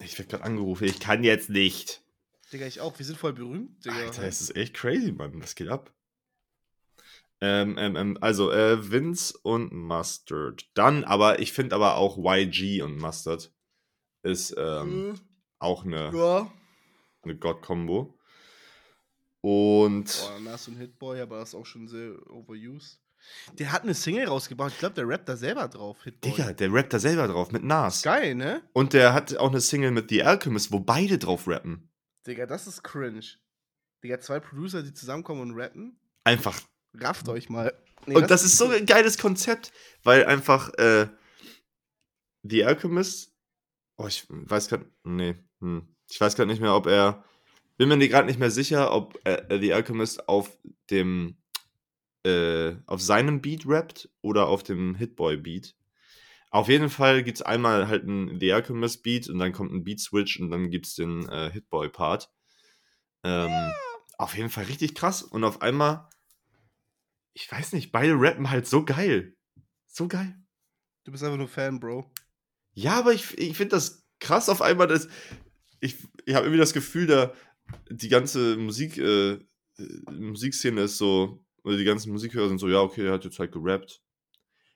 Ich 0.00 0.18
werde 0.18 0.30
gerade 0.30 0.44
angerufen. 0.44 0.84
Ich 0.84 1.00
kann 1.00 1.24
jetzt 1.24 1.48
nicht. 1.50 2.02
Digga, 2.52 2.66
ich 2.66 2.80
auch. 2.80 2.98
Wir 2.98 3.06
sind 3.06 3.18
voll 3.18 3.32
berühmt, 3.32 3.84
Digga. 3.84 3.96
Alter, 3.96 4.24
es 4.24 4.40
ist 4.40 4.56
echt 4.56 4.74
crazy, 4.74 5.12
Mann. 5.12 5.40
Was 5.42 5.54
geht 5.54 5.68
ab? 5.68 5.92
Ähm, 7.40 7.76
ähm, 7.78 7.96
ähm, 7.96 8.18
also, 8.20 8.50
äh, 8.50 8.90
Vince 8.90 9.38
und 9.42 9.72
Mustard. 9.72 10.66
Dann 10.74 11.04
aber, 11.04 11.38
ich 11.40 11.52
finde 11.52 11.74
aber 11.74 11.96
auch 11.96 12.16
YG 12.18 12.82
und 12.82 12.98
Mustard 12.98 13.52
ist 14.22 14.54
ähm, 14.56 15.14
Äh, 15.14 15.18
auch 15.58 15.84
eine, 15.84 16.12
ja. 16.14 16.52
eine 17.22 17.36
God-Kombo. 17.36 18.18
Und. 19.42 20.04
Boah, 20.04 20.32
dann 20.34 20.48
hast 20.48 20.66
du 20.66 20.70
einen 20.72 20.80
Hitboy, 20.80 21.20
aber 21.20 21.38
das 21.38 21.50
ist 21.50 21.54
auch 21.54 21.66
schon 21.66 21.88
sehr 21.88 22.14
overused. 22.30 23.00
Der 23.58 23.72
hat 23.72 23.82
eine 23.82 23.94
Single 23.94 24.26
rausgebracht. 24.26 24.72
Ich 24.72 24.78
glaube, 24.78 24.94
der 24.94 25.08
rappt 25.08 25.28
da 25.28 25.36
selber 25.36 25.68
drauf. 25.68 26.02
Hitboy. 26.04 26.30
Digga, 26.30 26.52
der 26.52 26.72
rappt 26.72 26.92
da 26.92 26.98
selber 26.98 27.28
drauf 27.28 27.52
mit 27.52 27.62
Nas. 27.62 28.02
Geil, 28.02 28.34
ne? 28.34 28.62
Und 28.72 28.92
der 28.92 29.12
hat 29.14 29.36
auch 29.36 29.50
eine 29.50 29.60
Single 29.60 29.90
mit 29.90 30.10
The 30.10 30.22
Alchemist, 30.24 30.72
wo 30.72 30.80
beide 30.80 31.18
drauf 31.18 31.46
rappen. 31.46 31.90
Digga, 32.26 32.46
das 32.46 32.66
ist 32.66 32.82
cringe. 32.82 33.24
Digga, 34.02 34.20
zwei 34.20 34.40
Producer, 34.40 34.82
die 34.82 34.92
zusammenkommen 34.92 35.42
und 35.42 35.58
rappen. 35.58 35.98
Einfach. 36.24 36.60
Rafft 36.94 37.28
euch 37.28 37.48
mal. 37.48 37.72
Nee, 38.06 38.16
Und 38.16 38.30
das 38.30 38.44
ist 38.44 38.56
so 38.56 38.68
ein 38.68 38.86
geiles 38.86 39.18
Konzept, 39.18 39.72
weil 40.02 40.24
einfach 40.26 40.72
äh, 40.74 41.08
The 42.42 42.64
Alchemist. 42.64 43.32
Oh, 43.96 44.06
ich 44.06 44.26
weiß 44.28 44.68
gerade. 44.68 44.90
Nee. 45.04 45.34
Hm. 45.60 45.88
Ich 46.08 46.20
weiß 46.20 46.36
gerade 46.36 46.50
nicht 46.50 46.60
mehr, 46.60 46.74
ob 46.74 46.86
er. 46.86 47.24
Bin 47.78 47.88
mir 47.88 48.08
gerade 48.08 48.26
nicht 48.26 48.38
mehr 48.38 48.50
sicher, 48.50 48.92
ob 48.92 49.18
äh, 49.26 49.58
The 49.60 49.74
Alchemist 49.74 50.28
auf 50.28 50.56
dem. 50.90 51.36
Äh, 52.26 52.76
auf 52.86 53.00
seinem 53.00 53.40
Beat 53.40 53.66
rappt 53.66 54.10
oder 54.20 54.48
auf 54.48 54.62
dem 54.62 54.94
Hitboy-Beat. 54.94 55.76
Auf 56.50 56.68
jeden 56.68 56.90
Fall 56.90 57.22
gibt 57.22 57.38
es 57.38 57.42
einmal 57.42 57.88
halt 57.88 58.04
einen 58.04 58.40
The 58.40 58.52
Alchemist-Beat 58.52 59.28
und 59.28 59.38
dann 59.38 59.52
kommt 59.52 59.72
ein 59.72 59.84
Beat-Switch 59.84 60.40
und 60.40 60.50
dann 60.50 60.70
gibt 60.70 60.86
es 60.86 60.94
den 60.94 61.28
äh, 61.28 61.50
Hitboy-Part. 61.52 62.30
Ähm, 63.24 63.72
Auf 64.18 64.36
jeden 64.36 64.50
Fall 64.50 64.64
richtig 64.64 64.94
krass. 64.94 65.22
Und 65.22 65.44
auf 65.44 65.60
einmal 65.60 66.08
ich 67.36 67.52
weiß 67.52 67.74
nicht, 67.74 67.92
beide 67.92 68.14
rappen 68.14 68.48
halt 68.48 68.66
so 68.66 68.82
geil. 68.82 69.36
So 69.86 70.08
geil. 70.08 70.34
Du 71.04 71.12
bist 71.12 71.22
einfach 71.22 71.36
nur 71.36 71.48
Fan, 71.48 71.78
Bro. 71.78 72.10
Ja, 72.72 72.98
aber 72.98 73.12
ich, 73.12 73.36
ich 73.36 73.56
finde 73.56 73.76
das 73.76 74.06
krass 74.20 74.48
auf 74.48 74.62
einmal, 74.62 74.86
dass 74.86 75.08
ich, 75.80 75.96
ich 76.24 76.34
habe 76.34 76.46
irgendwie 76.46 76.58
das 76.58 76.72
Gefühl, 76.72 77.06
da 77.06 77.34
die 77.90 78.08
ganze 78.08 78.56
Musik, 78.56 78.96
äh, 78.96 79.32
äh, 79.32 79.40
Musikszene 80.10 80.82
ist 80.82 80.96
so, 80.96 81.44
oder 81.66 81.76
die 81.76 81.84
ganzen 81.84 82.12
Musikhörer 82.12 82.48
sind 82.48 82.58
so, 82.58 82.68
ja, 82.68 82.78
okay, 82.80 83.06
er 83.06 83.12
hat 83.14 83.24
jetzt 83.24 83.40
halt 83.40 83.50
gerappt. 83.50 84.00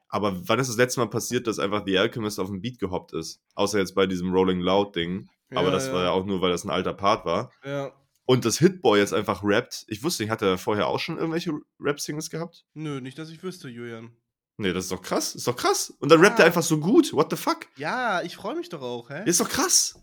Aber 0.08 0.48
wann 0.48 0.58
ist 0.58 0.68
das 0.68 0.76
letzte 0.76 0.98
Mal 0.98 1.06
passiert, 1.06 1.46
dass 1.46 1.60
einfach 1.60 1.84
The 1.86 1.98
Alchemist 1.98 2.40
auf 2.40 2.48
dem 2.48 2.60
Beat 2.60 2.80
gehoppt 2.80 3.12
ist? 3.12 3.40
Außer 3.54 3.78
jetzt 3.78 3.94
bei 3.94 4.06
diesem 4.08 4.32
Rolling 4.32 4.58
Loud 4.58 4.96
Ding. 4.96 5.28
Aber 5.52 5.68
Ja, 5.68 5.70
das 5.70 5.86
ja. 5.86 5.92
war 5.92 6.02
ja 6.02 6.10
auch 6.10 6.26
nur, 6.26 6.40
weil 6.40 6.50
das 6.50 6.64
ein 6.64 6.70
alter 6.70 6.92
Part 6.92 7.24
war. 7.24 7.52
Ja. 7.64 7.92
Und 8.26 8.44
das 8.44 8.58
Hitboy 8.58 8.98
jetzt 8.98 9.14
einfach 9.14 9.42
rappt. 9.44 9.84
Ich 9.86 10.02
wusste 10.02 10.24
nicht, 10.24 10.32
hat 10.32 10.42
er 10.42 10.58
vorher 10.58 10.88
auch 10.88 10.98
schon 10.98 11.16
irgendwelche 11.16 11.52
Rap-Singles 11.78 12.28
gehabt? 12.28 12.64
Nö, 12.74 13.00
nicht, 13.00 13.18
dass 13.18 13.30
ich 13.30 13.40
wüsste, 13.42 13.68
Julian. 13.68 14.10
Nee, 14.56 14.72
das 14.72 14.84
ist 14.84 14.92
doch 14.92 15.00
krass. 15.02 15.36
Ist 15.36 15.46
doch 15.46 15.56
krass. 15.56 15.90
Und 16.00 16.10
dann 16.10 16.20
rappt 16.20 16.40
er 16.40 16.44
einfach 16.46 16.62
so 16.64 16.80
gut. 16.80 17.12
What 17.12 17.30
the 17.30 17.36
fuck? 17.36 17.66
Ja, 17.76 18.20
ich 18.22 18.34
freue 18.34 18.56
mich 18.56 18.68
doch 18.68 18.82
auch, 18.82 19.10
hä? 19.10 19.22
Ist 19.26 19.40
doch 19.40 19.48
krass. 19.48 19.94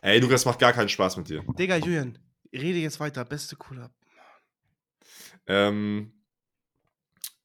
Ey, 0.00 0.20
Lukas, 0.20 0.44
macht 0.44 0.60
gar 0.60 0.72
keinen 0.72 0.88
Spaß 0.88 1.16
mit 1.16 1.28
dir. 1.28 1.44
Digga, 1.58 1.76
Julian, 1.76 2.18
rede 2.52 2.78
jetzt 2.78 3.00
weiter. 3.00 3.24
Beste 3.24 3.56
Cooler. 3.56 3.90
Ähm, 5.48 6.12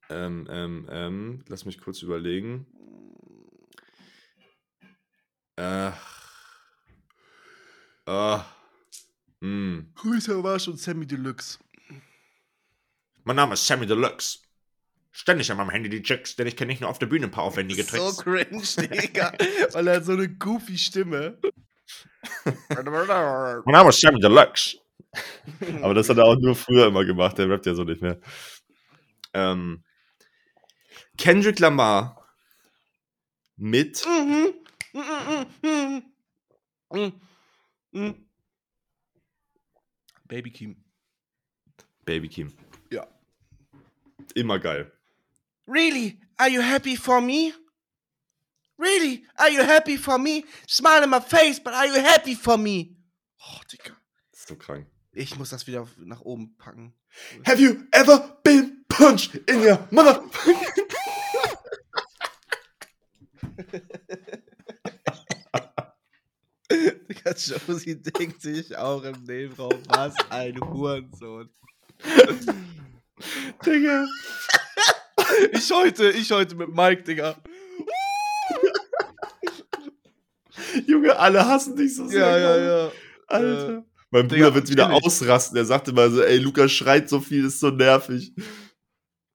ähm, 0.09 0.47
ähm, 0.49 0.87
ähm, 0.91 1.45
lass 1.47 1.65
mich 1.65 1.79
kurz 1.79 2.01
überlegen. 2.01 2.67
Äh, 5.55 5.91
ah, 8.05 8.45
hm. 9.41 9.91
Grüße 9.95 10.43
war 10.43 10.59
schon 10.59 10.77
Sammy 10.77 11.05
Deluxe. 11.07 11.59
Mein 13.23 13.37
Name 13.37 13.53
ist 13.53 13.65
Sammy 13.65 13.85
Deluxe. 13.85 14.39
Ständig 15.11 15.49
an 15.51 15.57
meinem 15.57 15.69
Handy 15.69 15.89
die 15.89 16.01
Chicks, 16.01 16.35
denn 16.35 16.47
ich 16.47 16.57
kenne 16.57 16.71
nicht 16.71 16.81
nur 16.81 16.89
auf 16.89 16.97
der 16.99 17.05
Bühne 17.05 17.27
ein 17.27 17.31
paar 17.31 17.43
aufwendige 17.43 17.83
So 17.83 18.11
Tricks. 18.11 18.17
cringe, 18.17 18.87
Digga. 19.01 19.31
Weil 19.71 19.87
er 19.87 19.97
hat 19.97 20.05
so 20.05 20.13
eine 20.13 20.27
goofy 20.27 20.77
Stimme. 20.77 21.37
mein 22.45 23.73
Name 23.73 23.89
ist 23.89 24.01
Sammy 24.01 24.19
Deluxe. 24.19 24.82
Aber 25.81 25.93
das 25.93 26.09
hat 26.09 26.17
er 26.17 26.25
auch 26.25 26.37
nur 26.39 26.55
früher 26.55 26.87
immer 26.87 27.05
gemacht, 27.05 27.37
der 27.37 27.49
rappt 27.49 27.65
ja 27.65 27.73
so 27.75 27.83
nicht 27.83 28.01
mehr. 28.01 28.19
Ähm, 29.33 29.83
Kendrick 31.17 31.59
Lamar 31.59 32.17
mit 33.57 34.05
Mhm. 34.05 34.53
Mhm, 34.93 35.45
mhm, 35.61 36.03
mhm. 36.91 37.21
Mhm. 37.91 38.25
Baby 40.27 40.51
Keem. 40.51 40.75
Baby 42.05 42.27
Kim. 42.29 42.53
Ja. 42.91 43.07
Immer 44.35 44.59
geil. 44.59 44.91
Really? 45.67 46.19
Are 46.37 46.49
you 46.49 46.61
happy 46.61 46.95
for 46.95 47.21
me? 47.21 47.53
Really? 48.77 49.25
Are 49.37 49.49
you 49.49 49.63
happy 49.63 49.97
for 49.97 50.17
me? 50.17 50.45
Smile 50.67 51.03
in 51.03 51.09
my 51.09 51.19
face, 51.19 51.59
but 51.59 51.73
are 51.73 51.87
you 51.87 52.01
happy 52.01 52.35
for 52.35 52.57
me? 52.57 52.95
Oh, 53.39 53.61
Digga. 53.71 53.95
Das 54.31 54.41
ist 54.41 54.47
so 54.47 54.55
krank. 54.55 54.87
Ich 55.15 55.37
muss 55.37 55.51
das 55.51 55.67
wieder 55.67 55.87
nach 55.97 56.21
oben 56.21 56.57
packen. 56.57 56.95
Have 57.45 57.61
you 57.61 57.83
ever 57.91 58.39
been 58.43 58.83
punched 58.89 59.35
in 59.47 59.61
your 59.61 59.87
mother? 59.91 60.23
Josie 67.35 68.01
denkt 68.01 68.41
sich 68.41 68.75
auch 68.75 69.03
im 69.03 69.23
Nebenraum, 69.23 69.81
was 69.87 70.13
ein 70.29 70.59
Hurensohn. 70.59 71.49
Digga. 73.65 74.07
Ich 75.51 75.71
heute, 75.71 76.09
ich 76.09 76.31
heute 76.31 76.55
mit 76.55 76.69
Mike, 76.69 77.03
Digga. 77.03 77.35
Junge, 80.87 81.17
alle 81.17 81.47
hassen 81.47 81.75
dich 81.75 81.95
so 81.95 82.07
sehr. 82.07 82.19
Ja, 82.19 82.37
ja, 82.37 82.57
ja. 82.57 82.91
Alter. 83.27 83.85
Mein 84.13 84.29
Digga, 84.29 84.45
Bruder 84.45 84.55
wird 84.55 84.69
wieder 84.69 84.93
ausrasten. 84.93 85.57
Er 85.57 85.65
sagte 85.65 85.91
mal 85.91 86.11
so, 86.11 86.21
ey, 86.21 86.37
Lukas 86.37 86.71
schreit 86.71 87.09
so 87.09 87.19
viel, 87.19 87.45
ist 87.45 87.59
so 87.59 87.71
nervig. 87.71 88.31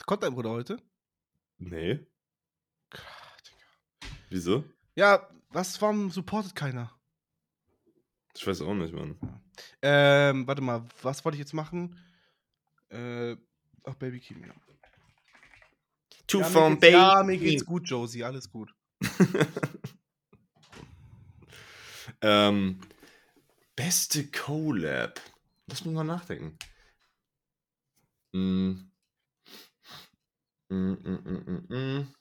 Kommt 0.06 0.22
dein 0.22 0.32
Bruder 0.32 0.50
heute? 0.50 0.78
Nee. 1.58 2.06
Wieso? 4.30 4.62
Ja, 4.94 5.28
was, 5.50 5.82
warum 5.82 6.10
supportet 6.12 6.54
keiner? 6.54 6.96
Ich 8.36 8.46
weiß 8.46 8.60
auch 8.62 8.74
nicht, 8.74 8.94
Mann. 8.94 9.18
Ähm, 9.82 10.46
warte 10.46 10.62
mal, 10.62 10.86
was 11.02 11.24
wollte 11.24 11.34
ich 11.34 11.40
jetzt 11.40 11.54
machen? 11.54 11.98
Äh, 12.90 13.32
ach, 13.82 13.94
Baby 13.94 14.20
Kim, 14.20 14.44
ja. 14.44 14.54
Two 16.28 16.38
ja, 16.38 16.46
mir 16.46 16.52
from 16.52 16.78
Baby. 16.78 16.92
ja, 16.92 17.24
mir 17.24 17.36
geht's 17.36 17.66
gut, 17.66 17.88
Josie, 17.88 18.22
alles 18.22 18.48
gut. 18.48 18.72
ähm, 22.20 22.78
beste 23.78 24.26
Collab. 24.26 25.20
Lass 25.68 25.84
mich 25.84 25.94
mal 25.94 26.02
nachdenken. 26.02 26.58
Mm. 28.32 28.90
Mm, 30.68 30.74
mm, 30.74 31.18
mm, 31.24 31.44
mm, 31.46 31.74
mm. 31.74 32.14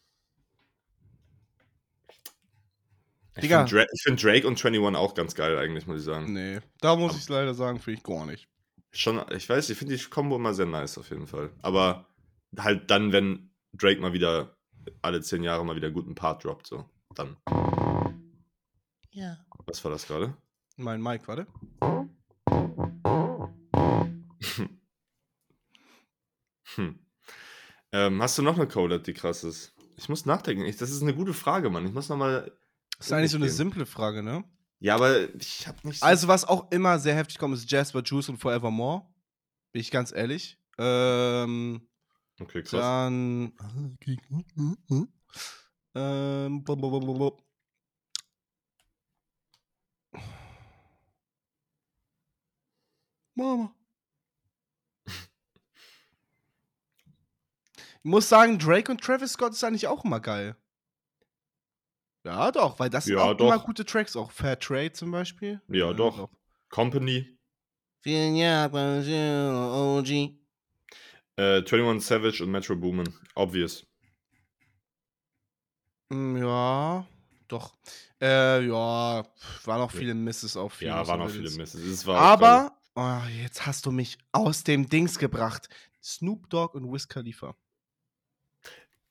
Ich 3.40 3.50
finde 3.50 3.66
Dra 3.66 3.86
find 4.04 4.24
Drake 4.24 4.48
und 4.48 4.64
21 4.64 4.96
auch 4.96 5.14
ganz 5.16 5.36
geil, 5.36 5.58
eigentlich, 5.58 5.88
muss 5.88 6.00
ich 6.00 6.06
sagen. 6.06 6.32
Nee, 6.34 6.60
da 6.80 6.96
muss 6.96 7.18
ich 7.18 7.28
leider 7.28 7.54
sagen, 7.54 7.80
finde 7.80 8.00
ich 8.00 8.04
gar 8.04 8.26
nicht. 8.26 8.48
Schon, 8.92 9.24
ich 9.32 9.50
weiß, 9.50 9.70
ich 9.70 9.78
finde 9.78 9.96
die 9.96 10.04
Kombo 10.06 10.36
immer 10.36 10.54
sehr 10.54 10.66
nice, 10.66 10.98
auf 10.98 11.10
jeden 11.10 11.28
Fall. 11.28 11.52
Aber 11.62 12.08
halt 12.58 12.90
dann, 12.90 13.12
wenn 13.12 13.52
Drake 13.74 14.00
mal 14.00 14.14
wieder 14.14 14.56
alle 15.02 15.22
zehn 15.22 15.44
Jahre 15.44 15.66
mal 15.66 15.76
wieder 15.76 15.88
einen 15.88 15.96
guten 15.96 16.16
Part 16.16 16.44
droppt, 16.44 16.68
so. 16.68 16.90
Dann. 17.16 17.36
Ja. 19.12 19.38
Was 19.66 19.84
war 19.84 19.92
das 19.92 20.08
gerade? 20.08 20.36
Mein 20.78 21.02
Mike, 21.02 21.28
warte. 21.28 21.48
Hm. 26.76 27.00
Ähm, 27.92 28.22
hast 28.22 28.38
du 28.38 28.44
noch 28.44 28.56
eine 28.56 28.68
Collab, 28.68 29.04
die 29.04 29.14
krass 29.14 29.44
ist? 29.44 29.74
Ich 29.96 30.08
muss 30.08 30.28
nachdenken. 30.28 30.64
Ich, 30.66 30.78
das 30.78 30.92
ist 30.92 31.02
eine 31.02 31.16
gute 31.16 31.34
Frage, 31.34 31.72
Mann. 31.72 31.88
Ich 31.88 31.94
muss 31.94 32.10
noch 32.10 32.18
mal. 32.18 32.52
Das 32.98 33.08
ist 33.08 33.14
eigentlich 33.14 33.32
so 33.32 33.38
eine 33.38 33.50
simple 33.50 33.88
Frage, 33.88 34.22
ne? 34.22 34.44
Ja, 34.80 34.94
aber 34.94 35.34
ich 35.34 35.68
habe 35.68 35.80
nicht. 35.88 36.02
So 36.02 36.06
Also, 36.06 36.28
was 36.28 36.46
auch 36.46 36.72
immer 36.72 37.00
sehr 37.00 37.16
heftig 37.16 37.40
kommt, 37.40 37.56
ist 37.56 37.72
Jasper 37.72 38.04
Juice 38.04 38.30
und 38.30 38.38
Forevermore. 38.38 39.08
Bin 39.72 39.82
ich 39.82 39.90
ganz 39.90 40.12
ehrlich. 40.12 40.60
Ähm, 40.78 41.90
okay, 42.40 42.62
krass. 42.62 42.80
dann. 42.80 43.54
Ähm. 45.96 46.38
Mama. 53.38 53.74
Ich 58.00 58.04
muss 58.12 58.30
sagen, 58.30 58.58
Drake 58.60 58.92
und 58.92 59.02
Travis 59.02 59.34
Scott 59.34 59.54
ist 59.54 59.64
eigentlich 59.64 59.88
auch 59.88 60.04
immer 60.06 60.20
geil. 60.20 60.56
Ja, 62.26 62.52
doch, 62.52 62.80
weil 62.80 62.90
das 62.90 63.06
sind 63.06 63.16
Ja, 63.16 63.24
auch 63.24 63.40
immer 63.40 63.58
doch. 63.58 63.66
gute 63.66 63.86
Tracks, 63.86 64.16
auch 64.16 64.32
Fair 64.32 64.60
Trade 64.60 64.92
zum 64.94 65.12
Beispiel. 65.12 65.62
Ja, 65.70 65.94
doch. 65.94 66.30
Company, 66.70 67.38
Vielen 68.02 68.38
Dank, 68.38 68.74
OG. 68.74 70.38
äh, 71.38 71.58
21 71.62 72.06
Savage 72.06 72.44
und 72.44 72.52
Metro 72.52 72.76
Boomin. 72.76 73.14
Obvious. 73.36 73.86
Mm, 76.10 76.38
Ja, 76.38 77.06
doch. 77.48 77.76
Äh, 78.22 78.66
ja, 78.66 79.26
waren 79.66 79.82
auch 79.82 79.92
viele 79.92 80.14
Misses 80.14 80.56
auf 80.58 80.82
Ja, 80.82 80.96
vieles, 80.96 81.08
waren 81.08 81.22
auch 81.22 81.30
viele 81.30 81.52
Misses. 81.52 81.76
Es 81.82 82.06
war 82.06 82.16
auch. 82.18 82.22
Aber, 82.22 82.77
oh, 82.98 83.22
jetzt 83.42 83.66
hast 83.66 83.86
du 83.86 83.92
mich 83.92 84.18
aus 84.32 84.64
dem 84.64 84.90
Dings 84.90 85.20
gebracht. 85.20 85.70
Snoop 86.04 86.50
Dogg 86.50 86.76
und 86.76 86.92
Wiz 86.92 87.08
Khalifa. 87.08 87.56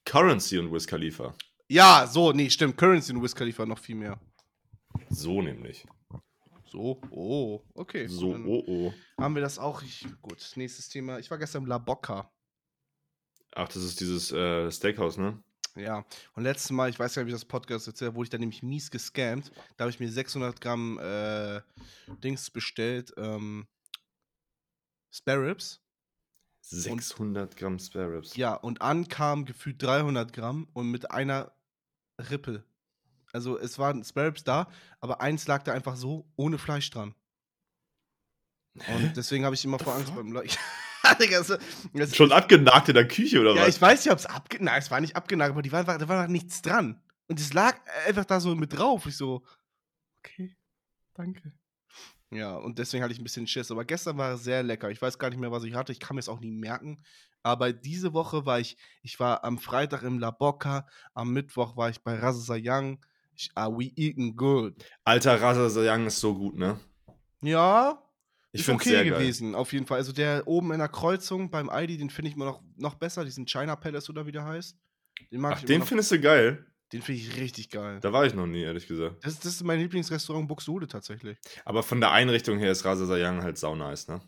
Currency 0.05 0.59
und 0.59 0.73
Wiz 0.73 0.87
Khalifa. 0.87 1.35
Ja, 1.69 2.07
so, 2.07 2.33
nee, 2.33 2.51
stimmt. 2.51 2.77
Currency 2.77 3.13
und 3.13 3.23
Wiz 3.23 3.35
Khalifa 3.35 3.65
noch 3.65 3.79
viel 3.79 3.95
mehr. 3.95 4.21
So 5.11 5.41
nämlich. 5.41 5.87
So, 6.67 7.01
oh, 7.11 7.63
okay. 7.75 8.07
So, 8.09 8.33
dann 8.33 8.45
oh, 8.45 8.65
oh. 8.67 8.95
Haben 9.21 9.35
wir 9.37 9.43
das 9.43 9.59
auch. 9.59 9.83
Ich, 9.83 10.07
gut, 10.21 10.53
nächstes 10.57 10.89
Thema. 10.89 11.19
Ich 11.19 11.31
war 11.31 11.39
gestern 11.39 11.63
im 11.63 11.69
La 11.69 11.79
Bocca. 11.79 12.31
Ach, 13.55 13.69
das 13.69 13.83
ist 13.83 14.01
dieses 14.01 14.33
äh, 14.33 14.71
Steakhouse, 14.71 15.17
ne? 15.17 15.43
Ja, 15.77 16.05
und 16.35 16.43
letztes 16.43 16.71
Mal, 16.71 16.89
ich 16.89 16.99
weiß 16.99 17.15
gar 17.15 17.23
nicht, 17.23 17.29
wie 17.29 17.35
ich 17.35 17.41
das 17.41 17.45
Podcast 17.45 17.87
erzählt 17.87 18.09
habe, 18.09 18.17
wurde 18.17 18.27
ich 18.27 18.31
dann 18.31 18.41
nämlich 18.41 18.63
mies 18.63 18.91
gescammt. 18.91 19.53
Da 19.77 19.85
habe 19.85 19.91
ich 19.91 20.01
mir 20.01 20.11
600 20.11 20.61
Gramm 20.61 20.99
äh, 20.99 21.61
Dings 22.23 22.51
bestellt, 22.51 23.13
ähm, 23.19 23.67
Spare 25.17 25.49
Ribs. 25.49 25.81
600 26.61 27.57
Gramm 27.57 27.79
Spare 27.79 28.13
Ribs. 28.17 28.37
Ja, 28.37 28.55
und 28.55 28.83
ankam 28.83 29.45
gefühlt 29.45 29.81
300 29.83 30.33
Gramm 30.33 30.69
und 30.73 30.91
mit 30.91 31.11
einer 31.11 31.53
Rippe. 32.31 32.65
Also 33.33 33.59
es 33.59 33.79
waren 33.79 34.05
Spare 34.05 34.29
Ribs 34.29 34.45
da, 34.45 34.69
aber 35.01 35.21
eins 35.21 35.47
lag 35.47 35.63
da 35.63 35.73
einfach 35.73 35.97
so, 35.97 36.31
ohne 36.37 36.59
Fleisch 36.59 36.91
dran. 36.91 37.15
Und 38.75 39.17
deswegen 39.17 39.45
habe 39.45 39.55
ich 39.55 39.65
immer 39.65 39.79
vor 39.79 39.95
Angst 39.95 40.15
beim 40.15 40.33
Le 40.33 40.45
Ja, 40.45 41.15
Digga, 41.21 41.39
das, 41.43 41.59
das, 41.95 42.17
Schon 42.17 42.33
abgenagt 42.33 42.89
in 42.89 42.95
der 42.95 43.09
Küche 43.09 43.41
oder 43.41 43.55
Ja, 43.55 43.63
was? 43.63 43.77
ich 43.77 43.81
weiß 43.81 44.05
nicht, 44.05 44.13
ob 44.13 44.19
es 44.19 44.27
abgenagt 44.27 44.83
es 44.83 44.91
war 44.91 45.01
nicht 45.01 45.17
abgenagt, 45.17 45.53
aber 45.53 45.63
die 45.63 45.73
war, 45.73 45.85
da 45.85 46.09
war 46.09 46.29
nichts 46.29 46.63
dran. 46.63 47.01
Und 47.29 47.41
es 47.41 47.53
lag 47.53 47.79
einfach 48.07 48.25
da 48.25 48.41
so 48.41 48.55
mit 48.55 48.77
drauf. 48.77 49.07
Ich 49.07 49.17
so, 49.17 49.45
Okay, 50.19 50.57
danke. 51.15 51.53
Ja, 52.31 52.57
und 52.57 52.79
deswegen 52.79 53.03
hatte 53.05 53.13
ich 53.13 53.21
ein 53.21 53.25
bisschen 53.25 53.47
Schiss. 53.47 53.71
Aber 53.71 53.85
gestern 53.85 54.19
war 54.19 54.35
es 54.35 54.45
sehr 54.45 54.63
lecker. 54.63 54.91
Ich 54.91 55.01
weiß 55.01 55.19
gar 55.19 55.31
nicht 55.31 55.39
mehr, 55.39 55.53
was 55.53 55.65
ich 55.65 55.75
hatte. 55.75 55.93
Ich 55.93 56.01
kann 56.01 56.17
mir 56.17 56.21
es 56.21 56.29
auch 56.29 56.41
nie 56.41 56.51
merken. 56.51 57.01
Aber 57.43 57.73
diese 57.73 58.13
Woche 58.13 58.45
war 58.45 58.59
ich, 58.59 58.77
ich 59.03 59.21
war 59.21 59.45
am 59.45 59.59
Freitag 59.59 60.03
im 60.03 60.19
La 60.19 60.33
Boca, 60.33 60.89
am 61.15 61.33
Mittwoch 61.33 61.77
war 61.77 61.89
ich 61.91 62.03
bei 62.03 62.19
Raza 62.19 62.57
Young. 62.59 62.99
Ich, 63.37 63.51
ah, 63.55 63.69
we 63.69 63.93
eating 63.95 64.35
good. 64.35 64.75
Alter, 65.05 65.41
Rasa 65.41 65.81
Young 65.83 66.07
ist 66.07 66.19
so 66.19 66.35
gut, 66.35 66.57
ne? 66.57 66.81
Ja, 67.43 68.03
Ich 68.51 68.61
ist 68.61 68.65
finde 68.67 68.81
okay 68.81 68.89
sehr 68.91 69.05
geil. 69.05 69.13
gewesen, 69.21 69.55
auf 69.55 69.73
jeden 69.73 69.87
Fall. 69.87 69.99
Also 69.99 70.13
der 70.13 70.49
oben 70.49 70.73
in 70.73 70.79
der 70.79 70.89
Kreuzung 70.89 71.51
beim 71.51 71.69
Aldi, 71.69 71.99
den 71.99 72.11
finde 72.11 72.31
ich 72.31 72.35
immer 72.37 72.47
noch, 72.47 72.63
noch 72.77 72.95
besser, 72.95 73.25
diesen 73.25 73.47
China 73.47 73.77
Palace 73.77 74.09
oder 74.11 74.27
wie 74.27 74.33
der 74.33 74.45
heißt. 74.45 74.77
Den 75.31 75.41
mag 75.41 75.53
Ach, 75.55 75.61
ich 75.61 75.67
den 75.67 75.83
findest 75.83 76.11
du 76.11 76.21
geil? 76.21 76.67
Den 76.93 77.03
finde 77.03 77.21
ich 77.21 77.37
richtig 77.37 77.71
geil. 77.71 77.99
Da 78.01 78.13
war 78.13 78.27
ich 78.27 78.35
noch 78.35 78.47
nie, 78.47 78.63
ehrlich 78.63 78.87
gesagt. 78.87 79.25
Das, 79.25 79.37
das 79.39 79.55
ist 79.55 79.65
mein 79.65 79.81
Lieblingsrestaurant 79.81 80.47
Buxtehude 80.49 80.87
tatsächlich. 80.87 81.39
Aber 81.65 81.83
von 81.83 82.01
der 82.01 82.13
Einrichtung 82.13 82.59
her 82.59 82.71
ist 82.73 82.85
Rasa 82.85 83.05
Young 83.15 83.43
halt 83.43 83.59
sau 83.59 83.75
nice, 83.75 84.09
ne? 84.09 84.21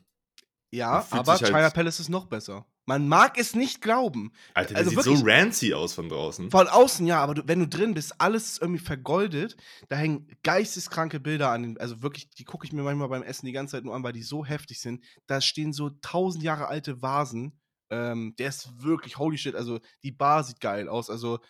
Ja, 0.71 1.07
aber 1.11 1.33
halt- 1.33 1.47
China 1.47 1.71
Palace 1.71 2.01
ist 2.01 2.09
noch 2.11 2.27
besser. 2.27 2.67
Man 2.85 3.07
mag 3.07 3.39
es 3.39 3.55
nicht 3.55 3.81
glauben. 3.83 4.33
Alter, 4.55 4.71
der 4.71 4.79
Also 4.79 4.91
sieht 4.91 4.97
wirklich- 4.99 5.19
so 5.19 5.25
rancy 5.27 5.75
aus 5.75 5.93
von 5.93 6.09
draußen. 6.09 6.51
Von 6.51 6.69
außen 6.69 7.07
ja, 7.07 7.21
aber 7.23 7.35
du, 7.35 7.43
wenn 7.47 7.61
du 7.61 7.69
drin 7.69 7.93
bist, 7.95 8.19
alles 8.19 8.53
ist 8.53 8.63
irgendwie 8.63 8.81
vergoldet. 8.83 9.57
Da 9.89 9.97
hängen 9.97 10.27
geisteskranke 10.43 11.21
Bilder 11.21 11.51
an. 11.51 11.77
Also 11.79 12.03
wirklich, 12.03 12.31
die 12.31 12.45
gucke 12.45 12.67
ich 12.67 12.73
mir 12.73 12.83
manchmal 12.83 13.09
beim 13.09 13.23
Essen 13.23 13.47
die 13.47 13.53
ganze 13.53 13.73
Zeit 13.73 13.85
nur 13.85 13.95
an, 13.95 14.03
weil 14.03 14.13
die 14.15 14.23
so 14.23 14.45
heftig 14.45 14.81
sind. 14.81 15.05
Da 15.27 15.41
stehen 15.43 15.73
so 15.75 15.91
tausend 16.03 16.43
Jahre 16.43 16.69
alte 16.69 17.01
Vasen. 17.03 17.59
Ähm, 17.91 18.35
der 18.39 18.49
ist 18.49 18.83
wirklich 18.83 19.19
holy 19.19 19.37
shit. 19.39 19.55
Also 19.55 19.81
die 20.03 20.13
Bar 20.13 20.45
sieht 20.45 20.61
geil 20.61 20.89
aus. 20.89 21.09
Also 21.11 21.41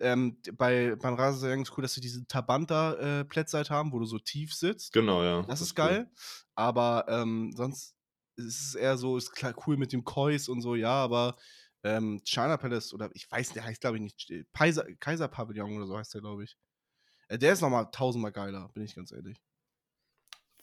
ähm, 0.00 0.38
bei, 0.54 0.96
beim 0.96 1.14
Rasensägen 1.14 1.62
ist 1.62 1.76
cool, 1.76 1.82
dass 1.82 1.94
sie 1.94 2.00
diese 2.00 2.26
Tabanta-Plätze 2.26 3.56
halt 3.56 3.70
haben, 3.70 3.92
wo 3.92 3.98
du 3.98 4.04
so 4.06 4.18
tief 4.18 4.54
sitzt. 4.54 4.92
Genau, 4.92 5.22
ja. 5.22 5.42
Das 5.42 5.60
ist 5.60 5.70
cool. 5.72 5.86
geil. 5.86 6.10
Aber 6.54 7.06
ähm, 7.08 7.52
sonst 7.54 7.94
ist 8.36 8.60
es 8.68 8.74
eher 8.74 8.96
so, 8.96 9.16
ist 9.16 9.32
klar 9.32 9.54
cool 9.66 9.76
mit 9.76 9.92
dem 9.92 10.04
Kois 10.04 10.48
und 10.48 10.60
so, 10.60 10.74
ja, 10.74 10.92
aber 10.92 11.36
ähm, 11.82 12.20
China 12.24 12.56
Palace 12.56 12.92
oder 12.92 13.10
ich 13.14 13.30
weiß, 13.30 13.50
der 13.50 13.64
heißt 13.64 13.80
glaube 13.80 13.96
ich 13.96 14.02
nicht, 14.02 14.30
äh, 14.30 14.44
Kaiser, 14.52 14.84
Kaiser 14.96 15.28
Pavillon 15.28 15.76
oder 15.76 15.86
so 15.86 15.96
heißt 15.96 16.14
der, 16.14 16.20
glaube 16.20 16.44
ich. 16.44 16.56
Äh, 17.28 17.38
der 17.38 17.52
ist 17.52 17.60
nochmal 17.60 17.90
tausendmal 17.90 18.32
geiler, 18.32 18.68
bin 18.74 18.82
ich 18.82 18.94
ganz 18.94 19.12
ehrlich. 19.12 19.40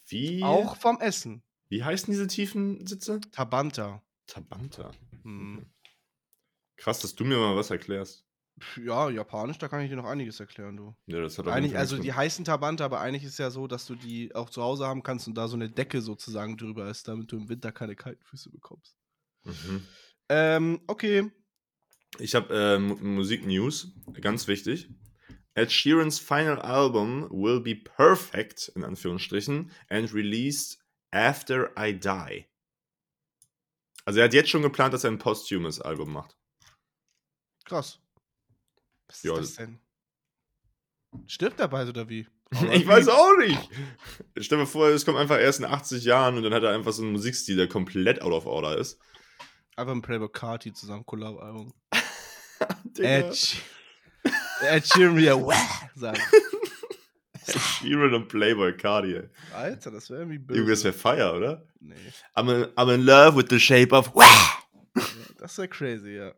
Wie, 0.08 0.44
Auch 0.44 0.76
vom 0.76 1.00
Essen. 1.00 1.44
wie 1.70 1.84
heißen 1.84 2.12
diese 2.12 2.28
tiefen 2.28 2.86
Sitze? 2.86 3.22
Tabanta. 3.32 4.04
Tabanta. 4.28 4.92
Hm. 5.24 5.66
Krass, 6.76 7.00
dass 7.00 7.16
du 7.16 7.24
mir 7.24 7.38
mal 7.38 7.56
was 7.56 7.70
erklärst. 7.70 8.26
Ja, 8.78 9.10
japanisch, 9.10 9.58
da 9.58 9.68
kann 9.68 9.82
ich 9.82 9.90
dir 9.90 9.96
noch 9.96 10.06
einiges 10.06 10.40
erklären, 10.40 10.78
du. 10.78 10.96
Ja, 11.08 11.22
das 11.22 11.38
hat 11.38 11.46
Fall 11.46 11.76
also 11.76 11.98
die 11.98 12.14
heißen 12.14 12.46
Tabanta, 12.46 12.86
aber 12.86 13.02
eigentlich 13.02 13.24
ist 13.24 13.34
es 13.34 13.38
ja 13.40 13.50
so, 13.50 13.68
dass 13.68 13.86
du 13.86 13.96
die 13.96 14.34
auch 14.36 14.50
zu 14.50 14.62
Hause 14.62 14.86
haben 14.86 15.02
kannst 15.04 15.28
und 15.28 15.36
da 15.36 15.48
so 15.48 15.56
eine 15.56 15.70
Decke 15.70 16.02
sozusagen 16.02 16.56
drüber 16.56 16.88
ist, 16.88 17.08
damit 17.08 17.32
du 17.32 17.38
im 17.38 17.50
Winter 17.50 17.72
keine 17.72 17.96
kalten 17.96 18.24
Füße 18.24 18.52
bekommst. 18.52 18.96
Mhm. 19.44 19.88
Ähm, 20.30 20.82
okay. 20.88 21.32
Ich 22.20 22.36
habe 22.36 22.54
äh, 22.56 22.80
Mu- 22.80 22.96
Musik-News, 22.96 24.00
ganz 24.22 24.48
wichtig. 24.48 24.90
Ed 25.56 25.72
Sheerans 25.72 26.20
final 26.20 26.60
album 26.62 27.30
will 27.32 27.60
be 27.60 27.76
perfect, 27.76 28.72
in 28.76 28.84
Anführungsstrichen, 28.84 29.72
and 29.90 30.14
released 30.14 30.80
after 31.12 31.72
I 31.78 31.94
die. 31.94 32.46
Also 34.06 34.20
er 34.20 34.26
hat 34.26 34.34
jetzt 34.34 34.50
schon 34.50 34.62
geplant, 34.62 34.94
dass 34.94 35.04
er 35.04 35.12
ein 35.12 35.18
posthumes 35.18 35.80
Album 35.80 36.12
macht. 36.14 36.38
Krass. 37.66 38.00
Was 39.08 39.18
ist 39.18 39.24
Ja, 39.24 39.36
das 39.36 39.56
denn? 39.56 39.80
Stirbt 41.28 41.60
er 41.60 41.68
bald 41.68 41.90
oder 41.90 42.10
wie? 42.10 42.28
Ich 42.72 42.86
weiß 42.88 43.08
auch 43.08 43.38
nicht. 43.38 43.60
Stell 44.40 44.60
dir 44.60 44.68
vor, 44.68 44.88
es 44.90 45.06
kommt 45.06 45.18
einfach 45.18 45.40
erst 45.40 45.60
in 45.60 45.66
80 45.66 46.04
Jahren 46.04 46.38
und 46.38 46.44
dann 46.44 46.54
hat 46.54 46.64
er 46.64 46.72
einfach 46.72 46.92
so 46.94 47.02
einen 47.02 47.12
Musikstil, 47.12 47.56
der 47.58 47.68
komplett 47.68 48.22
out 48.22 48.32
of 48.32 48.46
order 48.46 48.78
ist. 48.78 49.00
Einfach 49.76 49.94
ein 49.94 50.02
Playboy 50.04 50.30
Carti 50.32 50.72
zusammen, 50.72 51.04
Collab-Album. 51.06 51.74
Digga. 52.86 53.08
Ed, 53.10 53.34
Sh- 53.34 53.58
Ed 54.62 54.86
Sheeran 54.88 55.18
wieder 55.18 55.36
Wah! 55.46 55.90
sagen. 55.96 56.20
Ed 57.48 57.60
Sheeran 57.60 58.14
und 58.14 58.28
Playboy 58.28 58.78
Cardi. 58.78 59.16
ey. 59.16 59.30
Alter, 59.54 59.90
das 59.92 60.10
wäre 60.12 60.22
irgendwie 60.22 60.38
böse. 60.40 60.60
Junge, 60.60 60.72
das 60.72 60.84
wäre 60.84 60.94
Fire, 60.94 61.34
oder? 61.36 61.68
nee, 61.80 61.96
I'm 62.36 62.50
in, 62.54 62.66
I'm 62.76 62.94
in 62.94 63.02
love 63.04 63.36
with 63.36 63.48
the 63.50 63.60
shape 63.60 63.94
of. 63.96 64.12
ja, 64.16 64.60
das 65.40 65.58
wäre 65.58 65.68
crazy, 65.68 66.12
ja. 66.18 66.34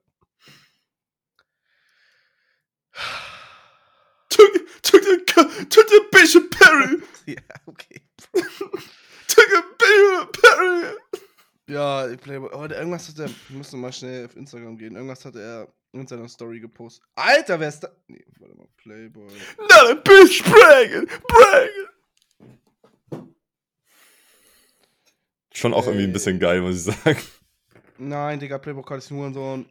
Took, 5.04 5.28
took, 5.28 5.52
the, 5.58 5.66
took 5.66 5.88
the 5.90 6.02
Bishop 6.12 6.50
Perry. 6.60 7.02
ja, 7.26 7.42
okay. 7.66 8.02
Took 9.28 9.50
a 9.54 9.64
Bishop 9.80 10.42
Perry. 10.42 10.96
Ja, 11.68 12.08
Playboy. 12.18 12.50
Oh, 12.54 12.68
der- 12.68 12.78
irgendwas 12.80 13.08
hat 13.10 13.20
er. 13.20 13.30
Wir 13.50 13.58
müssen 13.58 13.80
mal 13.82 13.92
schnell 13.92 14.26
auf 14.26 14.36
Instagram 14.36 14.78
gehen. 14.78 14.96
Irgendwas 14.96 15.26
hat 15.26 15.36
er 15.36 15.68
in 15.94 16.06
seiner 16.08 16.28
Story 16.30 16.60
gepostet. 16.60 17.04
Alter, 17.16 17.60
wer 17.60 17.70
ist 17.70 17.80
da? 17.80 17.90
Nee, 18.08 18.24
warte 18.40 18.56
mal. 18.56 18.68
Playboy. 18.78 19.32
Not 19.60 19.90
a 19.90 19.94
bitch 19.96 20.44
bragging, 20.44 21.08
bragging. 21.28 21.88
Schon 25.54 25.74
auch 25.74 25.86
irgendwie 25.88 26.04
ein 26.06 26.14
bisschen 26.14 26.40
geil, 26.40 26.62
muss 26.62 26.76
ich 26.88 26.94
sagen. 26.96 27.18
Nein, 27.98 28.40
Digga, 28.40 28.58
Playboy 28.58 28.84
Carti 28.84 29.06
ist 29.06 29.12
nur 29.12 29.32
so 29.34 29.58
ein. 29.58 29.66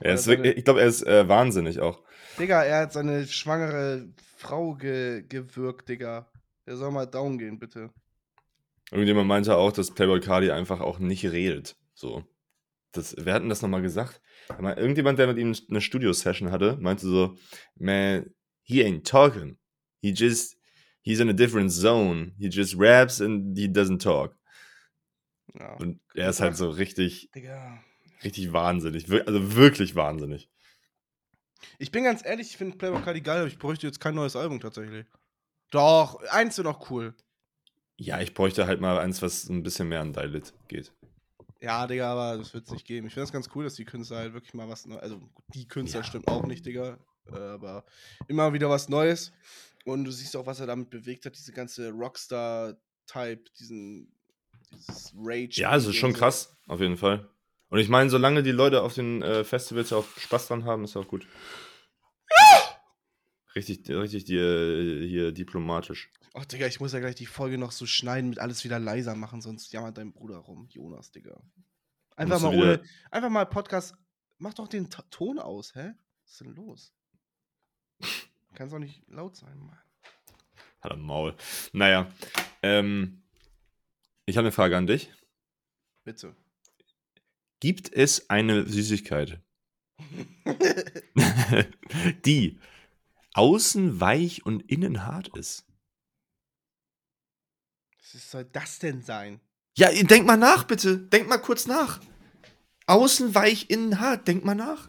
Er 0.00 0.14
ist 0.14 0.26
wirklich, 0.26 0.56
ich 0.56 0.64
glaube, 0.64 0.80
er 0.80 0.86
ist 0.86 1.06
äh, 1.06 1.28
wahnsinnig 1.28 1.80
auch. 1.80 2.02
Digga, 2.38 2.62
er 2.62 2.82
hat 2.82 2.92
seine 2.92 3.26
schwangere 3.26 4.08
Frau 4.36 4.74
ge 4.74 5.24
gewürgt, 5.28 5.88
Digga. 5.88 6.30
Der 6.66 6.76
soll 6.76 6.90
mal 6.90 7.06
down 7.06 7.38
gehen, 7.38 7.58
bitte. 7.58 7.90
Irgendjemand 8.90 9.28
meinte 9.28 9.56
auch, 9.56 9.72
dass 9.72 9.92
Playboy 9.92 10.20
Cardi 10.20 10.50
einfach 10.50 10.80
auch 10.80 10.98
nicht 10.98 11.24
redet. 11.24 11.76
So. 11.94 12.24
Das, 12.92 13.14
wer 13.18 13.34
hat 13.34 13.42
denn 13.42 13.50
das 13.50 13.60
nochmal 13.62 13.82
gesagt? 13.82 14.20
Irgendjemand, 14.48 15.18
der 15.18 15.26
mit 15.26 15.38
ihm 15.38 15.54
eine 15.68 15.80
Studio-Session 15.80 16.50
hatte, 16.50 16.78
meinte 16.80 17.06
so, 17.06 17.36
man, 17.76 18.26
he 18.62 18.82
ain't 18.84 19.06
talking. 19.06 19.58
He 20.00 20.12
just, 20.12 20.56
he's 21.02 21.20
in 21.20 21.28
a 21.28 21.34
different 21.34 21.70
zone. 21.70 22.32
He 22.38 22.48
just 22.48 22.76
raps 22.78 23.20
and 23.20 23.58
he 23.58 23.66
doesn't 23.66 24.02
talk. 24.02 24.36
Ja. 25.58 25.74
Und 25.76 26.00
er 26.14 26.30
ist 26.30 26.40
halt 26.40 26.56
so 26.56 26.70
richtig, 26.70 27.30
Digga. 27.34 27.82
Richtig 28.24 28.52
wahnsinnig. 28.52 29.10
Also 29.26 29.54
wirklich 29.56 29.94
wahnsinnig. 29.94 30.48
Ich 31.78 31.90
bin 31.90 32.04
ganz 32.04 32.24
ehrlich, 32.24 32.50
ich 32.50 32.56
finde 32.56 32.76
Playboy 32.76 33.02
Cardi 33.02 33.20
geil, 33.20 33.38
aber 33.38 33.48
ich 33.48 33.58
bräuchte 33.58 33.86
jetzt 33.86 34.00
kein 34.00 34.14
neues 34.14 34.36
Album 34.36 34.60
tatsächlich. 34.60 35.06
Doch, 35.70 36.22
eins 36.30 36.56
wäre 36.56 36.68
noch 36.68 36.90
cool. 36.90 37.14
Ja, 37.96 38.20
ich 38.20 38.32
bräuchte 38.32 38.66
halt 38.66 38.80
mal 38.80 38.98
eins, 38.98 39.22
was 39.22 39.48
ein 39.48 39.62
bisschen 39.62 39.88
mehr 39.88 40.00
an 40.00 40.12
Dilit 40.12 40.54
geht. 40.68 40.92
Ja, 41.60 41.86
Digga, 41.88 42.12
aber 42.12 42.38
das 42.38 42.54
wird 42.54 42.66
es 42.66 42.70
nicht 42.70 42.86
geben. 42.86 43.08
Ich 43.08 43.14
finde 43.14 43.24
es 43.24 43.32
ganz 43.32 43.48
cool, 43.54 43.64
dass 43.64 43.74
die 43.74 43.84
Künstler 43.84 44.18
halt 44.18 44.32
wirklich 44.34 44.54
mal 44.54 44.68
was 44.68 44.86
Neues. 44.86 45.02
Also, 45.02 45.20
die 45.54 45.66
Künstler 45.66 46.00
Ja. 46.00 46.04
stimmt 46.06 46.28
auch 46.28 46.46
nicht, 46.46 46.64
Digga. 46.64 46.98
Äh, 47.26 47.36
aber 47.36 47.84
immer 48.28 48.52
wieder 48.52 48.70
was 48.70 48.88
Neues. 48.88 49.32
Und 49.84 50.04
du 50.04 50.12
siehst 50.12 50.36
auch, 50.36 50.46
was 50.46 50.60
er 50.60 50.66
damit 50.68 50.90
bewegt 50.90 51.26
hat, 51.26 51.36
diese 51.36 51.52
ganze 51.52 51.90
Rockstar-Type, 51.90 53.44
diesen. 53.58 54.12
Dieses 54.70 55.12
Rage. 55.16 55.60
Ja, 55.60 55.74
es 55.74 55.86
ist 55.86 55.96
schon 55.96 56.12
krass, 56.12 56.54
auf 56.66 56.80
jeden 56.80 56.98
Fall. 56.98 57.28
Und 57.70 57.78
ich 57.80 57.88
meine, 57.88 58.08
solange 58.10 58.42
die 58.42 58.50
Leute 58.52 58.82
auf 58.82 58.94
den 58.94 59.22
äh, 59.22 59.44
Festivals 59.44 59.92
auch 59.92 60.06
Spaß 60.16 60.48
dran 60.48 60.64
haben, 60.64 60.84
ist 60.84 60.96
auch 60.96 61.06
gut. 61.06 61.26
Richtig, 63.54 63.88
richtig 63.90 64.24
die, 64.24 64.36
äh, 64.36 65.06
hier 65.08 65.32
diplomatisch. 65.32 66.10
Ach, 66.34 66.44
Digga, 66.44 66.66
ich 66.66 66.80
muss 66.80 66.92
ja 66.92 67.00
gleich 67.00 67.14
die 67.16 67.26
Folge 67.26 67.58
noch 67.58 67.72
so 67.72 67.86
schneiden, 67.86 68.30
mit 68.30 68.38
alles 68.38 68.62
wieder 68.64 68.78
leiser 68.78 69.14
machen, 69.16 69.40
sonst 69.40 69.72
jammert 69.72 69.98
dein 69.98 70.12
Bruder 70.12 70.36
rum. 70.36 70.68
Jonas, 70.70 71.10
Digga. 71.10 71.40
Einfach 72.16 72.40
mal 72.40 72.54
ohne. 72.54 72.82
Einfach 73.10 73.30
mal 73.30 73.44
Podcast. 73.46 73.94
Mach 74.38 74.54
doch 74.54 74.68
den 74.68 74.88
Ta- 74.90 75.04
Ton 75.10 75.38
aus, 75.38 75.74
hä? 75.74 75.94
Was 76.24 76.32
ist 76.32 76.40
denn 76.40 76.54
los? 76.54 76.92
Kann 78.54 78.68
es 78.68 78.72
auch 78.72 78.78
nicht 78.78 79.02
laut 79.08 79.36
sein, 79.36 79.58
Mann. 79.58 79.78
Hat 80.80 80.92
am 80.92 81.00
Maul. 81.02 81.34
Naja, 81.72 82.10
ähm, 82.62 83.22
ich 84.26 84.36
habe 84.36 84.46
eine 84.46 84.52
Frage 84.52 84.76
an 84.76 84.86
dich. 84.86 85.12
Bitte. 86.04 86.36
Gibt 87.60 87.92
es 87.92 88.30
eine 88.30 88.66
Süßigkeit, 88.66 89.42
die 92.24 92.58
außen 93.34 94.00
weich 94.00 94.46
und 94.46 94.70
innen 94.70 95.04
hart 95.04 95.36
ist? 95.36 95.64
Was 98.12 98.30
soll 98.30 98.44
das 98.44 98.78
denn 98.78 99.02
sein? 99.02 99.40
Ja, 99.76 99.90
denk 99.92 100.26
mal 100.26 100.36
nach, 100.36 100.64
bitte. 100.64 100.98
Denk 100.98 101.28
mal 101.28 101.38
kurz 101.38 101.66
nach. 101.66 102.00
Außen 102.86 103.34
weich, 103.34 103.70
innen 103.70 104.00
hart. 104.00 104.26
Denk 104.26 104.44
mal 104.44 104.54
nach. 104.54 104.88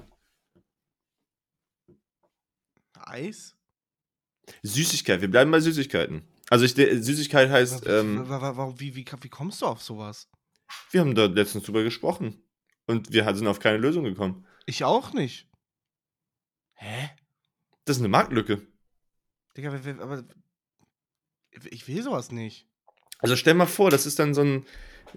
Eis? 2.94 3.56
Süßigkeit. 4.64 5.22
Wir 5.22 5.30
bleiben 5.30 5.52
bei 5.52 5.60
Süßigkeiten. 5.60 6.28
Also 6.50 6.66
ich, 6.66 6.74
Süßigkeit 6.74 7.50
heißt, 7.50 7.86
ähm, 7.88 8.28
wa- 8.28 8.42
wa- 8.42 8.58
wa- 8.58 8.74
wie, 8.80 8.96
wie, 8.96 9.06
wie 9.22 9.30
kommst 9.30 9.62
du 9.62 9.66
auf 9.68 9.82
sowas? 9.84 10.30
wir 10.92 11.02
haben 11.02 11.16
da 11.16 11.26
letztens 11.26 11.66
drüber 11.66 11.84
gesprochen. 11.84 12.44
Und 12.90 13.14
wir 13.14 13.36
sind 13.36 13.46
auf 13.46 13.60
keine 13.60 13.78
Lösung 13.78 14.04
gekommen. 14.04 14.48
Ich 14.66 14.84
auch 14.84 15.14
nicht. 15.14 15.48
Hä? 16.74 17.12
Das 17.86 17.98
ist 17.98 18.02
eine 18.02 18.10
Marktlücke. 18.10 18.66
Digga, 19.56 19.72
aber. 20.02 20.24
ich 21.52 21.88
will 21.88 22.02
sowas 22.02 22.32
nicht. 22.32 22.68
Also 23.20 23.36
stell 23.36 23.54
mal 23.54 23.68
vor, 23.68 23.92
das 23.92 24.08
ist 24.08 24.18
dann 24.18 24.34
so 24.34 24.42
ein, 24.42 24.66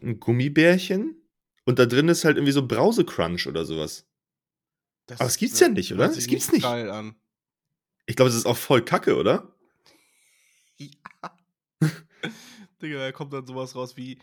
ein 0.02 0.20
Gummibärchen 0.20 1.16
und 1.64 1.78
da 1.78 1.86
drin 1.86 2.08
ist 2.08 2.26
halt 2.26 2.36
irgendwie 2.36 2.52
so 2.52 2.66
Brausecrunch 2.66 3.46
oder 3.46 3.64
sowas. 3.64 4.06
Das 5.06 5.20
Aber 5.20 5.28
das 5.28 5.38
gibt's 5.38 5.58
ja 5.58 5.68
nicht, 5.68 5.94
oder? 5.94 6.08
Das 6.08 6.26
gibt's 6.26 6.52
nicht. 6.52 6.64
Geil 6.64 6.90
an. 6.90 7.16
Ich 8.04 8.16
glaube, 8.16 8.28
das 8.28 8.36
ist 8.36 8.46
auch 8.46 8.58
voll 8.58 8.84
kacke, 8.84 9.16
oder? 9.16 9.50
Ja. 10.76 11.38
Digga, 12.82 12.98
da 12.98 13.12
kommt 13.12 13.32
dann 13.32 13.46
sowas 13.46 13.74
raus 13.74 13.96
wie 13.96 14.18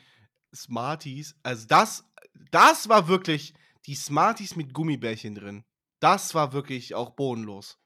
Smarties. 0.54 1.36
Also 1.44 1.66
das, 1.68 2.09
das 2.52 2.90
war 2.90 3.08
wirklich 3.08 3.54
die 3.86 3.96
Smarties 3.96 4.56
mit 4.56 4.74
Gummibärchen 4.74 5.36
drin. 5.36 5.64
Das 6.00 6.34
war 6.36 6.54
wirklich 6.54 6.96
auch 6.96 7.12
bodenlos. 7.16 7.78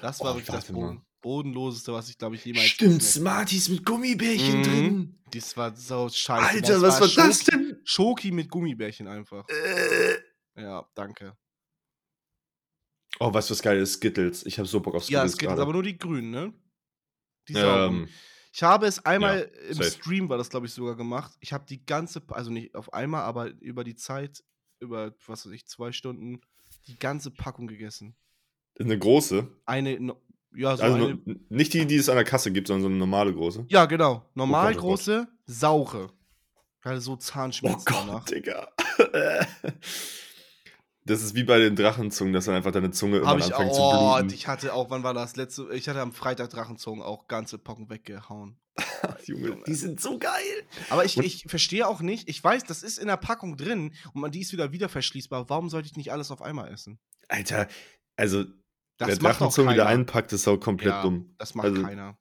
Das 0.00 0.20
war 0.20 0.32
Oh, 0.32 0.36
wirklich 0.36 0.54
das. 0.54 0.66
Boden, 0.72 1.04
bodenloseste, 1.20 1.92
was 1.92 2.08
ich 2.08 2.18
glaube 2.18 2.36
ich 2.36 2.44
jemals 2.44 2.66
Stimmt, 2.66 3.02
Smarties 3.02 3.68
mit 3.68 3.84
Gummibärchen 3.84 4.58
Mhm. 4.58 4.62
drin. 4.62 5.22
Das 5.32 5.56
war 5.56 5.74
so 5.76 6.08
scheiße. 6.08 6.48
Alter, 6.48 6.82
was 6.82 7.00
war 7.00 7.08
das 7.26 7.42
Schoki- 7.42 7.50
denn? 7.50 7.80
Schoki 7.84 8.30
mit 8.32 8.50
Gummibärchen 8.50 9.06
einfach. 9.08 9.48
Äh. 9.48 10.18
Ja, 10.56 10.88
danke. 10.94 11.36
Oh, 13.18 13.32
weißt 13.32 13.50
du, 13.50 13.52
was 13.54 13.62
geil 13.62 13.78
ist? 13.78 13.94
Skittles. 13.94 14.46
Ich 14.46 14.58
habe 14.58 14.68
so 14.68 14.80
Bock 14.80 14.94
auf 14.94 15.02
Ja, 15.08 15.20
Skittles 15.20 15.32
es 15.32 15.38
gibt 15.38 15.48
gerade. 15.50 15.62
aber 15.62 15.72
nur 15.72 15.82
die 15.82 15.98
grünen, 15.98 16.30
ne? 16.30 16.54
Die 17.48 17.54
ähm, 17.54 18.08
Ich 18.52 18.62
habe 18.62 18.86
es 18.86 19.04
einmal 19.06 19.50
im 19.68 19.74
safe. 19.74 19.90
Stream, 19.90 20.28
war 20.28 20.36
das 20.38 20.50
glaube 20.50 20.66
ich 20.66 20.72
sogar 20.72 20.96
gemacht. 20.96 21.32
Ich 21.40 21.52
habe 21.52 21.64
die 21.68 21.84
ganze, 21.86 22.22
also 22.28 22.50
nicht 22.50 22.74
auf 22.74 22.92
einmal, 22.92 23.22
aber 23.22 23.48
über 23.60 23.84
die 23.84 23.94
Zeit, 23.94 24.42
über, 24.80 25.14
was 25.26 25.46
weiß 25.46 25.52
ich, 25.52 25.66
zwei 25.66 25.92
Stunden, 25.92 26.40
die 26.86 26.98
ganze 26.98 27.30
Packung 27.30 27.66
gegessen. 27.68 28.16
eine 28.78 28.98
große. 28.98 29.46
Eine, 29.66 30.00
no- 30.00 30.20
ja, 30.52 30.76
so 30.76 30.82
Also 30.82 30.96
eine. 30.96 31.14
nur- 31.14 31.36
nicht 31.48 31.72
die, 31.74 31.86
die 31.86 31.96
es 31.96 32.08
an 32.08 32.16
der 32.16 32.24
Kasse 32.24 32.50
gibt, 32.50 32.66
sondern 32.66 32.82
so 32.82 32.88
eine 32.88 32.96
normale 32.96 33.32
große. 33.32 33.66
Ja, 33.68 33.86
genau. 33.86 34.28
Normal 34.34 34.70
oh 34.72 34.74
Gott. 34.74 34.80
große, 34.82 35.28
saure. 35.46 36.10
Gerade 36.80 37.00
so 37.00 37.14
Zahnschmerzen 37.16 37.84
danach. 37.86 38.24
Digga. 38.24 38.72
Das 41.10 41.22
ist 41.22 41.34
wie 41.34 41.42
bei 41.42 41.58
den 41.58 41.74
Drachenzungen, 41.74 42.32
dass 42.32 42.44
dann 42.44 42.54
einfach 42.54 42.70
deine 42.70 42.92
Zunge 42.92 43.18
ich 43.18 43.26
anfängt 43.26 43.54
auch, 43.54 43.72
zu 43.72 43.80
oh, 43.82 44.14
bluten. 44.14 44.32
ich 44.32 44.46
hatte 44.46 44.72
auch, 44.72 44.90
wann 44.90 45.02
war 45.02 45.12
das? 45.12 45.34
Letzte, 45.34 45.68
ich 45.72 45.88
hatte 45.88 46.00
am 46.00 46.12
Freitag 46.12 46.50
Drachenzungen 46.50 47.02
auch 47.02 47.26
ganze 47.26 47.58
Packung 47.58 47.90
weggehauen. 47.90 48.60
Junge, 49.24 49.60
die 49.66 49.74
sind 49.74 50.00
so 50.00 50.20
geil. 50.20 50.62
Aber 50.88 51.04
ich, 51.04 51.18
ich 51.18 51.46
verstehe 51.48 51.88
auch 51.88 52.00
nicht, 52.00 52.28
ich 52.28 52.42
weiß, 52.42 52.62
das 52.62 52.84
ist 52.84 52.96
in 52.98 53.08
der 53.08 53.16
Packung 53.16 53.56
drin 53.56 53.92
und 54.14 54.20
man, 54.20 54.30
die 54.30 54.40
ist 54.40 54.52
wieder 54.52 54.70
wieder 54.70 54.88
verschließbar. 54.88 55.50
Warum 55.50 55.68
sollte 55.68 55.88
ich 55.88 55.96
nicht 55.96 56.12
alles 56.12 56.30
auf 56.30 56.42
einmal 56.42 56.72
essen? 56.72 57.00
Alter, 57.26 57.66
also 58.16 58.44
Das 58.44 59.08
wer 59.08 59.08
macht 59.08 59.16
doch 59.16 59.38
Drachenzunge 59.38 59.72
wieder 59.72 59.86
einpackt, 59.86 60.32
ist 60.32 60.46
auch 60.46 60.58
komplett 60.58 60.92
Ja, 60.92 61.02
dumm. 61.02 61.34
Das 61.38 61.56
macht 61.56 61.66
Also- 61.66 61.82
keiner. 61.82 62.18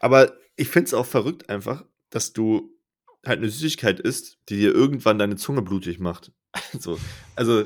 Aber 0.00 0.34
ich 0.56 0.68
finde 0.68 0.88
es 0.88 0.94
auch 0.94 1.06
verrückt 1.06 1.48
einfach, 1.48 1.86
dass 2.10 2.34
du 2.34 2.76
halt 3.24 3.38
eine 3.38 3.48
Süßigkeit 3.48 4.00
isst, 4.00 4.36
die 4.50 4.56
dir 4.56 4.74
irgendwann 4.74 5.18
deine 5.18 5.36
Zunge 5.36 5.62
blutig 5.62 5.98
macht. 5.98 6.30
so. 6.78 6.98
Also, 7.36 7.64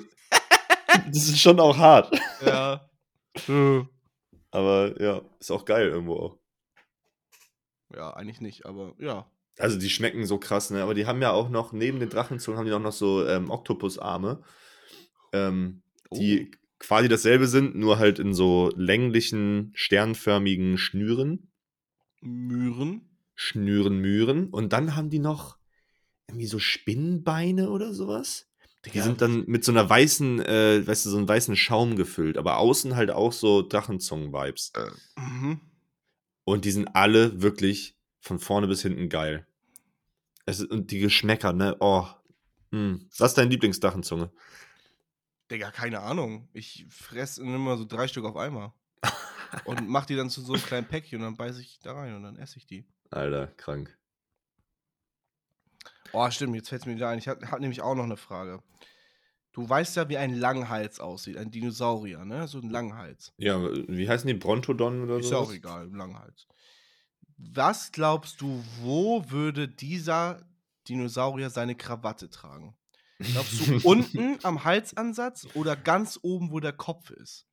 das 1.07 1.29
ist 1.29 1.41
schon 1.41 1.61
auch 1.61 1.77
hart. 1.77 2.19
Ja. 2.45 2.89
Aber 4.51 5.01
ja, 5.03 5.23
ist 5.39 5.51
auch 5.51 5.65
geil 5.65 5.89
irgendwo 5.89 6.17
auch. 6.17 6.39
ja, 7.95 8.11
eigentlich 8.15 8.41
nicht, 8.41 8.65
aber 8.65 8.95
ja. 8.99 9.31
Also 9.59 9.79
die 9.79 9.91
schmecken 9.91 10.25
so 10.27 10.39
krass, 10.39 10.71
ne? 10.71 10.83
Aber 10.83 10.95
die 10.95 11.07
haben 11.07 11.21
ja 11.21 11.33
auch 11.33 11.49
noch, 11.51 11.73
neben 11.73 12.01
den 12.01 12.09
Drachenzungen, 12.11 12.59
haben 12.59 12.67
die 12.67 12.73
auch 12.73 12.79
noch 12.81 12.93
so 12.93 13.27
ähm, 13.27 13.51
Oktopusarme, 13.51 14.43
ähm, 15.33 15.83
die 16.13 16.51
Oh. 16.53 16.57
quasi 16.79 17.09
dasselbe 17.09 17.47
sind, 17.47 17.75
nur 17.75 17.99
halt 17.99 18.19
in 18.19 18.33
so 18.35 18.71
länglichen, 18.77 19.73
sternförmigen 19.75 20.79
Schnüren. 20.79 21.51
Mühren. 22.21 23.19
Schnüren, 23.35 23.99
Mühren. 23.99 24.49
Und 24.51 24.73
dann 24.73 24.95
haben 24.97 25.11
die 25.11 25.19
noch 25.19 25.59
irgendwie 26.29 26.47
so 26.47 26.59
Spinnenbeine 26.59 27.71
oder 27.71 27.93
sowas. 27.93 28.46
Die 28.87 28.91
Digga, 28.93 29.05
sind 29.05 29.21
dann 29.21 29.45
mit 29.47 29.65
so 29.65 29.73
einer 29.73 29.89
weißen, 29.89 30.41
äh, 30.41 30.87
weißt 30.87 31.07
du, 31.07 31.11
so 31.11 31.17
einem 31.17 31.29
weißen 31.29 31.57
Schaum 31.57 31.97
gefüllt, 31.97 32.39
aber 32.39 32.59
außen 32.59 32.95
halt 32.95 33.11
auch 33.11 33.33
so 33.33 33.63
Drachenzungen-Vibes. 33.63 34.73
Mhm. 35.17 35.61
Und 36.45 36.65
die 36.65 36.71
sind 36.71 36.95
alle 36.95 37.43
wirklich 37.43 37.97
von 38.21 38.39
vorne 38.39 38.69
bis 38.69 38.83
hinten 38.83 39.09
geil. 39.09 39.47
Es, 40.45 40.61
ist- 40.61 40.71
und 40.71 40.93
die 40.93 41.01
Geschmäcker, 41.01 41.53
ne? 41.53 41.77
Oh. 41.81 42.07
Mm. 42.71 43.09
Was 43.19 43.33
ist 43.33 43.39
deine 43.39 43.51
Lieblingsdrachenzunge? 43.51 44.31
Digga, 45.51 45.73
keine 45.73 46.01
Ahnung. 46.01 46.49
Ich 46.53 46.87
fresse 46.89 47.43
immer 47.43 47.77
so 47.77 47.85
drei 47.85 48.07
Stück 48.07 48.25
auf 48.25 48.37
einmal. 48.37 48.73
und 49.65 49.89
mach 49.89 50.07
die 50.07 50.15
dann 50.15 50.31
zu 50.31 50.41
so 50.41 50.55
einem 50.55 50.63
kleinen 50.63 50.87
Päckchen 50.87 51.19
und 51.19 51.25
dann 51.25 51.37
beiße 51.37 51.61
ich 51.61 51.81
da 51.81 51.95
rein 51.95 52.15
und 52.15 52.23
dann 52.23 52.37
esse 52.37 52.59
ich 52.59 52.67
die. 52.67 52.87
Alter, 53.11 53.49
krank. 53.57 53.97
Oh, 56.19 56.31
stimmt, 56.31 56.55
jetzt 56.55 56.71
fällt 56.71 56.81
es 56.81 56.87
mir 56.87 56.95
wieder 56.95 57.11
ein. 57.11 57.19
Ich 57.19 57.29
habe 57.29 57.47
hab 57.51 57.61
nämlich 57.61 57.83
auch 57.83 57.95
noch 57.95 58.05
eine 58.05 58.17
Frage. 58.17 58.63
Du 59.53 59.69
weißt 59.69 59.97
ja, 59.97 60.09
wie 60.09 60.17
ein 60.17 60.33
Langhals 60.33 60.99
aussieht, 60.99 61.37
ein 61.37 61.51
Dinosaurier, 61.51 62.25
ne? 62.25 62.49
So 62.49 62.59
ein 62.59 62.71
Langhals. 62.71 63.35
Ja, 63.37 63.61
wie 63.61 64.09
heißen 64.09 64.27
die? 64.27 64.33
Brontodon 64.33 65.03
oder 65.03 65.19
Ist 65.19 65.29
so? 65.29 65.35
ja 65.35 65.41
auch 65.41 65.53
egal, 65.53 65.91
Langhals. 65.93 66.47
Was 67.37 67.93
glaubst 67.93 68.41
du, 68.41 68.65
wo 68.81 69.31
würde 69.31 69.69
dieser 69.69 70.41
Dinosaurier 70.89 71.51
seine 71.51 71.75
Krawatte 71.75 72.31
tragen? 72.31 72.75
Glaubst 73.19 73.67
du 73.67 73.79
unten 73.87 74.39
am 74.43 74.65
Halsansatz 74.65 75.47
oder 75.53 75.77
ganz 75.77 76.19
oben, 76.23 76.51
wo 76.51 76.61
der 76.61 76.73
Kopf 76.73 77.11
ist? 77.11 77.47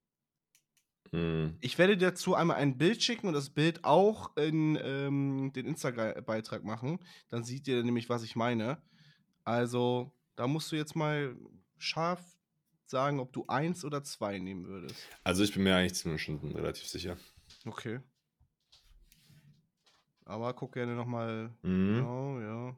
Hm. 1.14 1.55
Ich 1.61 1.78
werde 1.78 1.95
dir 1.95 2.07
dazu 2.07 2.34
einmal 2.34 2.57
ein 2.57 2.80
Bild 2.80 3.03
schicken 3.03 3.28
und 3.28 3.34
das 3.34 3.51
Bild 3.51 3.86
auch 3.86 4.36
in 4.36 4.80
ähm, 4.82 5.53
den 5.53 5.68
Instagram-Beitrag 5.68 6.64
machen. 6.64 6.99
Dann 7.30 7.43
seht 7.43 7.68
ihr 7.68 7.84
nämlich, 7.84 8.09
was 8.09 8.24
ich 8.24 8.36
meine. 8.36 8.82
Also, 9.43 10.11
da 10.36 10.47
musst 10.47 10.72
du 10.72 10.76
jetzt 10.76 10.95
mal 10.95 11.38
scharf 11.78 12.20
sagen, 12.88 13.20
ob 13.20 13.32
du 13.32 13.45
eins 13.47 13.86
oder 13.86 14.03
zwei 14.03 14.39
nehmen 14.39 14.66
würdest. 14.66 15.07
Also 15.24 15.43
ich 15.43 15.53
bin 15.53 15.64
mir 15.64 15.76
eigentlich 15.76 15.93
ziemlich 15.93 16.24
schon 16.24 16.39
relativ 16.51 16.88
sicher. 16.88 17.16
Okay. 17.66 17.99
Aber 20.26 20.53
guck 20.53 20.74
gerne 20.74 20.95
nochmal. 20.95 21.51
Mhm. 21.61 21.95
Genau, 21.95 22.39
ja. 22.39 22.78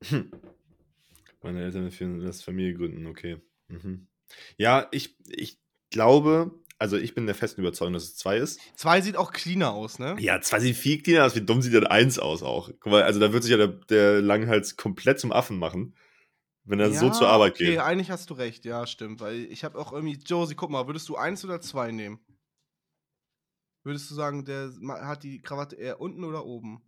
Meine 1.42 1.62
Eltern 1.62 1.90
führen 1.90 2.20
das 2.20 2.42
Familie 2.42 2.74
gründen, 2.74 3.06
okay. 3.06 3.42
Mhm. 3.68 4.06
Ja, 4.56 4.88
ich, 4.92 5.18
ich 5.28 5.58
glaube, 5.90 6.63
also 6.84 6.98
ich 6.98 7.14
bin 7.14 7.24
der 7.24 7.34
festen 7.34 7.62
Überzeugung, 7.62 7.94
dass 7.94 8.02
es 8.02 8.16
zwei 8.16 8.36
ist. 8.36 8.60
Zwei 8.76 9.00
sieht 9.00 9.16
auch 9.16 9.32
cleaner 9.32 9.72
aus, 9.72 9.98
ne? 9.98 10.16
Ja, 10.18 10.42
zwei 10.42 10.60
sieht 10.60 10.76
viel 10.76 11.00
cleaner 11.00 11.24
aus. 11.24 11.34
Wie 11.34 11.40
dumm 11.40 11.62
sieht 11.62 11.72
denn 11.72 11.86
eins 11.86 12.18
aus 12.18 12.42
auch? 12.42 12.68
Guck 12.78 12.92
mal, 12.92 13.02
also 13.02 13.20
da 13.20 13.32
wird 13.32 13.42
sich 13.42 13.52
ja 13.52 13.56
der, 13.56 13.68
der 13.68 14.20
Langhals 14.20 14.76
komplett 14.76 15.18
zum 15.18 15.32
Affen 15.32 15.58
machen, 15.58 15.96
wenn 16.64 16.80
er 16.80 16.92
so 16.92 17.08
zur 17.08 17.28
Arbeit 17.28 17.54
okay, 17.54 17.70
geht. 17.70 17.78
eigentlich 17.78 18.10
hast 18.10 18.28
du 18.28 18.34
recht, 18.34 18.66
ja, 18.66 18.86
stimmt. 18.86 19.20
Weil 19.20 19.46
ich 19.46 19.64
habe 19.64 19.78
auch 19.78 19.94
irgendwie, 19.94 20.18
Josie, 20.26 20.54
guck 20.54 20.68
mal, 20.68 20.86
würdest 20.86 21.08
du 21.08 21.16
eins 21.16 21.42
oder 21.42 21.62
zwei 21.62 21.90
nehmen? 21.90 22.20
Würdest 23.82 24.10
du 24.10 24.14
sagen, 24.14 24.44
der 24.44 24.70
hat 24.88 25.22
die 25.22 25.40
Krawatte 25.40 25.76
eher 25.76 26.02
unten 26.02 26.22
oder 26.24 26.44
oben? 26.44 26.82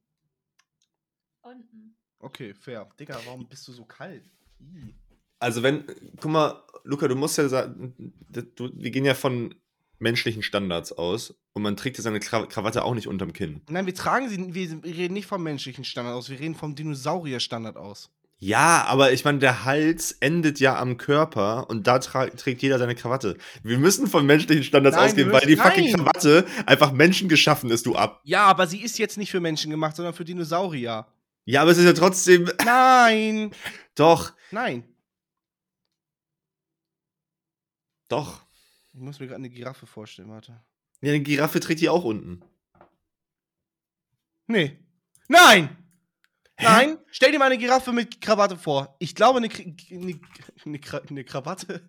Unten. 1.40 1.96
Okay, 2.18 2.52
fair. 2.52 2.86
Digga, 3.00 3.18
warum 3.24 3.48
bist 3.48 3.66
du 3.66 3.72
so 3.72 3.86
kalt? 3.86 4.30
Ih. 4.60 4.94
Also 5.38 5.62
wenn, 5.62 5.86
guck 6.20 6.30
mal, 6.30 6.62
Luca, 6.84 7.08
du 7.08 7.14
musst 7.16 7.38
ja 7.38 7.48
sagen, 7.48 7.94
du, 8.28 8.70
wir 8.74 8.90
gehen 8.90 9.04
ja 9.06 9.14
von 9.14 9.54
menschlichen 9.98 10.42
Standards 10.42 10.92
aus 10.92 11.34
und 11.52 11.62
man 11.62 11.76
trägt 11.76 11.96
ja 11.98 12.02
seine 12.02 12.20
Kra 12.20 12.46
Krawatte 12.46 12.84
auch 12.84 12.94
nicht 12.94 13.06
unterm 13.08 13.32
Kinn. 13.32 13.62
Nein, 13.68 13.86
wir 13.86 13.94
tragen 13.94 14.28
sie, 14.28 14.54
wir 14.54 14.84
reden 14.96 15.14
nicht 15.14 15.26
vom 15.26 15.42
menschlichen 15.42 15.84
Standard 15.84 16.14
aus, 16.14 16.28
wir 16.28 16.38
reden 16.38 16.54
vom 16.54 16.74
Dinosaurier-Standard 16.74 17.76
aus. 17.76 18.10
Ja, 18.38 18.84
aber 18.86 19.12
ich 19.12 19.24
meine, 19.24 19.38
der 19.38 19.64
Hals 19.64 20.12
endet 20.12 20.60
ja 20.60 20.78
am 20.78 20.98
Körper 20.98 21.70
und 21.70 21.86
da 21.86 21.98
trägt 21.98 22.60
jeder 22.60 22.78
seine 22.78 22.94
Krawatte. 22.94 23.38
Wir 23.62 23.78
müssen 23.78 24.06
von 24.08 24.26
menschlichen 24.26 24.62
Standards 24.62 24.96
Nein, 24.96 25.06
ausgehen, 25.06 25.32
weil 25.32 25.40
die 25.40 25.56
müssen- 25.56 25.62
fucking 25.62 25.84
nein. 25.86 25.94
Krawatte 25.94 26.46
einfach 26.66 26.92
menschengeschaffen 26.92 27.70
ist, 27.70 27.86
du 27.86 27.96
ab. 27.96 28.20
Ja, 28.24 28.44
aber 28.44 28.66
sie 28.66 28.82
ist 28.82 28.98
jetzt 28.98 29.16
nicht 29.16 29.30
für 29.30 29.40
Menschen 29.40 29.70
gemacht, 29.70 29.96
sondern 29.96 30.12
für 30.12 30.26
Dinosaurier. 30.26 31.06
Ja, 31.46 31.62
aber 31.62 31.70
es 31.70 31.78
ist 31.78 31.84
ja 31.86 31.94
trotzdem. 31.94 32.50
Nein! 32.66 33.52
Doch, 33.94 34.32
Nein! 34.50 34.84
doch. 38.08 38.45
Ich 38.96 39.02
muss 39.02 39.20
mir 39.20 39.26
gerade 39.26 39.40
eine 39.40 39.50
Giraffe 39.50 39.86
vorstellen, 39.86 40.30
warte. 40.30 40.58
Ja, 41.02 41.12
eine 41.12 41.20
Giraffe 41.20 41.60
trägt 41.60 41.82
die 41.82 41.90
auch 41.90 42.02
unten. 42.02 42.42
Nee. 44.46 44.78
Nein! 45.28 45.76
Nein! 46.58 46.96
Stell 47.10 47.30
dir 47.30 47.38
mal 47.38 47.44
eine 47.44 47.58
Giraffe 47.58 47.92
mit 47.92 48.22
Krawatte 48.22 48.56
vor. 48.56 48.96
Ich 48.98 49.14
glaube, 49.14 49.36
eine, 49.36 49.50
eine, 49.50 50.20
eine, 50.64 50.80
eine 51.10 51.24
Krawatte. 51.24 51.86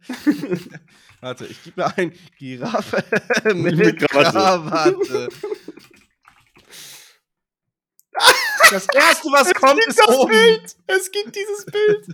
Warte, 1.21 1.45
ich 1.45 1.63
gebe 1.63 1.79
mir 1.79 1.97
ein 1.97 2.13
Giraffe 2.37 3.01
mit, 3.53 3.77
Mit 3.77 3.99
Krawatte. 3.99 4.31
Krawatte. 4.31 5.29
Das 8.69 8.85
erste, 8.93 9.29
was 9.29 9.53
kommt, 9.53 9.79
ist 9.87 9.97
das 9.97 10.09
oben. 10.09 10.31
Bild! 10.31 10.75
Es 10.87 11.09
gibt 11.09 11.33
dieses 11.33 11.65
Bild! 11.67 12.07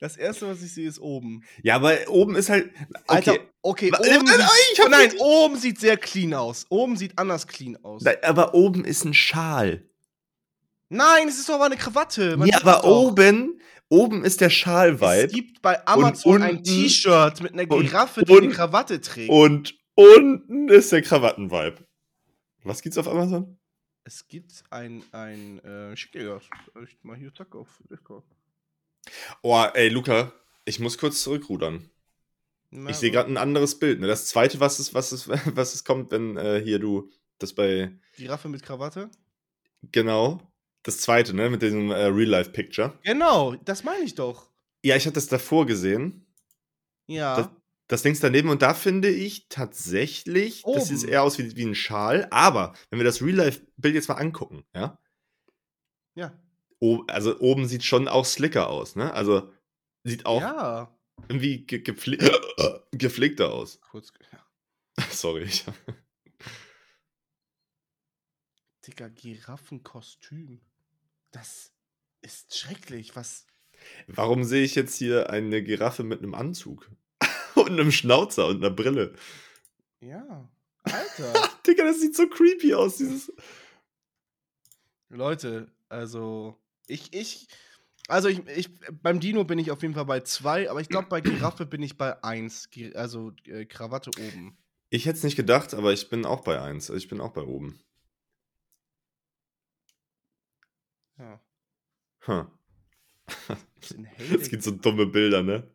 Das 0.00 0.16
erste, 0.16 0.46
was 0.48 0.62
ich 0.62 0.72
sehe, 0.72 0.88
ist 0.88 1.00
oben. 1.00 1.42
ja, 1.62 1.74
aber 1.76 1.96
oben 2.08 2.36
ist 2.36 2.48
halt. 2.50 2.70
Alter, 3.08 3.32
Okay. 3.32 3.40
okay, 3.62 3.92
Wa- 3.92 3.98
oben 3.98 4.24
Nein, 4.26 4.38
sieht, 4.38 4.78
ich 4.84 4.88
nein, 4.88 5.12
oben 5.18 5.56
sieht 5.56 5.80
sehr 5.80 5.96
clean 5.96 6.34
aus. 6.34 6.66
Oben 6.68 6.96
sieht 6.96 7.18
anders 7.18 7.46
clean 7.48 7.76
aus. 7.84 8.04
Aber 8.22 8.54
oben 8.54 8.84
ist 8.84 9.04
ein 9.04 9.14
Schal. 9.14 9.88
Nein, 10.88 11.28
es 11.28 11.38
ist 11.38 11.48
doch 11.48 11.54
aber 11.56 11.66
eine 11.66 11.76
Krawatte. 11.76 12.36
Man 12.36 12.48
Ja, 12.48 12.58
aber 12.64 12.84
oben, 12.84 13.60
oben 13.88 14.24
ist 14.24 14.40
der 14.40 14.46
Es 14.48 14.54
Schal-Vibe. 14.54 15.28
gibt 15.32 15.60
bei 15.62 15.84
Amazon 15.86 16.42
ein 16.42 16.50
unten- 16.58 16.64
T-Shirt 16.64 17.40
mit 17.42 17.52
einer 17.52 17.70
und 17.70 17.82
Giraffe, 17.82 18.24
die 18.24 18.32
eine 18.36 18.48
Krawatte 18.50 19.00
trägt. 19.00 19.30
Und 19.30 19.76
unten 19.96 20.68
ist 20.68 20.92
der 20.92 21.02
Krawatten-Vibe. 21.02 21.84
Was 22.62 22.80
gibt's 22.82 22.96
auf 22.98 23.08
Amazon? 23.08 23.58
Es 24.04 24.26
gibt 24.28 24.62
ein, 24.70 25.02
ein, 25.12 25.58
äh, 25.64 25.94
schick 25.96 26.12
dir 26.12 26.24
das. 26.36 26.44
Ich 26.84 26.96
mal 27.02 27.16
hier, 27.16 27.34
zack, 27.34 27.54
auf 27.54 27.68
Discord. 27.90 28.24
Oh, 29.42 29.64
ey, 29.74 29.88
Luca, 29.88 30.32
ich 30.64 30.80
muss 30.80 30.98
kurz 30.98 31.22
zurückrudern. 31.22 31.90
Na, 32.70 32.90
Ich 32.90 32.96
sehe 32.96 33.10
gerade 33.10 33.30
ein 33.30 33.36
anderes 33.36 33.78
Bild. 33.78 34.00
Ne? 34.00 34.06
Das 34.06 34.26
zweite, 34.26 34.60
was 34.60 34.78
es, 34.78 34.94
was 34.94 35.12
es, 35.12 35.28
was 35.56 35.74
es 35.74 35.84
kommt, 35.84 36.10
wenn 36.10 36.36
äh, 36.36 36.60
hier 36.62 36.78
du 36.78 37.10
das 37.38 37.52
bei. 37.52 37.92
Giraffe 38.16 38.48
mit 38.48 38.62
Krawatte? 38.62 39.10
Genau. 39.92 40.40
Das 40.82 40.98
zweite, 40.98 41.34
ne? 41.34 41.50
Mit 41.50 41.62
diesem 41.62 41.90
äh, 41.90 42.04
Real-Life-Picture. 42.04 42.98
Genau, 43.04 43.54
das 43.64 43.84
meine 43.84 44.04
ich 44.04 44.14
doch. 44.14 44.50
Ja, 44.84 44.96
ich 44.96 45.04
hatte 45.06 45.14
das 45.14 45.26
davor 45.26 45.66
gesehen. 45.66 46.26
Ja. 47.06 47.36
Das, 47.36 47.48
das 47.88 48.02
Dings 48.02 48.20
daneben 48.20 48.50
und 48.50 48.60
da 48.62 48.74
finde 48.74 49.08
ich 49.08 49.48
tatsächlich, 49.48 50.62
das 50.62 50.88
sieht 50.88 51.04
Oben. 51.04 51.08
eher 51.08 51.22
aus 51.22 51.38
wie, 51.38 51.56
wie 51.56 51.64
ein 51.64 51.74
Schal. 51.74 52.28
Aber 52.30 52.74
wenn 52.90 52.98
wir 52.98 53.04
das 53.04 53.22
Real-Life-Bild 53.22 53.94
jetzt 53.94 54.08
mal 54.08 54.16
angucken, 54.16 54.64
ja, 54.74 54.98
ja. 56.14 56.32
Also 57.08 57.38
oben 57.40 57.66
sieht 57.66 57.84
schon 57.84 58.08
auch 58.08 58.24
slicker 58.24 58.68
aus, 58.68 58.96
ne? 58.96 59.12
Also 59.12 59.52
sieht 60.04 60.26
auch 60.26 60.40
Ja. 60.40 60.98
irgendwie 61.28 61.66
ge 61.66 61.80
gepfle 61.80 62.18
gepflegter 62.92 63.52
aus. 63.52 63.80
Kurz. 63.80 64.12
Ja. 64.32 65.04
Sorry. 65.10 65.44
Ich, 65.44 65.64
Digga, 68.86 69.08
Giraffenkostüm. 69.08 70.60
Das 71.30 71.72
ist 72.22 72.56
schrecklich. 72.56 73.16
Was? 73.16 73.46
warum 74.08 74.42
sehe 74.44 74.64
ich 74.64 74.74
jetzt 74.74 74.96
hier 74.96 75.30
eine 75.30 75.62
Giraffe 75.62 76.02
mit 76.02 76.18
einem 76.20 76.34
Anzug? 76.34 76.90
und 77.54 77.70
einem 77.70 77.92
Schnauzer 77.92 78.46
und 78.46 78.56
einer 78.56 78.70
Brille. 78.74 79.14
Ja. 80.00 80.48
Alter. 80.84 81.48
Digga, 81.66 81.84
das 81.84 82.00
sieht 82.00 82.16
so 82.16 82.28
creepy 82.28 82.74
aus, 82.74 82.96
dieses. 82.96 83.32
Leute, 85.10 85.70
also. 85.88 86.56
Ich, 86.88 87.12
ich. 87.12 87.48
Also 88.08 88.28
ich, 88.28 88.46
ich, 88.48 88.70
beim 89.02 89.20
Dino 89.20 89.44
bin 89.44 89.58
ich 89.58 89.70
auf 89.70 89.82
jeden 89.82 89.94
Fall 89.94 90.06
bei 90.06 90.20
zwei, 90.20 90.70
aber 90.70 90.80
ich 90.80 90.88
glaube 90.88 91.08
bei 91.08 91.20
Giraffe 91.20 91.66
bin 91.66 91.82
ich 91.82 91.98
bei 91.98 92.22
eins. 92.24 92.68
Also 92.94 93.32
äh, 93.46 93.66
Krawatte 93.66 94.10
oben. 94.18 94.56
Ich 94.90 95.04
hätte 95.04 95.18
es 95.18 95.24
nicht 95.24 95.36
gedacht, 95.36 95.74
aber 95.74 95.92
ich 95.92 96.08
bin 96.08 96.24
auch 96.24 96.40
bei 96.40 96.60
1. 96.60 96.88
Ich 96.90 97.08
bin 97.08 97.20
auch 97.20 97.32
bei 97.32 97.42
oben. 97.42 97.78
Ja. 101.18 101.40
Bisschen 103.78 104.08
Es 104.40 104.48
gibt 104.48 104.62
so 104.62 104.70
dumme 104.70 105.06
Bilder, 105.06 105.42
ne? 105.42 105.70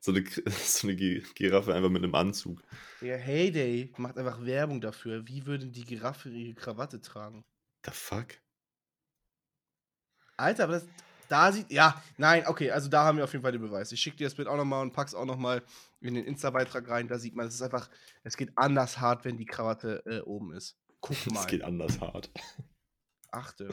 So 0.00 0.12
eine, 0.12 0.24
so 0.64 0.86
eine 0.86 0.96
Gi- 0.96 1.22
Giraffe 1.34 1.74
einfach 1.74 1.90
mit 1.90 2.02
einem 2.02 2.14
Anzug. 2.14 2.62
Der 3.02 3.18
Heyday 3.18 3.92
macht 3.98 4.16
einfach 4.16 4.42
Werbung 4.44 4.80
dafür. 4.80 5.28
Wie 5.28 5.44
würde 5.44 5.66
die 5.66 5.84
Giraffe 5.84 6.30
ihre 6.30 6.54
Krawatte 6.54 7.00
tragen? 7.02 7.44
The 7.84 7.90
fuck? 7.92 8.28
Alter, 10.38 10.64
aber 10.64 10.74
das, 10.74 10.86
da 11.28 11.52
sieht. 11.52 11.70
Ja, 11.70 12.02
nein, 12.16 12.44
okay, 12.46 12.70
also 12.70 12.88
da 12.88 13.04
haben 13.04 13.18
wir 13.18 13.24
auf 13.24 13.32
jeden 13.32 13.42
Fall 13.42 13.52
den 13.52 13.60
Beweis. 13.60 13.92
Ich 13.92 14.00
schicke 14.00 14.16
dir 14.16 14.24
das 14.24 14.34
Bild 14.34 14.48
auch 14.48 14.56
nochmal 14.56 14.82
und 14.82 14.92
pack's 14.92 15.14
auch 15.14 15.24
nochmal 15.24 15.62
in 16.00 16.14
den 16.14 16.24
Insta-Beitrag 16.24 16.88
rein. 16.88 17.08
Da 17.08 17.18
sieht 17.18 17.34
man, 17.34 17.46
es 17.46 17.54
ist 17.54 17.62
einfach, 17.62 17.88
es 18.24 18.36
geht 18.36 18.52
anders 18.56 19.00
hart, 19.00 19.24
wenn 19.24 19.36
die 19.36 19.46
Krawatte 19.46 20.02
äh, 20.06 20.20
oben 20.20 20.52
ist. 20.52 20.76
Guck 21.00 21.16
mal. 21.32 21.40
Es 21.40 21.46
geht 21.46 21.62
anders 21.62 22.00
hart. 22.00 22.30
Achte. 23.30 23.70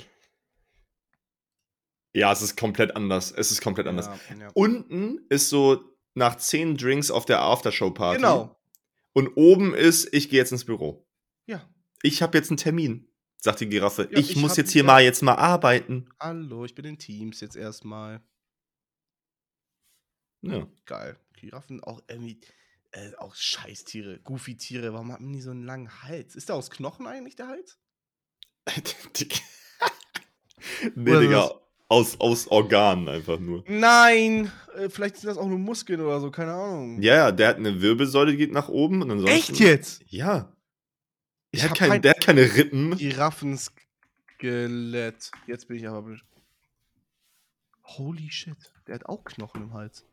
Ja, 2.14 2.32
es 2.32 2.42
ist 2.42 2.58
komplett 2.58 2.96
anders. 2.96 3.32
Es 3.32 3.52
ist 3.52 3.62
komplett 3.62 3.88
anders. 3.88 4.08
Ja, 4.08 4.36
ja. 4.38 4.50
Unten 4.54 5.26
ist 5.30 5.50
so 5.50 5.84
nach 6.14 6.36
10 6.36 6.78
Drinks 6.78 7.12
auf 7.12 7.26
der 7.26 7.42
Aftershow-Party. 7.42 8.18
Genau. 8.18 8.58
Und 9.14 9.36
oben 9.36 9.74
ist, 9.74 10.14
ich 10.14 10.30
gehe 10.30 10.40
jetzt 10.40 10.52
ins 10.52 10.66
Büro. 10.66 11.06
Ja. 11.46 11.70
Ich 12.02 12.22
habe 12.22 12.38
jetzt 12.38 12.50
einen 12.50 12.58
Termin, 12.58 13.08
sagt 13.46 13.62
die 13.62 13.70
Giraffe. 13.70 14.10
Ja, 14.12 14.20
ich, 14.20 14.32
ich 14.32 14.36
muss 14.36 14.58
jetzt 14.58 14.72
hier 14.72 14.82
ja. 14.82 14.88
mal 14.88 15.04
jetzt 15.04 15.24
mal 15.24 15.36
arbeiten. 15.36 16.10
Hallo, 16.20 16.66
ich 16.66 16.76
bin 16.76 16.84
in 16.84 16.98
Teams 16.98 17.40
jetzt 17.40 17.56
erstmal. 17.56 18.22
Ja. 20.42 20.68
Geil. 20.86 21.18
Giraffen 21.34 21.82
auch 21.82 22.02
irgendwie. 22.10 22.42
Äh, 22.92 23.16
auch 23.18 23.36
Scheißtiere, 23.36 24.20
Goofy-Tiere. 24.20 24.94
Warum 24.94 25.12
haben 25.12 25.32
die 25.32 25.42
so 25.42 25.52
einen 25.52 25.64
langen 25.64 26.04
Hals? 26.04 26.36
Ist 26.36 26.50
der 26.50 26.56
aus 26.56 26.70
Knochen 26.70 27.08
eigentlich, 27.08 27.36
der 27.36 27.48
Hals? 27.48 27.78
Nee, 30.96 31.12
Oder 31.12 31.22
Digga. 31.22 31.44
was? 31.44 31.54
Aus, 31.88 32.20
aus 32.20 32.48
Organen 32.48 33.08
einfach 33.08 33.40
nur. 33.40 33.64
Nein! 33.68 34.52
Äh, 34.76 34.90
vielleicht 34.90 35.18
sind 35.18 35.30
das 35.30 35.38
auch 35.38 35.48
nur 35.48 35.60
Muskeln 35.60 36.02
oder 36.02 36.20
so, 36.20 36.32
keine 36.32 36.54
Ahnung. 36.54 37.00
Ja, 37.00 37.16
ja, 37.16 37.32
der 37.32 37.50
hat 37.50 37.58
eine 37.58 37.80
Wirbelsäule, 37.80 38.32
die 38.32 38.38
geht 38.38 38.52
nach 38.52 38.70
oben 38.70 39.04
und 39.04 39.12
ansonsten. 39.12 39.38
Echt 39.38 39.60
jetzt? 39.60 40.04
Ja. 40.08 40.55
Ich 41.58 41.64
hat, 41.64 41.76
kein, 41.78 41.90
kein- 41.90 42.02
der 42.02 42.12
hat 42.12 42.22
keine 42.22 42.42
Rippen. 42.42 42.98
Giraffenskelett. 42.98 45.32
Jetzt 45.48 45.68
bin 45.68 45.78
ich 45.78 45.88
aber. 45.88 46.02
be- 46.04 46.20
Holy 47.84 48.30
shit. 48.32 48.58
Der 48.88 48.96
hat 48.96 49.06
auch 49.06 49.24
Knochen 49.24 49.64
im 49.64 49.74
Hals. 49.74 50.06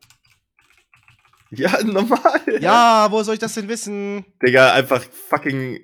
Ja, 1.49 1.83
normal. 1.83 2.41
Ja, 2.61 3.07
wo 3.11 3.21
soll 3.23 3.35
ich 3.35 3.39
das 3.39 3.53
denn 3.53 3.67
wissen? 3.67 4.25
Digga, 4.41 4.73
einfach 4.73 5.03
fucking 5.03 5.79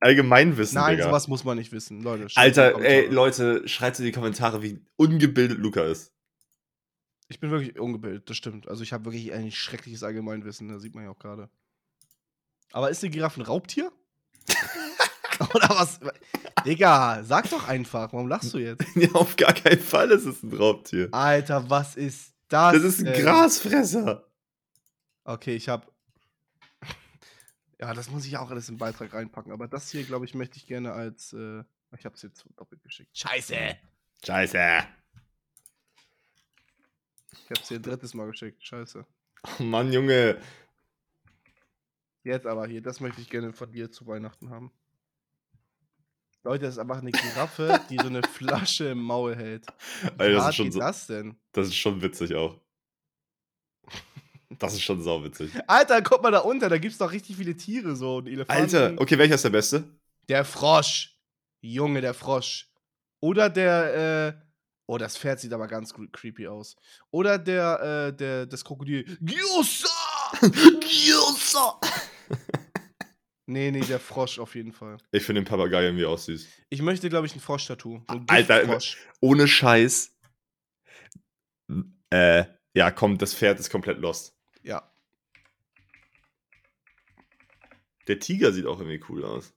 Allgemeinwissen, 0.00 0.74
Nein, 0.76 0.96
Digga. 0.96 1.08
sowas 1.08 1.28
muss 1.28 1.44
man 1.44 1.56
nicht 1.56 1.72
wissen. 1.72 2.02
Leute, 2.02 2.26
Alter, 2.34 2.78
ey. 2.80 3.06
Leute, 3.06 3.66
schreibt 3.68 3.98
in 3.98 4.04
die 4.04 4.12
Kommentare, 4.12 4.62
wie 4.62 4.84
ungebildet 4.96 5.58
Luca 5.58 5.82
ist. 5.84 6.12
Ich 7.28 7.40
bin 7.40 7.50
wirklich 7.50 7.78
ungebildet, 7.78 8.28
das 8.30 8.36
stimmt. 8.36 8.68
Also 8.68 8.82
ich 8.82 8.92
habe 8.92 9.06
wirklich 9.06 9.32
ein 9.32 9.50
schreckliches 9.50 10.02
Allgemeinwissen, 10.02 10.68
das 10.68 10.82
sieht 10.82 10.94
man 10.94 11.04
ja 11.04 11.10
auch 11.10 11.18
gerade. 11.18 11.48
Aber 12.72 12.90
ist 12.90 13.02
eine 13.02 13.10
Giraffe 13.10 13.40
ein 13.40 13.46
Raubtier? 13.46 13.90
Oder 15.54 15.68
was? 15.70 16.00
Digga, 16.64 17.22
sag 17.22 17.48
doch 17.50 17.68
einfach, 17.68 18.12
warum 18.12 18.28
lachst 18.28 18.54
du 18.54 18.58
jetzt? 18.58 18.84
ja, 18.94 19.10
auf 19.12 19.36
gar 19.36 19.52
keinen 19.52 19.80
Fall 19.80 20.10
ist 20.10 20.24
es 20.24 20.42
ein 20.42 20.52
Raubtier. 20.52 21.08
Alter, 21.12 21.68
was 21.68 21.96
ist 21.96 22.34
das? 22.48 22.74
Das 22.74 22.82
ist 22.82 23.00
ein 23.00 23.06
denn? 23.06 23.22
Grasfresser. 23.22 24.26
Okay, 25.24 25.56
ich 25.56 25.68
hab. 25.68 25.90
Ja, 27.78 27.92
das 27.92 28.08
muss 28.08 28.24
ich 28.24 28.38
auch 28.38 28.50
alles 28.50 28.70
im 28.70 28.78
Beitrag 28.78 29.12
reinpacken. 29.12 29.52
Aber 29.52 29.68
das 29.68 29.90
hier, 29.90 30.02
glaube 30.02 30.24
ich, 30.24 30.34
möchte 30.34 30.56
ich 30.56 30.66
gerne 30.66 30.92
als. 30.92 31.34
Äh, 31.34 31.62
ich 31.96 32.06
hab's 32.06 32.22
jetzt 32.22 32.46
doppelt 32.56 32.82
geschickt. 32.82 33.10
Scheiße! 33.16 33.76
Scheiße. 34.24 34.86
Ich 37.32 37.50
hab's 37.50 37.68
hier 37.68 37.78
ein 37.78 37.82
drittes 37.82 38.14
Mal 38.14 38.26
geschickt. 38.28 38.64
Scheiße. 38.64 39.04
Oh 39.60 39.62
Mann, 39.62 39.92
Junge. 39.92 40.40
Jetzt 42.26 42.44
aber 42.46 42.66
hier, 42.66 42.82
das 42.82 42.98
möchte 42.98 43.20
ich 43.20 43.30
gerne 43.30 43.52
von 43.52 43.70
dir 43.70 43.88
zu 43.90 44.04
Weihnachten 44.08 44.50
haben. 44.50 44.72
Leute, 46.42 46.64
das 46.64 46.74
ist 46.74 46.78
einfach 46.80 46.98
eine 46.98 47.12
Giraffe, 47.12 47.80
die 47.88 47.96
so 47.98 48.06
eine 48.08 48.20
Flasche 48.34 48.86
im 48.88 48.98
Maul 48.98 49.36
hält. 49.36 49.64
Alter, 50.18 50.34
das 50.34 50.48
ist 50.48 50.54
schon 50.56 50.72
so- 50.72 50.78
das 50.80 51.06
denn? 51.06 51.36
Das 51.52 51.68
ist 51.68 51.76
schon 51.76 52.02
witzig 52.02 52.34
auch. 52.34 52.58
Das 54.58 54.72
ist 54.74 54.82
schon 54.82 55.00
sauwitzig. 55.02 55.52
Alter, 55.68 56.02
guck 56.02 56.20
mal 56.22 56.30
da 56.32 56.38
unter, 56.40 56.68
da 56.68 56.78
gibt's 56.78 56.98
doch 56.98 57.12
richtig 57.12 57.36
viele 57.36 57.56
Tiere 57.56 57.94
so. 57.94 58.18
Ein 58.18 58.26
Elefanten. 58.26 58.62
Alter, 58.76 59.00
okay, 59.00 59.18
welcher 59.18 59.34
ist 59.36 59.44
der 59.44 59.50
Beste? 59.50 59.84
Der 60.28 60.44
Frosch. 60.44 61.16
Junge, 61.60 62.00
der 62.00 62.14
Frosch. 62.14 62.68
Oder 63.20 63.50
der, 63.50 64.34
äh. 64.36 64.46
Oh, 64.88 64.98
das 64.98 65.16
Pferd 65.18 65.40
sieht 65.40 65.52
aber 65.52 65.66
ganz 65.68 65.92
cre- 65.92 66.10
creepy 66.12 66.46
aus. 66.48 66.76
Oder 67.10 67.38
der, 67.38 68.08
äh, 68.08 68.16
der, 68.16 68.46
das 68.46 68.64
Krokodil. 68.64 69.04
Gyoza! 69.20 69.88
Gyoza! 70.40 71.80
Nee, 73.48 73.70
nee, 73.70 73.80
der 73.80 74.00
Frosch 74.00 74.40
auf 74.40 74.56
jeden 74.56 74.72
Fall. 74.72 74.98
Ich 75.12 75.22
finde 75.22 75.40
den 75.40 75.46
Papagei 75.46 75.84
irgendwie 75.84 76.04
auch 76.04 76.18
süß. 76.18 76.48
Ich 76.68 76.82
möchte, 76.82 77.08
glaube 77.08 77.26
ich, 77.26 77.36
ein 77.36 77.40
Frosch-Tattoo. 77.40 78.02
So 78.10 78.16
ein 78.16 78.24
Alter. 78.28 78.80
Ohne 79.20 79.46
Scheiß. 79.46 80.12
Äh, 82.10 82.44
ja, 82.74 82.90
komm, 82.90 83.18
das 83.18 83.34
Pferd 83.34 83.60
ist 83.60 83.70
komplett 83.70 83.98
lost. 83.98 84.36
Ja. 84.62 84.92
Der 88.08 88.18
Tiger 88.18 88.52
sieht 88.52 88.66
auch 88.66 88.80
irgendwie 88.80 89.02
cool 89.08 89.24
aus. 89.24 89.54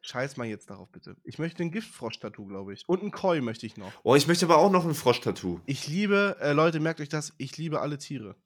Scheiß 0.00 0.38
mal 0.38 0.46
jetzt 0.46 0.70
darauf, 0.70 0.90
bitte. 0.90 1.16
Ich 1.24 1.38
möchte 1.38 1.62
ein 1.62 1.72
Giftfrosch-Tattoo, 1.72 2.46
glaube 2.46 2.72
ich. 2.72 2.88
Und 2.88 3.02
ein 3.02 3.10
Koi 3.10 3.42
möchte 3.42 3.66
ich 3.66 3.76
noch. 3.76 3.92
Oh, 4.02 4.14
ich 4.14 4.26
möchte 4.26 4.46
aber 4.46 4.56
auch 4.58 4.70
noch 4.70 4.86
ein 4.86 4.94
Frosch-Tattoo. 4.94 5.60
Ich 5.66 5.88
liebe, 5.88 6.38
äh, 6.40 6.52
Leute, 6.52 6.80
merkt 6.80 7.00
euch 7.00 7.08
das, 7.10 7.34
ich 7.36 7.56
liebe 7.58 7.80
alle 7.80 7.98
Tiere. 7.98 8.36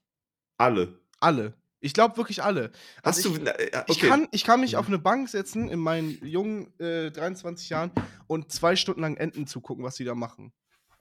Alle. 0.58 1.00
Alle. 1.20 1.54
Ich 1.80 1.94
glaube 1.94 2.16
wirklich 2.18 2.42
alle. 2.42 2.72
Hast 3.02 3.18
Also 3.24 3.36
du. 3.36 3.42
na, 3.44 3.52
äh, 3.52 3.84
Ich 3.88 3.96
okay. 3.96 4.08
kann, 4.08 4.28
ich 4.32 4.44
kann 4.44 4.60
mich 4.60 4.72
Mhm. 4.72 4.78
auf 4.78 4.86
eine 4.88 4.98
Bank 4.98 5.28
setzen 5.30 5.68
in 5.70 5.78
meinen 5.78 6.18
jungen 6.26 6.78
äh, 6.78 7.10
23 7.10 7.70
Jahren 7.70 7.90
und 8.26 8.52
zwei 8.52 8.76
Stunden 8.76 9.00
lang 9.00 9.16
Enten 9.16 9.46
zugucken, 9.46 9.82
was 9.84 9.96
sie 9.96 10.04
da 10.04 10.14
machen. 10.14 10.52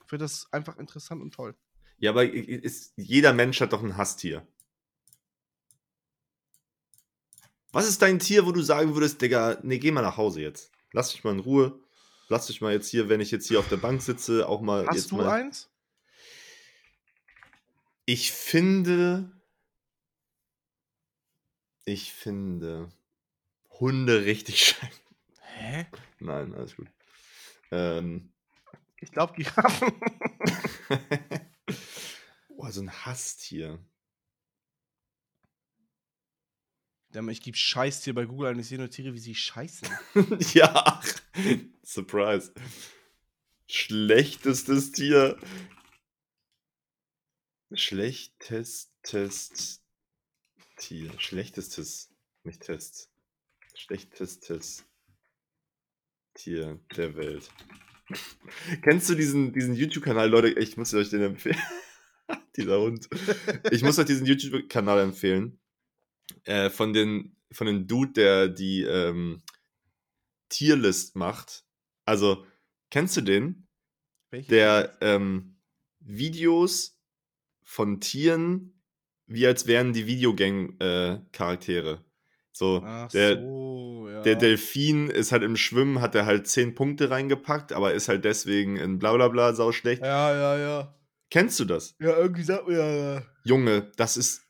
Ich 0.04 0.10
finde 0.10 0.26
das 0.26 0.48
einfach 0.52 0.78
interessant 0.78 1.22
und 1.22 1.34
toll. 1.34 1.56
Ja, 1.98 2.12
aber 2.12 2.24
ist, 2.24 2.94
jeder 2.96 3.34
Mensch 3.34 3.60
hat 3.60 3.74
doch 3.74 3.84
ein 3.84 3.98
Hasstier. 3.98 4.48
Was 7.72 7.88
ist 7.88 8.02
dein 8.02 8.18
Tier, 8.20 8.46
wo 8.46 8.52
du 8.52 8.62
sagen 8.62 8.96
würdest, 8.96 9.22
Digga, 9.22 9.60
nee, 9.62 9.78
geh 9.78 9.92
mal 9.92 10.02
nach 10.02 10.18
Hause 10.18 10.42
jetzt. 10.42 10.72
Lass 10.92 11.12
dich 11.12 11.24
mal 11.24 11.34
in 11.34 11.40
Ruhe. 11.40 11.80
Lass 12.30 12.48
dich 12.48 12.62
mal 12.62 12.72
jetzt 12.74 12.88
hier, 12.90 13.10
wenn 13.10 13.22
ich 13.22 13.32
jetzt 13.32 13.48
hier 13.48 13.60
auf 13.60 13.68
der 13.70 13.78
Bank 13.78 14.02
sitze, 14.02 14.48
auch 14.48 14.62
mal. 14.62 14.88
Hast 14.88 15.12
du 15.12 15.18
mal. 15.18 15.28
eins? 15.30 15.70
Ich 18.06 18.32
finde. 18.32 19.32
Ich 21.90 22.14
finde. 22.14 22.92
Hunde 23.80 24.24
richtig 24.26 24.64
scheiße. 24.68 25.02
Hä? 25.42 25.88
Nein, 26.20 26.54
alles 26.54 26.76
gut. 26.76 26.88
Ähm. 27.72 28.32
Ich 29.02 29.12
glaube 29.12 29.34
Giraffen. 29.34 29.92
Boah, 32.50 32.72
so 32.72 32.82
ein 32.82 32.92
Hasstier. 32.92 33.84
Ich 37.32 37.42
gebe 37.42 37.58
Scheißtier 37.58 38.14
bei 38.14 38.26
Google 38.26 38.50
ein. 38.50 38.60
Ich 38.60 38.68
sehe 38.68 38.78
nur 38.78 38.92
Tiere, 38.92 39.16
wie 39.16 39.20
sie 39.20 39.34
scheißen. 39.34 39.90
ja. 40.54 41.02
Surprise. 41.82 42.54
Schlechtestes 43.66 44.92
Tier. 44.92 45.40
Schlechtestes 47.74 48.90
Tier. 50.80 51.12
Schlechtestes. 51.20 52.10
Nicht 52.44 52.62
Test. 52.62 53.12
Schlechtestes 53.76 54.86
Tier 56.34 56.80
der 56.96 57.16
Welt. 57.16 57.52
Kennst 58.82 59.10
du 59.10 59.16
diesen, 59.16 59.54
diesen 59.54 59.76
YouTube-Kanal, 59.76 60.30
Leute? 60.30 60.60
Ich 60.60 60.78
muss 60.78 60.94
euch 60.94 61.10
den 61.10 61.22
empfehlen. 61.22 61.62
Dieser 62.56 62.80
Hund. 62.80 63.08
Ich 63.72 63.84
muss 63.84 64.00
euch 64.00 64.06
diesen 64.06 64.26
YouTube-Kanal 64.26 65.02
empfehlen. 65.02 65.60
Äh, 66.44 66.70
von 66.70 66.94
den 66.94 67.36
von 67.52 67.68
dem 67.68 67.88
Dude, 67.88 68.14
der 68.14 68.48
die 68.48 68.84
ähm, 68.84 69.42
Tierlist 70.50 71.16
macht. 71.16 71.66
Also, 72.06 72.46
kennst 72.92 73.18
du 73.18 73.22
den? 73.22 73.68
Welche? 74.30 74.50
Der 74.50 74.98
ähm, 75.02 75.58
Videos 76.00 77.00
von 77.64 78.00
Tieren, 78.00 78.79
wie 79.30 79.48
als 79.48 79.68
wären 79.68 79.94
die 79.94 80.08
Videogame-Charaktere. 80.08 82.04
so, 82.52 82.82
Ach 82.84 83.08
der, 83.10 83.36
so, 83.36 84.10
ja. 84.10 84.22
der 84.24 84.36
Delfin 84.36 85.10
ist 85.10 85.32
halt 85.32 85.44
im 85.44 85.56
Schwimmen, 85.56 86.02
hat 86.02 86.16
er 86.16 86.26
halt 86.26 86.48
10 86.48 86.76
Punkte 86.76 87.10
reingepackt, 87.10 87.72
aber 87.72 87.94
ist 87.94 88.10
halt 88.10 88.26
deswegen 88.26 88.76
in 88.76 89.00
Blablabla 89.00 89.54
sau 89.54 89.72
schlecht. 89.72 90.02
ja, 90.02 90.34
ja, 90.34 90.58
ja. 90.58 90.96
Kennst 91.30 91.60
du 91.60 91.66
das? 91.66 91.96
Ja, 92.00 92.18
irgendwie 92.18 92.42
sagt 92.42 92.68
mir 92.68 92.78
ja, 92.80 92.90
ja. 93.14 93.24
Junge, 93.44 93.92
das 93.98 94.18
ist, 94.18 94.42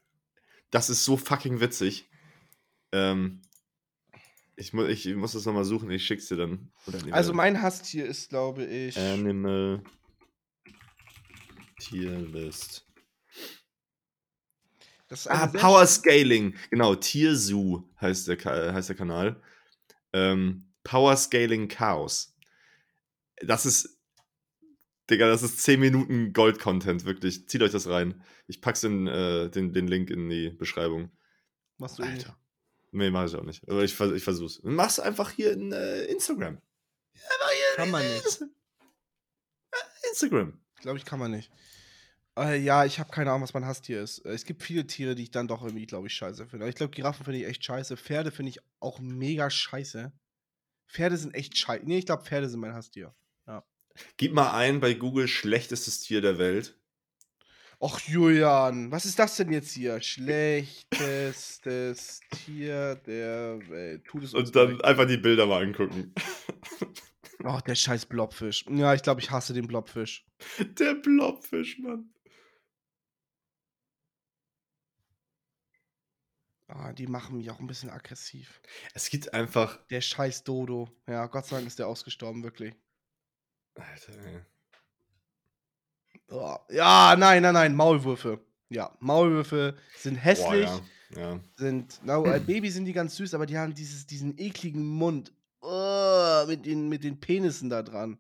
das 0.72 0.90
ist 0.90 1.04
so 1.04 1.18
fucking 1.18 1.60
witzig. 1.60 2.10
Ähm, 2.94 3.42
ich, 4.56 4.72
mu 4.74 4.86
ich 4.86 5.14
muss 5.14 5.34
das 5.34 5.46
nochmal 5.46 5.66
suchen, 5.66 5.92
ich 5.92 6.06
schick's 6.06 6.30
dir 6.30 6.38
dann. 6.38 6.72
Also 7.12 7.34
mein 7.34 7.62
Hasstier 7.62 8.06
ist, 8.06 8.30
glaube 8.30 8.66
ich. 8.66 8.98
Animal 8.98 9.84
Tierlist. 11.80 12.89
Ah, 15.28 15.48
Power 15.48 15.86
Scaling. 15.88 16.56
Genau, 16.70 16.96
Tierzoo 16.96 17.84
heißt 18.00 18.28
der, 18.28 18.38
Ka- 18.38 18.74
heißt 18.74 18.90
der 18.90 18.96
Kanal. 18.96 19.42
Ähm, 20.14 20.68
Power 20.84 21.16
Scaling 21.18 21.68
Chaos. 21.68 22.36
Das 23.42 23.66
ist, 23.66 23.98
Digga, 25.10 25.28
das 25.28 25.42
ist 25.44 25.60
10 25.64 25.80
Minuten 25.80 26.34
Gold-Content, 26.34 27.06
wirklich. 27.06 27.48
Zieht 27.48 27.62
euch 27.64 27.72
das 27.72 27.88
rein. 27.88 28.22
Ich 28.48 28.62
pack's 28.62 28.84
in, 28.84 29.08
äh, 29.08 29.50
den, 29.50 29.74
den 29.74 29.88
Link 29.88 30.10
in 30.12 30.30
die 30.30 30.50
Beschreibung. 30.52 31.10
Machst 31.78 31.98
du 32.00 32.04
eh 32.04 32.08
nicht. 32.10 32.28
Alter. 32.28 32.38
Nee, 32.92 33.10
mach 33.12 33.26
ich 33.26 33.36
auch 33.36 33.44
nicht. 33.44 33.68
Aber 33.70 33.84
ich, 33.84 34.00
ich 34.00 34.24
versuch's. 34.24 34.60
Mach's 34.64 35.00
einfach 35.00 35.32
hier 35.32 35.52
in 35.54 35.72
äh, 35.72 36.04
Instagram. 36.06 36.60
Einfach 37.14 37.52
hier 37.52 37.76
Kann 37.76 37.92
man 37.92 38.04
nicht. 38.04 38.44
Instagram. 40.10 40.60
Glaube 40.82 40.98
ich, 40.98 41.06
kann 41.06 41.20
man 41.20 41.32
nicht. 41.32 41.52
Äh, 42.40 42.58
ja, 42.60 42.86
ich 42.86 43.00
habe 43.00 43.12
keine 43.12 43.32
Ahnung, 43.32 43.44
was 43.44 43.54
mein 43.54 43.66
Hasstier 43.66 44.02
ist. 44.02 44.20
Äh, 44.26 44.30
Es 44.34 44.46
gibt 44.46 44.64
viele 44.64 44.86
Tiere, 44.88 45.16
die 45.16 45.24
ich 45.24 45.32
dann 45.32 45.48
doch 45.48 45.64
irgendwie, 45.64 45.86
glaube 45.86 46.08
ich, 46.08 46.14
scheiße 46.14 46.46
finde. 46.48 46.66
Aber 46.66 46.70
ich 46.70 46.76
glaube, 46.76 46.92
Giraffen 46.92 47.26
finde 47.26 47.40
ich 47.40 47.46
echt 47.48 47.64
scheiße. 47.66 47.98
Pferde 47.98 48.32
finde 48.32 48.52
ich 48.52 48.60
auch 48.80 49.00
mega 49.00 49.50
scheiße. 49.50 50.12
Pferde 50.88 51.18
sind 51.18 51.36
echt 51.36 51.58
scheiße. 51.58 51.86
Nee, 51.86 51.98
ich 52.00 52.06
glaube, 52.06 52.24
Pferde 52.24 52.50
sind 52.50 52.60
mein 52.60 52.74
Hasstier. 52.74 53.14
Gib 54.16 54.34
mal 54.34 54.54
ein 54.54 54.80
bei 54.80 54.94
Google 54.94 55.28
schlechtestes 55.28 56.00
Tier 56.00 56.22
der 56.22 56.38
Welt. 56.38 56.78
Och, 57.82 58.00
Julian, 58.08 58.92
was 58.92 59.06
ist 59.06 59.20
das 59.20 59.36
denn 59.36 59.52
jetzt 59.52 59.72
hier? 59.72 60.02
Schlechtestes 60.02 62.22
Tier 62.32 62.96
der 63.06 63.60
Welt. 63.70 64.06
Tut 64.06 64.24
es 64.24 64.34
Und 64.34 64.56
dann 64.56 64.72
leid. 64.74 64.86
einfach 64.86 65.06
die 65.06 65.18
Bilder 65.18 65.46
mal 65.48 65.64
angucken. 65.64 66.14
Oh, 67.44 67.60
der 67.66 67.76
scheiß 67.76 68.06
Blobfisch. 68.06 68.66
Ja, 68.70 68.94
ich 68.94 69.02
glaube, 69.04 69.20
ich 69.22 69.32
hasse 69.32 69.54
den 69.54 69.68
Blobfisch. 69.68 70.26
Der 70.78 70.96
Blobfisch, 70.96 71.80
Mann. 71.80 72.10
Ah, 76.70 76.94
die 76.94 77.08
machen 77.08 77.38
mich 77.38 77.50
auch 77.50 77.60
ein 77.60 77.66
bisschen 77.66 77.90
aggressiv. 77.90 78.62
Es 78.94 79.10
gibt 79.10 79.34
einfach. 79.34 79.80
Der 79.88 80.02
scheiß 80.02 80.44
Dodo. 80.44 80.88
Ja, 81.08 81.26
Gott 81.26 81.48
sei 81.48 81.56
Dank 81.56 81.68
ist 81.68 81.80
der 81.80 81.88
ausgestorben, 81.88 82.44
wirklich. 82.44 82.76
Alter, 83.74 84.14
ey. 84.24 84.42
Oh, 86.30 86.56
ja, 86.70 87.16
nein, 87.18 87.42
nein, 87.42 87.56
nein, 87.56 87.76
Maulwürfe. 87.76 88.40
Ja, 88.70 88.96
Maulwürfe 89.00 89.76
sind 89.98 90.16
hässlich, 90.16 90.68
Boah, 90.68 90.86
ja. 91.16 91.20
ja. 91.22 91.40
sind, 91.56 92.00
na, 92.04 92.22
als 92.24 92.46
Baby 92.46 92.70
sind 92.70 92.86
die 92.86 92.94
ganz 92.94 93.16
süß, 93.16 93.34
aber 93.34 93.48
die 93.48 93.58
haben 93.58 93.74
dieses, 93.74 94.06
diesen 94.06 94.38
ekligen 94.38 94.86
Mund. 94.86 95.34
Oh, 95.62 96.46
mit, 96.46 96.68
den, 96.68 96.88
mit 96.88 97.04
den 97.04 97.20
Penissen 97.20 97.72
da 97.72 97.82
dran. 97.82 98.20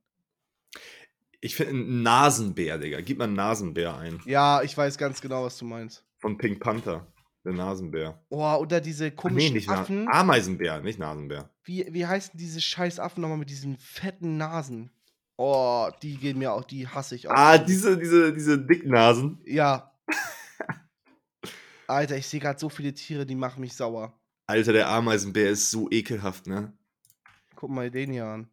Ich 1.39 1.55
finde 1.55 1.73
einen 1.73 2.01
Nasenbär, 2.01 2.79
Digga. 2.79 2.99
Gib 3.01 3.19
mal 3.19 3.25
einen 3.25 3.35
Nasenbär 3.35 3.95
ein. 3.95 4.19
Ja, 4.25 4.63
ich 4.63 4.75
weiß 4.75 4.97
ganz 4.97 5.21
genau, 5.21 5.43
was 5.43 5.57
du 5.59 5.65
meinst. 5.65 6.03
Von 6.17 6.37
Pink 6.39 6.59
Panther. 6.59 7.05
Der 7.45 7.53
Nasenbär. 7.53 8.21
Oh, 8.29 8.55
oder 8.55 8.81
diese 8.81 9.05
Ach, 9.05 9.09
nee, 9.09 9.15
komischen 9.15 9.53
nicht 9.53 9.69
Na 9.69 9.81
Affen. 9.81 10.07
Ameisenbär, 10.09 10.81
nicht 10.81 10.99
Nasenbär. 10.99 11.49
Wie, 11.63 11.87
wie 11.91 12.05
heißen 12.05 12.37
diese 12.37 12.59
scheiß 12.59 12.99
Affen 12.99 13.21
nochmal 13.21 13.37
mit 13.37 13.49
diesen 13.49 13.77
fetten 13.77 14.37
Nasen? 14.37 14.91
Oh, 15.37 15.89
die 16.01 16.17
gehen 16.17 16.37
mir 16.37 16.51
auch, 16.51 16.65
die 16.65 16.87
hasse 16.87 17.15
ich 17.15 17.29
auch. 17.29 17.33
Ah, 17.33 17.57
diese, 17.57 17.97
diese, 17.97 18.33
diese 18.33 18.59
Dicknasen. 18.59 19.41
Ja. 19.45 19.93
Alter, 21.87 22.17
ich 22.17 22.27
sehe 22.27 22.41
gerade 22.41 22.59
so 22.59 22.67
viele 22.67 22.93
Tiere, 22.93 23.25
die 23.25 23.35
machen 23.35 23.61
mich 23.61 23.73
sauer. 23.73 24.13
Alter, 24.47 24.73
der 24.73 24.89
Ameisenbär 24.89 25.49
ist 25.49 25.71
so 25.71 25.89
ekelhaft, 25.89 26.45
ne? 26.45 26.73
Guck 27.55 27.69
mal 27.69 27.89
den 27.89 28.11
hier 28.11 28.25
an. 28.25 28.49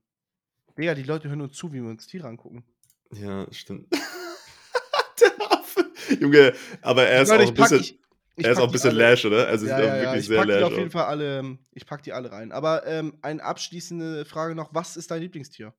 Digga, 0.79 0.95
die 0.95 1.03
Leute 1.03 1.29
hören 1.29 1.41
uns 1.41 1.57
zu, 1.57 1.73
wie 1.73 1.83
wir 1.83 1.91
uns 1.91 2.07
Tiere 2.07 2.29
angucken. 2.29 2.65
Ja, 3.13 3.47
stimmt. 3.53 3.89
der 5.21 5.53
Affe. 5.53 5.91
Junge, 6.21 6.55
aber 6.83 7.07
er 7.07 7.23
ist 7.23 7.31
Leute, 7.31 7.45
auch 7.45 7.49
ein 7.49 7.55
bisschen, 7.55 7.81
ich 7.81 7.99
er 8.45 8.53
ist 8.53 8.59
auch 8.59 8.63
ein 8.65 8.69
die 8.69 8.73
bisschen 8.73 8.91
alle- 8.91 9.11
lash, 9.11 9.25
oder? 9.25 9.47
Also, 9.49 9.67
Ja, 9.67 9.77
auch 9.77 9.81
ja, 9.81 10.01
wirklich 10.03 10.21
ich 10.21 10.27
sehr 10.27 10.37
pack 10.39 10.47
die 10.47 10.53
lash 10.53 10.63
auf 10.65 10.73
jeden. 10.79 10.91
Fall 10.91 11.05
alle, 11.05 11.39
ähm, 11.39 11.59
ich 11.73 11.87
pack 11.87 12.03
die 12.03 12.13
alle 12.13 12.31
rein. 12.33 12.53
Aber 12.53 12.87
ähm, 12.87 13.19
eine 13.23 13.43
abschließende 13.43 14.25
Frage 14.25 14.55
noch, 14.55 14.75
was 14.75 14.97
ist 14.97 15.11
dein 15.11 15.23
Lieblingstier? 15.23 15.73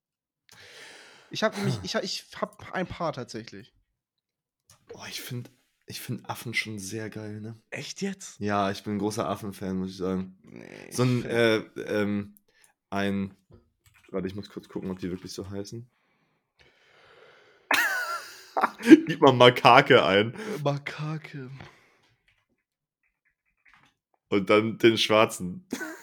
Ich 1.29 1.43
habe 1.43 1.55
nämlich, 1.57 1.79
ich, 1.83 1.93
ich 1.95 2.25
hab 2.39 2.73
ein 2.73 2.87
paar 2.87 3.13
tatsächlich. 3.13 3.73
Boah, 4.87 5.05
ich 5.09 5.21
finde 5.21 5.49
ich 5.85 6.01
find 6.01 6.29
Affen 6.29 6.53
schon 6.53 6.79
sehr 6.79 7.09
geil, 7.09 7.39
ne? 7.41 7.55
Echt 7.69 8.01
jetzt? 8.01 8.39
Ja, 8.39 8.71
ich 8.71 8.83
bin 8.83 8.95
ein 8.95 8.99
großer 8.99 9.27
Affenfan, 9.27 9.77
muss 9.77 9.91
ich 9.91 9.97
sagen. 9.97 10.37
Nee, 10.43 10.67
So 10.91 11.03
ein, 11.03 11.23
äh, 11.25 11.57
ähm, 11.57 12.35
ein. 12.89 13.33
Warte, 14.09 14.27
ich 14.27 14.35
muss 14.35 14.49
kurz 14.49 14.67
gucken, 14.69 14.89
ob 14.89 14.99
die 14.99 15.09
wirklich 15.11 15.31
so 15.33 15.49
heißen. 15.49 15.89
Gib 19.07 19.21
mal 19.21 19.33
Makake 19.33 20.03
ein 20.03 20.33
Makake. 20.63 21.49
Und 24.29 24.49
dann 24.49 24.77
den 24.77 24.97
schwarzen. 24.97 25.67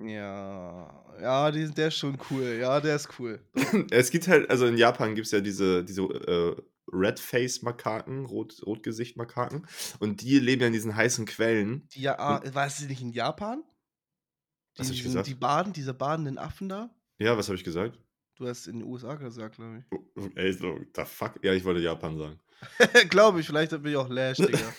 Ja, 0.00 1.04
ja, 1.20 1.50
die, 1.50 1.68
der 1.72 1.88
ist 1.88 1.96
schon 1.96 2.18
cool. 2.30 2.58
Ja, 2.60 2.80
der 2.80 2.94
ist 2.94 3.08
cool. 3.18 3.40
es 3.90 4.10
gibt 4.10 4.28
halt, 4.28 4.48
also 4.48 4.66
in 4.66 4.76
Japan 4.76 5.16
gibt 5.16 5.26
es 5.26 5.32
ja 5.32 5.40
diese, 5.40 5.82
diese 5.84 6.02
äh, 6.02 6.56
Red-Face-Makaken, 6.92 8.26
Rot, 8.26 8.62
Rotgesicht-Makaken. 8.64 9.66
Und 9.98 10.22
die 10.22 10.38
leben 10.38 10.60
ja 10.60 10.66
in 10.68 10.72
diesen 10.72 10.94
heißen 10.94 11.26
Quellen. 11.26 11.88
Die, 11.94 12.02
ja, 12.02 12.18
ah, 12.18 12.42
war 12.54 12.66
es 12.66 12.80
nicht 12.80 13.02
in 13.02 13.10
Japan? 13.10 13.64
Was 14.76 14.86
hab 14.86 14.94
ich 14.94 15.02
gesagt? 15.02 15.26
Die 15.26 15.34
baden, 15.34 15.72
diese 15.72 15.94
badenden 15.94 16.38
Affen 16.38 16.68
da? 16.68 16.90
Ja, 17.18 17.36
was 17.36 17.48
habe 17.48 17.56
ich 17.56 17.64
gesagt? 17.64 17.98
Du 18.36 18.46
hast 18.46 18.68
in 18.68 18.78
den 18.78 18.88
USA 18.88 19.16
gesagt, 19.16 19.56
glaube 19.56 19.84
Oh, 19.90 20.28
Ey, 20.36 20.52
so, 20.52 20.78
the 20.94 21.04
fuck? 21.04 21.34
Ja, 21.42 21.52
ich 21.52 21.64
wollte 21.64 21.80
Japan 21.80 22.16
sagen. 22.16 22.38
ich. 22.94 23.10
glaube 23.10 23.40
ich, 23.40 23.46
vielleicht 23.46 23.72
bin 23.72 23.86
ich 23.86 23.96
auch 23.96 24.08
Lash, 24.08 24.36
Digga. 24.36 24.72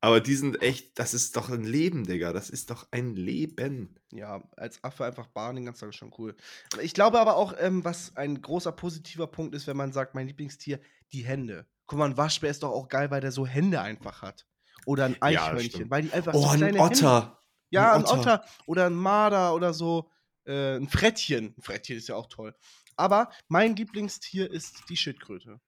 Aber 0.00 0.20
die 0.20 0.36
sind 0.36 0.62
echt, 0.62 0.98
das 0.98 1.12
ist 1.12 1.36
doch 1.36 1.50
ein 1.50 1.64
Leben, 1.64 2.04
Digga. 2.06 2.32
Das 2.32 2.50
ist 2.50 2.70
doch 2.70 2.86
ein 2.92 3.14
Leben. 3.16 3.96
Ja, 4.12 4.42
als 4.56 4.82
Affe 4.84 5.04
einfach 5.04 5.26
baden 5.26 5.56
den 5.56 5.64
ganzen 5.66 5.80
Tag 5.80 5.88
ist 5.90 5.96
schon 5.96 6.14
cool. 6.18 6.36
Ich 6.80 6.94
glaube 6.94 7.18
aber 7.18 7.36
auch, 7.36 7.54
ähm, 7.58 7.84
was 7.84 8.14
ein 8.16 8.40
großer 8.40 8.70
positiver 8.72 9.26
Punkt 9.26 9.54
ist, 9.56 9.66
wenn 9.66 9.76
man 9.76 9.92
sagt, 9.92 10.14
mein 10.14 10.28
Lieblingstier, 10.28 10.78
die 11.12 11.22
Hände. 11.24 11.66
Guck 11.86 11.98
mal, 11.98 12.04
ein 12.10 12.16
Waschbär 12.16 12.50
ist 12.50 12.62
doch 12.62 12.70
auch 12.70 12.88
geil, 12.88 13.10
weil 13.10 13.20
der 13.20 13.32
so 13.32 13.44
Hände 13.46 13.80
einfach 13.80 14.22
hat. 14.22 14.46
Oder 14.86 15.06
ein 15.06 15.14
Ja, 15.14 15.22
Eichhörnchen, 15.22 15.70
stimmt. 15.70 15.90
weil 15.90 16.02
die 16.02 16.12
einfach 16.12 16.32
Oh, 16.34 16.42
so 16.42 16.48
ein 16.48 16.58
kleine 16.58 16.78
Hände 16.78 16.80
Otter. 16.96 17.42
Ja, 17.70 17.92
Ein 17.94 18.04
ein 18.04 18.18
Otter. 18.18 18.44
oder 18.66 18.86
ein 18.86 18.94
Marder 18.94 19.54
oder 19.54 19.74
so. 19.74 20.10
Äh, 20.44 20.76
ein 20.76 20.88
Frettchen. 20.88 21.54
Ein 21.58 21.62
Frettchen 21.62 21.96
ist 21.96 22.08
ja 22.08 22.14
auch 22.14 22.26
toll. 22.26 22.54
Aber 22.96 23.30
mein 23.48 23.74
Lieblingstier 23.74 24.50
ist 24.50 24.84
die 24.88 24.96
Schildkröte. 24.96 25.60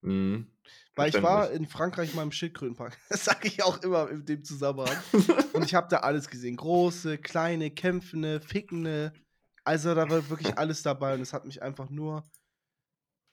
Mhm. 0.00 0.50
Weil 0.98 1.08
ich 1.10 1.22
war 1.22 1.50
in 1.50 1.66
Frankreich 1.66 2.14
mal 2.14 2.22
im 2.22 2.32
Schildkrötenpark. 2.32 2.98
Das 3.08 3.24
sage 3.24 3.48
ich 3.48 3.62
auch 3.62 3.82
immer 3.82 4.10
in 4.10 4.24
dem 4.24 4.44
Zusammenhang. 4.44 4.96
Und 5.52 5.64
ich 5.64 5.74
habe 5.74 5.88
da 5.88 5.98
alles 5.98 6.28
gesehen. 6.28 6.56
Große, 6.56 7.18
kleine, 7.18 7.70
kämpfende, 7.70 8.40
fickende. 8.40 9.12
Also 9.64 9.94
da 9.94 10.08
war 10.08 10.28
wirklich 10.30 10.56
alles 10.56 10.82
dabei 10.82 11.14
und 11.14 11.20
es 11.20 11.34
hat 11.34 11.44
mich 11.44 11.62
einfach 11.62 11.90
nur. 11.90 12.24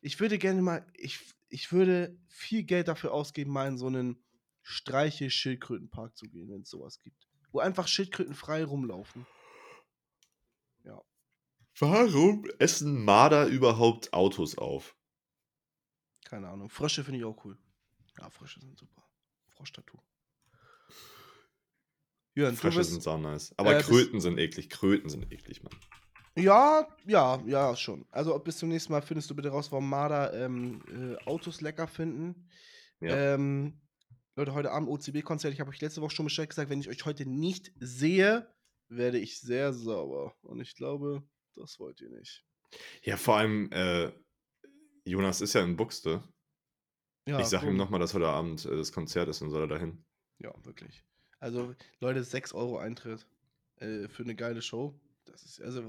Ich 0.01 0.20
würde 0.20 0.38
gerne 0.38 0.61
mal. 0.61 0.86
Ich, 0.93 1.34
ich 1.47 1.72
würde 1.72 2.20
viel 2.28 2.63
Geld 2.63 2.89
dafür 2.89 3.13
ausgeben, 3.13 3.51
mal 3.51 3.70
in 3.70 3.78
so 3.78 3.88
einen 3.88 4.22
Streiche-Schildkrötenpark 4.63 6.18
zu 6.18 6.26
gehen, 6.26 6.49
wenn 6.49 6.61
es 6.61 6.70
sowas 6.70 6.99
gibt. 6.99 7.26
Wo 7.53 7.59
einfach 7.59 7.88
Schildkröten 7.88 8.36
frei 8.36 8.66
rumlaufen. 8.66 9.26
Warum 11.78 12.45
essen 12.57 13.03
Marder 13.03 13.47
überhaupt 13.47 14.13
Autos 14.13 14.57
auf? 14.57 14.94
Keine 16.36 16.49
Ahnung. 16.49 16.69
Frösche 16.69 17.01
finde 17.05 17.19
ich 17.19 17.23
auch 17.23 17.45
cool. 17.45 17.57
Ja, 18.19 18.29
Frösche 18.29 18.59
sind 18.59 18.77
super. 18.77 19.09
Frosch-Tattoo. 19.55 19.97
Du 22.36 22.53
Frösche 22.57 22.79
bist, 22.79 22.91
sind 22.91 23.03
sau 23.03 23.17
nice. 23.17 23.53
Aber 23.55 23.77
äh, 23.77 23.81
Kröten 23.81 24.19
sind 24.19 24.38
eklig. 24.38 24.69
Kröten 24.69 25.07
sind 25.07 25.31
eklig, 25.31 25.63
Mann. 25.63 25.73
Ja, 26.36 26.89
ja, 27.05 27.41
ja, 27.45 27.73
schon. 27.77 28.05
Also 28.11 28.38
bis 28.39 28.57
zum 28.57 28.67
nächsten 28.67 28.91
Mal 28.91 29.01
findest 29.01 29.29
du 29.29 29.36
bitte 29.38 29.47
raus, 29.47 29.71
warum 29.71 29.89
Marder 29.89 30.33
ähm, 30.33 30.81
äh, 30.89 31.15
Autos 31.25 31.61
lecker 31.61 31.88
finden. 31.88 32.49
Ja. 32.99 33.36
Ähm, 33.36 33.79
Leute, 34.36 34.53
heute 34.53 34.71
Abend 34.71 34.89
OCB-Konzert. 34.89 35.53
Ich 35.53 35.61
habe 35.61 35.69
euch 35.69 35.79
letzte 35.79 36.01
Woche 36.01 36.13
schon 36.13 36.25
Bescheid 36.25 36.49
gesagt, 36.49 36.69
wenn 36.69 36.81
ich 36.81 36.89
euch 36.89 37.05
heute 37.05 37.25
nicht 37.25 37.71
sehe, 37.79 38.53
werde 38.89 39.19
ich 39.19 39.39
sehr 39.39 39.71
sauer. 39.71 40.36
Und 40.41 40.59
ich 40.59 40.75
glaube, 40.75 41.23
das 41.55 41.79
wollt 41.79 42.01
ihr 42.01 42.09
nicht. 42.09 42.43
Ja, 43.03 43.15
vor 43.15 43.38
allem, 43.38 43.71
äh, 43.71 44.11
Jonas 45.06 45.41
ist 45.41 45.53
ja 45.53 45.64
in 45.64 45.76
Buxte. 45.78 46.24
Ja, 47.28 47.39
ich 47.39 47.47
sag 47.47 47.64
ihm 47.64 47.76
nochmal, 47.78 47.99
dass 47.99 48.14
heute 48.14 48.28
Abend 48.28 48.66
äh, 48.66 48.76
das 48.76 48.91
Konzert 48.91 49.30
ist 49.30 49.41
und 49.41 49.49
soll 49.49 49.62
er 49.64 49.68
dahin. 49.68 50.03
Ja, 50.39 50.53
wirklich. 50.64 51.03
Also, 51.39 51.76
Leute, 51.99 52.24
6 52.24 52.53
Euro 52.53 52.78
Eintritt 52.78 53.26
äh, 53.78 54.08
für 54.08 54.24
eine 54.24 54.36
geile 54.36 54.62
Show. 54.62 54.99
Das 55.26 55.43
ist, 55.43 55.62
also, 55.62 55.82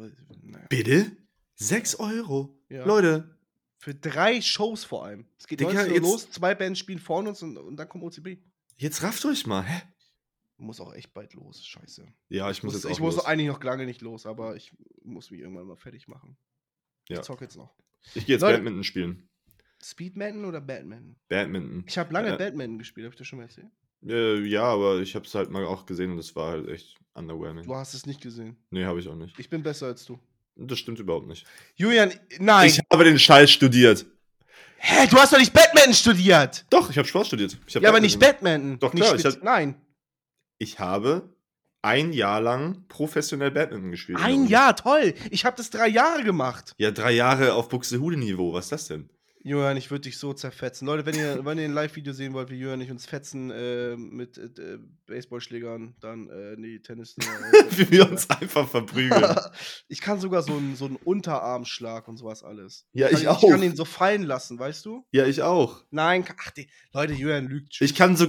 naja. 0.43 0.67
Bitte? 0.69 1.13
6 1.57 1.97
Euro? 1.97 2.59
Ja. 2.69 2.85
Leute, 2.85 3.37
Für 3.79 3.95
drei 3.95 4.41
Shows 4.41 4.85
vor 4.85 5.05
allem. 5.05 5.27
Es 5.39 5.47
geht 5.47 5.61
Digga, 5.61 5.73
19 5.75 5.91
Uhr 5.91 5.95
jetzt- 5.97 6.03
los, 6.03 6.31
zwei 6.31 6.55
Bands 6.55 6.79
spielen 6.79 6.99
vor 6.99 7.19
uns 7.19 7.43
und, 7.43 7.57
und 7.59 7.77
dann 7.77 7.89
kommt 7.89 8.05
OCB. 8.05 8.39
jetzt 8.79 9.03
rafft 9.03 9.25
euch 9.27 9.47
mal. 9.47 9.63
Hä? 9.63 9.83
Muss 10.59 10.81
auch 10.81 10.95
echt 10.95 11.13
bald 11.13 11.35
los, 11.35 11.65
scheiße. 11.67 12.07
Ja, 12.31 12.51
ich 12.51 12.63
muss 12.63 12.73
Muss, 12.73 12.83
jetzt 12.83 12.87
auch 12.91 12.97
ich 12.97 13.01
muss 13.01 13.17
los. 13.17 13.27
eigentlich 13.27 13.49
noch 13.49 13.63
lange 13.63 13.85
nicht 13.85 14.01
los, 14.01 14.25
aber 14.25 14.57
ich 14.57 14.73
muss 15.05 15.31
mich 15.31 15.41
irgendwann 15.41 15.67
mal 15.67 15.77
fertig 15.77 16.09
machen. 16.09 16.39
Ja. 17.11 17.19
Ich 17.21 17.23
zocke 17.27 17.45
jetzt 17.45 17.57
noch. 17.57 17.75
Ich 18.15 18.27
gehe 18.27 18.35
jetzt 18.37 18.43
Leute- 18.43 18.57
Badminton 18.59 18.85
spielen. 18.85 19.29
Speedman 19.83 20.45
oder 20.45 20.61
Batman? 20.61 21.17
Badminton. 21.29 21.85
Ich 21.87 21.97
habe 21.99 22.13
lange 22.13 22.35
Äh, 22.35 22.39
Batman 22.39 22.79
gespielt, 22.79 23.05
habe 23.07 23.15
ich 23.15 23.19
dir 23.19 23.25
schon 23.25 23.39
mal 23.39 23.45
erzählt? 23.45 23.69
Äh, 24.07 24.41
ja, 24.47 24.63
aber 24.65 25.01
ich 25.01 25.15
habe 25.15 25.25
es 25.27 25.35
halt 25.35 25.51
mal 25.51 25.65
auch 25.65 25.87
gesehen 25.87 26.13
und 26.13 26.19
es 26.19 26.35
war 26.35 26.51
halt 26.53 26.69
echt 26.69 26.97
underwhelming. 27.15 27.65
Du 27.65 27.75
hast 27.75 27.95
es 27.95 28.07
nicht 28.07 28.21
gesehen. 28.21 28.57
Nee, 28.71 28.85
habe 28.85 29.01
ich 29.01 29.09
auch 29.09 29.15
nicht. 29.15 29.39
Ich 29.39 29.49
bin 29.49 29.63
besser 29.63 29.87
als 29.87 30.05
du. 30.05 30.19
Das 30.57 30.79
stimmt 30.79 30.99
überhaupt 30.99 31.27
nicht. 31.27 31.47
Julian, 31.75 32.13
nein. 32.39 32.69
Ich 32.69 32.81
habe 32.93 33.05
den 33.05 33.19
Scheiß 33.19 33.51
studiert. 33.51 34.07
Hä, 34.79 35.07
du 35.09 35.17
hast 35.19 35.33
doch 35.33 35.39
nicht 35.39 35.53
Batman 35.53 35.93
studiert. 35.95 36.65
Doch, 36.71 36.91
ich 36.91 36.99
habe 36.99 37.07
Sport 37.09 37.27
studiert. 37.27 37.59
Ich 37.67 37.77
hab 37.77 37.83
Ja, 37.83 37.89
aber 37.91 38.01
nicht 38.01 38.19
Badminton- 38.19 38.79
Batman. 38.79 38.79
Doch, 38.79 38.93
Nicht 38.95 39.03
klar, 39.05 39.15
ich 39.17 39.23
spez- 39.23 39.37
hab- 39.37 39.43
Nein. 39.43 39.81
Ich 40.59 40.79
habe 40.79 41.36
ein 41.87 42.13
Jahr 42.13 42.41
lang 42.41 42.85
professionell 42.89 43.53
Badminton 43.53 43.93
gespielt. 43.93 44.19
Ein. 44.21 44.47
Jahr, 44.47 44.75
toll. 44.77 45.15
Ich 45.31 45.45
habe 45.45 45.57
das 45.57 45.71
drei 45.71 45.89
Jahre 45.89 46.25
gemacht. 46.25 46.75
Ja, 46.79 46.91
drei 46.91 47.13
Jahre 47.13 47.55
auf 47.55 47.69
Buxtehude-Niveau. 47.69 48.53
Was 48.53 48.67
ist 48.67 48.73
das 48.73 48.89
denn? 48.89 49.09
Julian, 49.47 49.77
ich 49.77 49.93
würde 49.93 50.03
dich 50.03 50.19
so 50.19 50.33
zerfetzen. 50.33 50.87
Leute, 50.87 51.07
wenn 51.07 51.15
ihr, 51.15 51.45
wenn 51.45 51.57
ihr 51.57 51.67
ein 51.67 51.73
Live-Video 51.73 52.13
sehen 52.13 52.33
wollt, 52.33 52.51
wie 52.51 52.67
und 52.67 52.81
ich 52.81 52.91
uns 52.91 53.07
fetzen 53.07 53.53
äh, 53.53 53.97
mit 53.97 54.37
äh, 54.39 54.79
Baseballschlägern, 55.07 55.95
dann 56.01 56.29
äh, 56.29 56.57
nee, 56.57 56.81
Tennis. 56.81 57.15
Äh, 57.17 57.23
Wie 57.71 57.89
wir 57.93 58.11
uns 58.11 58.29
einfach 58.29 58.69
verprügeln. 58.69 59.37
ich 59.89 60.01
kann 60.01 60.19
sogar 60.19 60.43
so 60.43 60.57
einen, 60.57 60.75
so 60.75 60.87
einen 60.87 60.97
Unterarmschlag 60.97 62.09
und 62.09 62.17
sowas 62.17 62.43
alles. 62.43 62.87
Ja, 62.93 63.07
ich 63.09 63.21
Ich 63.21 63.29
auch. 63.29 63.41
kann 63.49 63.63
ihn 63.63 63.77
so 63.77 63.85
fallen 63.85 64.25
lassen, 64.25 64.59
weißt 64.59 64.85
du? 64.85 65.07
ja, 65.13 65.27
ich 65.27 65.43
auch. 65.43 65.85
Nein, 65.91 66.25
ach, 66.45 66.51
die, 66.51 66.69
Leute, 66.93 67.13
Julian 67.13 67.47
lügt 67.47 67.73
schon. 67.73 67.85
Ich 67.85 67.95
kann 67.95 68.17
so 68.17 68.25